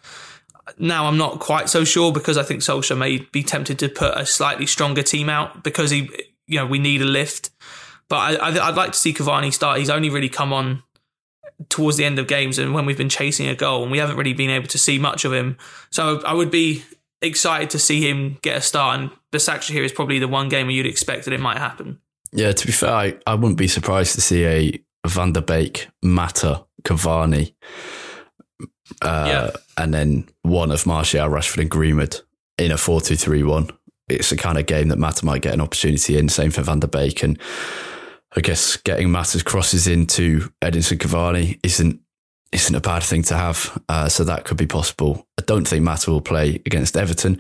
Now 0.77 1.05
I'm 1.05 1.17
not 1.17 1.39
quite 1.39 1.69
so 1.69 1.83
sure 1.83 2.11
because 2.11 2.37
I 2.37 2.43
think 2.43 2.61
Solskjaer 2.61 2.97
may 2.97 3.19
be 3.31 3.43
tempted 3.43 3.79
to 3.79 3.89
put 3.89 4.15
a 4.15 4.25
slightly 4.25 4.65
stronger 4.65 5.01
team 5.01 5.29
out 5.29 5.63
because 5.63 5.89
he, 5.89 6.09
you 6.45 6.59
know, 6.59 6.67
we 6.67 6.77
need 6.77 7.01
a 7.01 7.05
lift. 7.05 7.49
But 8.09 8.41
I, 8.41 8.67
I'd 8.67 8.75
like 8.75 8.91
to 8.91 8.99
see 8.99 9.13
Cavani 9.13 9.53
start. 9.53 9.79
He's 9.79 9.89
only 9.89 10.09
really 10.09 10.29
come 10.29 10.53
on 10.53 10.83
towards 11.67 11.97
the 11.97 12.05
end 12.05 12.19
of 12.19 12.27
games 12.27 12.57
and 12.57 12.73
when 12.73 12.85
we've 12.85 12.97
been 12.97 13.09
chasing 13.09 13.47
a 13.49 13.55
goal 13.55 13.83
and 13.83 13.91
we 13.91 13.97
haven't 13.97 14.15
really 14.15 14.33
been 14.33 14.49
able 14.49 14.67
to 14.67 14.77
see 14.77 14.97
much 14.99 15.25
of 15.25 15.33
him. 15.33 15.57
So 15.91 16.21
I 16.25 16.33
would 16.33 16.49
be 16.51 16.83
excited 17.21 17.69
to 17.71 17.79
see 17.79 18.01
him 18.09 18.37
get 18.41 18.57
a 18.57 18.61
start. 18.61 18.99
And 18.99 19.09
Başakşehir 19.33 19.73
here 19.73 19.83
is 19.83 19.91
probably 19.91 20.19
the 20.19 20.27
one 20.27 20.47
game 20.49 20.67
where 20.67 20.75
you'd 20.75 20.85
expect 20.85 21.25
that 21.25 21.33
it 21.33 21.41
might 21.41 21.57
happen. 21.57 21.99
Yeah, 22.31 22.53
to 22.53 22.65
be 22.65 22.71
fair, 22.71 22.93
I, 22.93 23.13
I 23.27 23.35
wouldn't 23.35 23.57
be 23.57 23.67
surprised 23.67 24.15
to 24.15 24.21
see 24.21 24.45
a 24.45 24.79
Van 25.07 25.33
der 25.33 25.41
Beek, 25.41 25.87
Mata, 26.03 26.63
Cavani, 26.83 27.53
uh, 29.01 29.25
Yeah. 29.27 29.49
and 29.77 29.93
then 29.93 30.27
one 30.43 30.71
of 30.71 30.85
Martial, 30.85 31.27
Rashford, 31.29 31.61
and 31.61 31.69
Greenwood 31.69 32.21
in 32.57 32.71
a 32.71 32.77
4 32.77 33.01
2 33.01 33.15
3 33.15 33.43
1. 33.43 33.69
It's 34.09 34.29
the 34.29 34.35
kind 34.37 34.57
of 34.57 34.65
game 34.65 34.87
that 34.89 34.97
Mata 34.99 35.25
might 35.25 35.41
get 35.41 35.53
an 35.53 35.61
opportunity 35.61 36.17
in. 36.17 36.29
Same 36.29 36.51
for 36.51 36.61
Van 36.63 36.79
der 36.79 36.87
Beek. 36.87 37.21
And 37.23 37.37
I 38.35 38.41
guess 38.41 38.77
getting 38.77 39.09
Mata's 39.09 39.43
crosses 39.43 39.87
into 39.87 40.51
Edinson 40.61 40.97
Cavani 40.97 41.59
isn't 41.63 41.99
isn't 42.51 42.75
a 42.75 42.81
bad 42.81 43.03
thing 43.03 43.21
to 43.23 43.35
have. 43.35 43.79
Uh, 43.87 44.09
so 44.09 44.23
that 44.23 44.43
could 44.45 44.57
be 44.57 44.65
possible. 44.65 45.27
I 45.37 45.43
don't 45.45 45.67
think 45.67 45.83
Mata 45.83 46.09
will 46.09 46.21
play 46.21 46.61
against 46.65 46.97
Everton. 46.97 47.39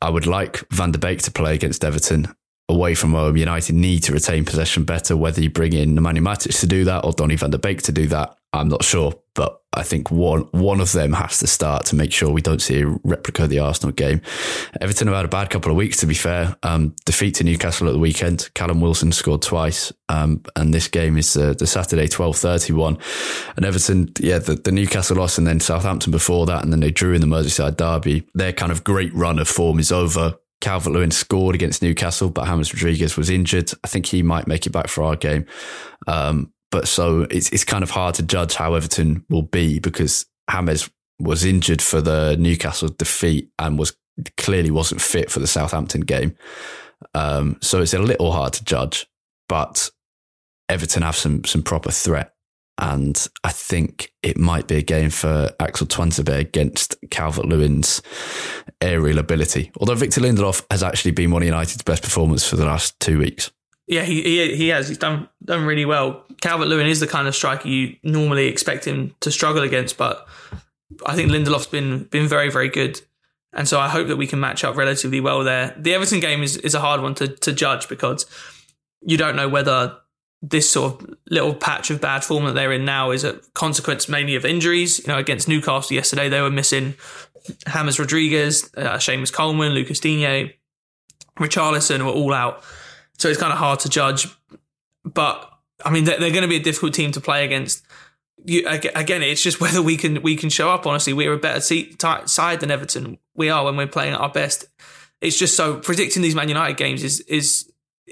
I 0.00 0.08
would 0.08 0.26
like 0.26 0.64
Van 0.70 0.92
der 0.92 0.98
Beek 0.98 1.22
to 1.22 1.30
play 1.30 1.54
against 1.54 1.84
Everton 1.84 2.28
away 2.68 2.94
from 2.94 3.12
home. 3.12 3.36
United 3.36 3.74
need 3.74 4.02
to 4.04 4.12
retain 4.12 4.44
possession 4.44 4.84
better. 4.84 5.16
Whether 5.16 5.42
you 5.42 5.50
bring 5.50 5.72
in 5.72 5.96
Nemanja 5.96 6.20
Matic 6.20 6.58
to 6.60 6.66
do 6.66 6.84
that 6.84 7.04
or 7.04 7.12
Donny 7.12 7.36
van 7.36 7.50
der 7.50 7.58
Beek 7.58 7.82
to 7.82 7.92
do 7.92 8.06
that, 8.08 8.36
I'm 8.52 8.68
not 8.68 8.84
sure. 8.84 9.14
But 9.36 9.60
I 9.74 9.82
think 9.82 10.10
one 10.10 10.48
one 10.52 10.80
of 10.80 10.92
them 10.92 11.12
has 11.12 11.38
to 11.38 11.46
start 11.46 11.84
to 11.86 11.96
make 11.96 12.10
sure 12.10 12.30
we 12.30 12.40
don't 12.40 12.62
see 12.62 12.80
a 12.80 12.86
replica 13.04 13.44
of 13.44 13.50
the 13.50 13.58
Arsenal 13.58 13.92
game. 13.92 14.22
Everton 14.80 15.08
have 15.08 15.16
had 15.16 15.24
a 15.26 15.28
bad 15.28 15.50
couple 15.50 15.70
of 15.70 15.76
weeks, 15.76 15.98
to 15.98 16.06
be 16.06 16.14
fair. 16.14 16.56
Um, 16.62 16.96
defeat 17.04 17.34
to 17.36 17.44
Newcastle 17.44 17.86
at 17.86 17.92
the 17.92 17.98
weekend. 17.98 18.48
Callum 18.54 18.80
Wilson 18.80 19.12
scored 19.12 19.42
twice, 19.42 19.92
um, 20.08 20.42
and 20.56 20.72
this 20.72 20.88
game 20.88 21.18
is 21.18 21.36
uh, 21.36 21.54
the 21.58 21.66
Saturday 21.66 22.08
twelve 22.08 22.36
thirty 22.36 22.72
one. 22.72 22.96
And 23.56 23.66
Everton, 23.66 24.12
yeah, 24.18 24.38
the, 24.38 24.54
the 24.54 24.72
Newcastle 24.72 25.18
loss, 25.18 25.36
and 25.36 25.46
then 25.46 25.60
Southampton 25.60 26.10
before 26.10 26.46
that, 26.46 26.64
and 26.64 26.72
then 26.72 26.80
they 26.80 26.90
drew 26.90 27.12
in 27.12 27.20
the 27.20 27.26
Merseyside 27.26 27.76
derby. 27.76 28.26
Their 28.34 28.54
kind 28.54 28.72
of 28.72 28.82
great 28.82 29.14
run 29.14 29.38
of 29.38 29.46
form 29.48 29.78
is 29.78 29.92
over. 29.92 30.34
Calvert 30.62 30.94
Lewin 30.94 31.10
scored 31.10 31.54
against 31.54 31.82
Newcastle, 31.82 32.30
but 32.30 32.46
James 32.46 32.72
Rodriguez 32.72 33.16
was 33.18 33.28
injured. 33.28 33.70
I 33.84 33.88
think 33.88 34.06
he 34.06 34.22
might 34.22 34.46
make 34.46 34.66
it 34.66 34.70
back 34.70 34.88
for 34.88 35.04
our 35.04 35.14
game. 35.14 35.44
Um, 36.06 36.50
but 36.70 36.88
so 36.88 37.26
it's 37.30 37.50
it's 37.50 37.64
kind 37.64 37.82
of 37.82 37.90
hard 37.90 38.14
to 38.16 38.22
judge 38.22 38.54
how 38.54 38.74
Everton 38.74 39.24
will 39.28 39.42
be 39.42 39.78
because 39.78 40.26
James 40.50 40.90
was 41.18 41.44
injured 41.44 41.80
for 41.80 42.00
the 42.00 42.36
Newcastle 42.38 42.88
defeat 42.88 43.50
and 43.58 43.78
was 43.78 43.96
clearly 44.36 44.70
wasn't 44.70 45.00
fit 45.00 45.30
for 45.30 45.40
the 45.40 45.46
Southampton 45.46 46.02
game. 46.02 46.36
Um, 47.14 47.58
so 47.60 47.80
it's 47.80 47.94
a 47.94 47.98
little 47.98 48.32
hard 48.32 48.52
to 48.54 48.64
judge, 48.64 49.06
but 49.48 49.90
Everton 50.68 51.02
have 51.02 51.16
some 51.16 51.44
some 51.44 51.62
proper 51.62 51.90
threat. 51.90 52.32
And 52.78 53.26
I 53.42 53.52
think 53.52 54.12
it 54.22 54.36
might 54.36 54.68
be 54.68 54.76
a 54.76 54.82
game 54.82 55.08
for 55.08 55.50
Axel 55.60 55.86
Tuanzebe 55.86 56.38
against 56.38 56.94
Calvert 57.10 57.46
Lewin's 57.46 58.02
aerial 58.82 59.18
ability. 59.18 59.72
Although 59.78 59.94
Victor 59.94 60.20
Lindelof 60.20 60.62
has 60.70 60.82
actually 60.82 61.12
been 61.12 61.30
one 61.30 61.40
of 61.40 61.46
United's 61.46 61.82
best 61.82 62.02
performers 62.02 62.46
for 62.46 62.56
the 62.56 62.66
last 62.66 63.00
two 63.00 63.18
weeks. 63.18 63.50
Yeah, 63.86 64.02
he, 64.02 64.22
he 64.22 64.56
he 64.56 64.68
has. 64.68 64.88
He's 64.88 64.98
done 64.98 65.28
done 65.44 65.64
really 65.64 65.84
well. 65.84 66.24
Calvert 66.40 66.68
Lewin 66.68 66.86
is 66.86 67.00
the 67.00 67.06
kind 67.06 67.28
of 67.28 67.34
striker 67.34 67.68
you 67.68 67.96
normally 68.02 68.48
expect 68.48 68.84
him 68.84 69.14
to 69.20 69.30
struggle 69.30 69.62
against, 69.62 69.96
but 69.96 70.26
I 71.06 71.14
think 71.14 71.30
Lindelof's 71.30 71.68
been 71.68 72.04
been 72.04 72.26
very 72.26 72.50
very 72.50 72.68
good, 72.68 73.00
and 73.52 73.68
so 73.68 73.78
I 73.78 73.88
hope 73.88 74.08
that 74.08 74.16
we 74.16 74.26
can 74.26 74.40
match 74.40 74.64
up 74.64 74.76
relatively 74.76 75.20
well 75.20 75.44
there. 75.44 75.74
The 75.78 75.94
Everton 75.94 76.20
game 76.20 76.42
is, 76.42 76.56
is 76.56 76.74
a 76.74 76.80
hard 76.80 77.00
one 77.00 77.14
to 77.16 77.28
to 77.28 77.52
judge 77.52 77.88
because 77.88 78.26
you 79.02 79.16
don't 79.16 79.36
know 79.36 79.48
whether 79.48 79.96
this 80.42 80.68
sort 80.68 81.00
of 81.02 81.16
little 81.30 81.54
patch 81.54 81.90
of 81.90 82.00
bad 82.00 82.24
form 82.24 82.44
that 82.44 82.54
they're 82.54 82.72
in 82.72 82.84
now 82.84 83.10
is 83.10 83.24
a 83.24 83.40
consequence 83.54 84.08
mainly 84.08 84.34
of 84.34 84.44
injuries. 84.44 84.98
You 84.98 85.12
know, 85.12 85.18
against 85.18 85.48
Newcastle 85.48 85.94
yesterday, 85.94 86.28
they 86.28 86.40
were 86.40 86.50
missing 86.50 86.94
James 87.72 87.98
Rodriguez, 87.98 88.70
uh, 88.76 88.96
Seamus 88.96 89.32
Coleman, 89.32 89.72
Lucas 89.72 90.00
Digne, 90.00 90.52
Richarlison 91.38 92.04
were 92.04 92.12
all 92.12 92.32
out. 92.32 92.64
So 93.18 93.28
it's 93.28 93.40
kind 93.40 93.52
of 93.52 93.58
hard 93.58 93.80
to 93.80 93.88
judge. 93.88 94.28
But 95.04 95.50
I 95.84 95.90
mean, 95.90 96.04
they're, 96.04 96.18
they're 96.18 96.30
going 96.30 96.42
to 96.42 96.48
be 96.48 96.56
a 96.56 96.62
difficult 96.62 96.94
team 96.94 97.12
to 97.12 97.20
play 97.20 97.44
against. 97.44 97.84
You, 98.44 98.66
again, 98.66 99.22
it's 99.22 99.42
just 99.42 99.60
whether 99.60 99.82
we 99.82 99.96
can 99.96 100.22
we 100.22 100.36
can 100.36 100.50
show 100.50 100.70
up. 100.70 100.86
Honestly, 100.86 101.12
we're 101.12 101.32
a 101.32 101.38
better 101.38 101.60
t- 101.60 101.96
side 102.26 102.60
than 102.60 102.70
Everton. 102.70 103.18
We 103.34 103.48
are 103.50 103.64
when 103.64 103.76
we're 103.76 103.86
playing 103.86 104.14
at 104.14 104.20
our 104.20 104.30
best. 104.30 104.66
It's 105.20 105.38
just 105.38 105.56
so 105.56 105.78
predicting 105.78 106.22
these 106.22 106.34
Man 106.34 106.48
United 106.48 106.76
games 106.76 107.02
is 107.02 107.20
is 107.20 107.70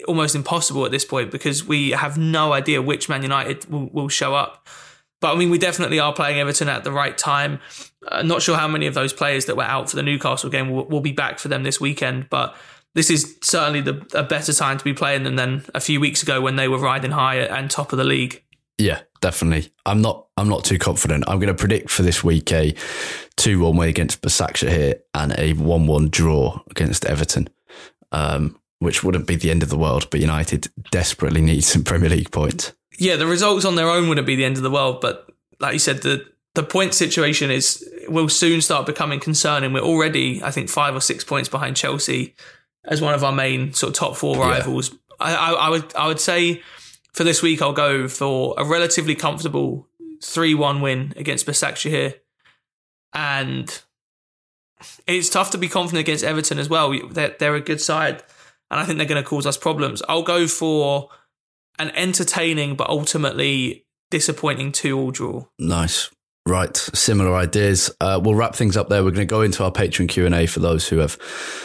almost 0.09 0.34
impossible 0.34 0.84
at 0.84 0.90
this 0.90 1.05
point 1.05 1.30
because 1.30 1.64
we 1.64 1.90
have 1.90 2.18
no 2.18 2.52
idea 2.52 2.82
which 2.82 3.09
Man 3.09 3.22
United 3.22 3.70
will, 3.70 3.88
will 3.90 4.09
show 4.09 4.34
up. 4.34 4.66
But 5.20 5.34
I 5.34 5.38
mean, 5.38 5.50
we 5.50 5.59
definitely 5.59 6.00
are 6.00 6.12
playing 6.12 6.40
Everton 6.40 6.68
at 6.68 6.84
the 6.84 6.92
right 6.92 7.16
time. 7.16 7.61
Uh, 8.07 8.22
not 8.22 8.42
sure 8.42 8.57
how 8.57 8.68
many 8.68 8.86
of 8.86 8.94
those 8.94 9.12
players 9.12 9.46
that 9.46 9.57
were 9.57 9.62
out 9.62 9.88
for 9.88 9.96
the 9.96 10.02
Newcastle 10.02 10.50
game 10.50 10.70
will, 10.70 10.84
will 10.86 11.00
be 11.00 11.12
back 11.12 11.38
for 11.38 11.48
them 11.48 11.62
this 11.62 11.80
weekend, 11.80 12.28
but 12.28 12.57
this 12.95 13.11
is 13.11 13.36
certainly 13.42 13.80
the, 13.80 14.07
a 14.14 14.22
better 14.22 14.53
time 14.53 14.78
to 14.78 14.84
be 14.84 14.95
playing 14.95 15.24
them 15.24 15.36
than 15.36 15.64
a 15.74 15.80
few 15.80 16.01
weeks 16.01 16.22
ago 16.22 16.40
when 16.40 16.57
they 16.57 16.68
were 16.68 16.78
riding 16.78 17.11
high 17.11 17.36
and 17.36 17.70
top 17.70 17.92
of 17.92 17.99
the 17.99 18.05
league. 18.05 18.42
Yeah, 18.78 19.01
definitely. 19.20 19.72
I'm 19.86 20.01
not. 20.01 20.26
I'm 20.36 20.49
not 20.49 20.64
too 20.64 20.78
confident. 20.78 21.24
I'm 21.28 21.38
going 21.38 21.55
to 21.55 21.55
predict 21.55 21.90
for 21.90 22.03
this 22.03 22.24
week 22.24 22.53
a 22.53 22.74
two-one 23.36 23.76
win 23.76 23.88
against 23.88 24.20
Başakşehir 24.20 24.70
here 24.70 24.95
and 25.14 25.32
a 25.38 25.53
one-one 25.53 26.09
draw 26.11 26.61
against 26.70 27.05
Everton. 27.05 27.49
Um, 28.11 28.59
which 28.80 29.03
wouldn't 29.03 29.26
be 29.26 29.36
the 29.36 29.51
end 29.51 29.62
of 29.62 29.70
the 29.70 29.78
world, 29.78 30.09
but 30.11 30.20
United 30.20 30.68
desperately 30.90 31.40
need 31.40 31.62
some 31.64 31.84
Premier 31.90 32.11
League 32.11 32.30
points. 32.30 32.72
Yeah, 32.99 33.16
the 33.16 33.26
results 33.26 33.64
on 33.64 33.76
their 33.76 33.88
own 33.88 34.09
wouldn't 34.09 34.26
be 34.26 34.36
the 34.36 34.45
end 34.45 34.57
of 34.57 34.62
the 34.62 34.70
world, 34.70 35.01
but 35.01 35.28
like 35.59 35.72
you 35.72 35.78
said, 35.78 36.03
the 36.03 36.26
the 36.55 36.62
point 36.62 36.95
situation 36.95 37.51
is 37.51 37.84
will 38.09 38.28
soon 38.28 38.61
start 38.61 38.86
becoming 38.86 39.20
concerning. 39.20 39.72
We're 39.72 39.80
already, 39.80 40.42
I 40.42 40.51
think, 40.51 40.68
five 40.68 40.95
or 40.95 41.01
six 41.01 41.24
points 41.24 41.49
behind 41.49 41.76
Chelsea 41.76 42.34
as 42.85 43.01
one 43.01 43.14
of 43.14 43.24
our 43.24 43.32
main 43.32 43.72
sort 43.72 43.91
of 43.91 43.97
top 43.97 44.16
four 44.16 44.37
rivals. 44.37 44.91
Yeah. 44.91 44.99
I, 45.20 45.35
I, 45.35 45.53
I 45.53 45.70
would 45.70 45.95
I 45.95 46.07
would 46.07 46.20
say 46.20 46.62
for 47.12 47.24
this 47.24 47.43
week 47.43 47.62
I'll 47.62 47.72
go 47.72 48.09
for 48.09 48.55
a 48.59 48.64
relatively 48.64 49.14
comfortable 49.14 49.89
three 50.22 50.55
one 50.55 50.80
win 50.80 51.12
against 51.16 51.47
Besiktas 51.47 51.89
here, 51.89 52.14
and 53.12 53.82
it's 55.07 55.30
tough 55.30 55.51
to 55.51 55.59
be 55.59 55.68
confident 55.68 56.01
against 56.01 56.24
Everton 56.24 56.59
as 56.59 56.68
well. 56.68 56.93
They're, 57.09 57.35
they're 57.39 57.55
a 57.55 57.61
good 57.61 57.80
side 57.80 58.22
and 58.70 58.80
I 58.80 58.85
think 58.85 58.99
they're 58.99 59.07
going 59.07 59.22
to 59.22 59.28
cause 59.28 59.47
us 59.47 59.57
problems. 59.57 60.03
I'll 60.09 60.22
go 60.22 60.47
for 60.47 61.09
an 61.78 61.91
entertaining 61.91 62.76
but 62.76 62.89
ultimately 62.89 63.87
disappointing 64.11 64.72
two-all 64.72 65.11
draw. 65.11 65.47
Nice. 65.59 66.11
Right, 66.47 66.76
similar 66.76 67.34
ideas. 67.34 67.90
Uh, 68.03 68.20
we'll 68.22 68.34
wrap 68.34 68.55
things 68.55 68.76
up 68.76 68.90
there. 68.90 69.03
We're 69.03 69.12
going 69.12 69.26
to 69.26 69.30
go 69.30 69.40
into 69.40 69.64
our 69.64 69.72
Patreon 69.72 70.11
Q 70.11 70.26
and 70.26 70.34
A 70.34 70.45
for 70.45 70.61
those 70.61 70.86
who 70.86 70.99
have 70.99 71.16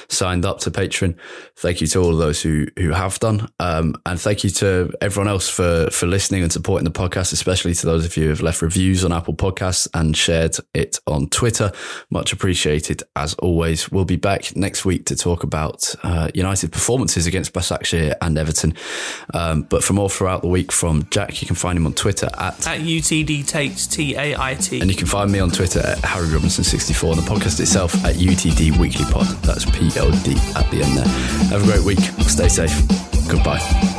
signed 0.07 0.45
up 0.45 0.59
to 0.59 0.71
Patreon. 0.71 1.17
Thank 1.57 1.81
you 1.81 1.87
to 1.87 1.99
all 1.99 2.13
of 2.13 2.17
those 2.17 2.41
who 2.41 2.67
who 2.77 2.91
have 2.91 3.19
done, 3.19 3.49
um, 3.59 3.95
and 4.05 4.17
thank 4.21 4.45
you 4.45 4.49
to 4.51 4.89
everyone 5.01 5.27
else 5.27 5.49
for 5.49 5.89
for 5.91 6.07
listening 6.07 6.43
and 6.43 6.51
supporting 6.53 6.85
the 6.85 6.91
podcast. 6.91 7.33
Especially 7.33 7.73
to 7.73 7.85
those 7.85 8.05
of 8.05 8.15
you 8.15 8.23
who 8.23 8.29
have 8.29 8.39
left 8.39 8.61
reviews 8.61 9.03
on 9.03 9.11
Apple 9.11 9.33
Podcasts 9.33 9.85
and 9.93 10.15
shared 10.15 10.55
it 10.73 10.97
on 11.05 11.27
Twitter. 11.27 11.73
Much 12.09 12.31
appreciated 12.31 13.03
as 13.17 13.33
always. 13.33 13.91
We'll 13.91 14.05
be 14.05 14.15
back 14.15 14.55
next 14.55 14.85
week 14.85 15.05
to 15.07 15.15
talk 15.17 15.43
about 15.43 15.93
uh, 16.03 16.31
United 16.33 16.71
performances 16.71 17.27
against 17.27 17.51
Başakşehir 17.51 18.13
and 18.21 18.37
Everton. 18.37 18.73
Um, 19.33 19.63
but 19.63 19.83
for 19.83 19.91
more 19.91 20.09
throughout 20.09 20.41
the 20.41 20.47
week 20.47 20.71
from 20.71 21.05
Jack, 21.11 21.41
you 21.41 21.47
can 21.47 21.57
find 21.57 21.77
him 21.77 21.85
on 21.85 21.95
Twitter 21.95 22.29
at 22.37 22.65
at 22.65 22.79
UTD 22.79 23.45
Tait 23.45 23.75
T 23.91 24.15
A 24.15 24.37
I 24.37 24.53
T. 24.55 24.68
And 24.71 24.89
you 24.89 24.95
can 24.95 25.07
find 25.07 25.31
me 25.31 25.39
on 25.39 25.49
Twitter 25.49 25.79
at 25.79 25.99
Harry 25.99 26.27
Robinson64 26.27 27.17
and 27.17 27.21
the 27.23 27.29
podcast 27.29 27.59
itself 27.59 27.93
at 28.05 28.15
UTD 28.15 28.77
Weekly 28.77 29.05
Pod. 29.05 29.25
That's 29.43 29.65
P 29.65 29.89
L 29.97 30.11
D 30.23 30.35
at 30.55 30.69
the 30.71 30.81
end 30.83 30.97
there. 30.97 31.07
Have 31.49 31.63
a 31.63 31.65
great 31.65 31.83
week. 31.83 31.99
Stay 32.27 32.47
safe. 32.47 32.71
Goodbye. 33.27 33.98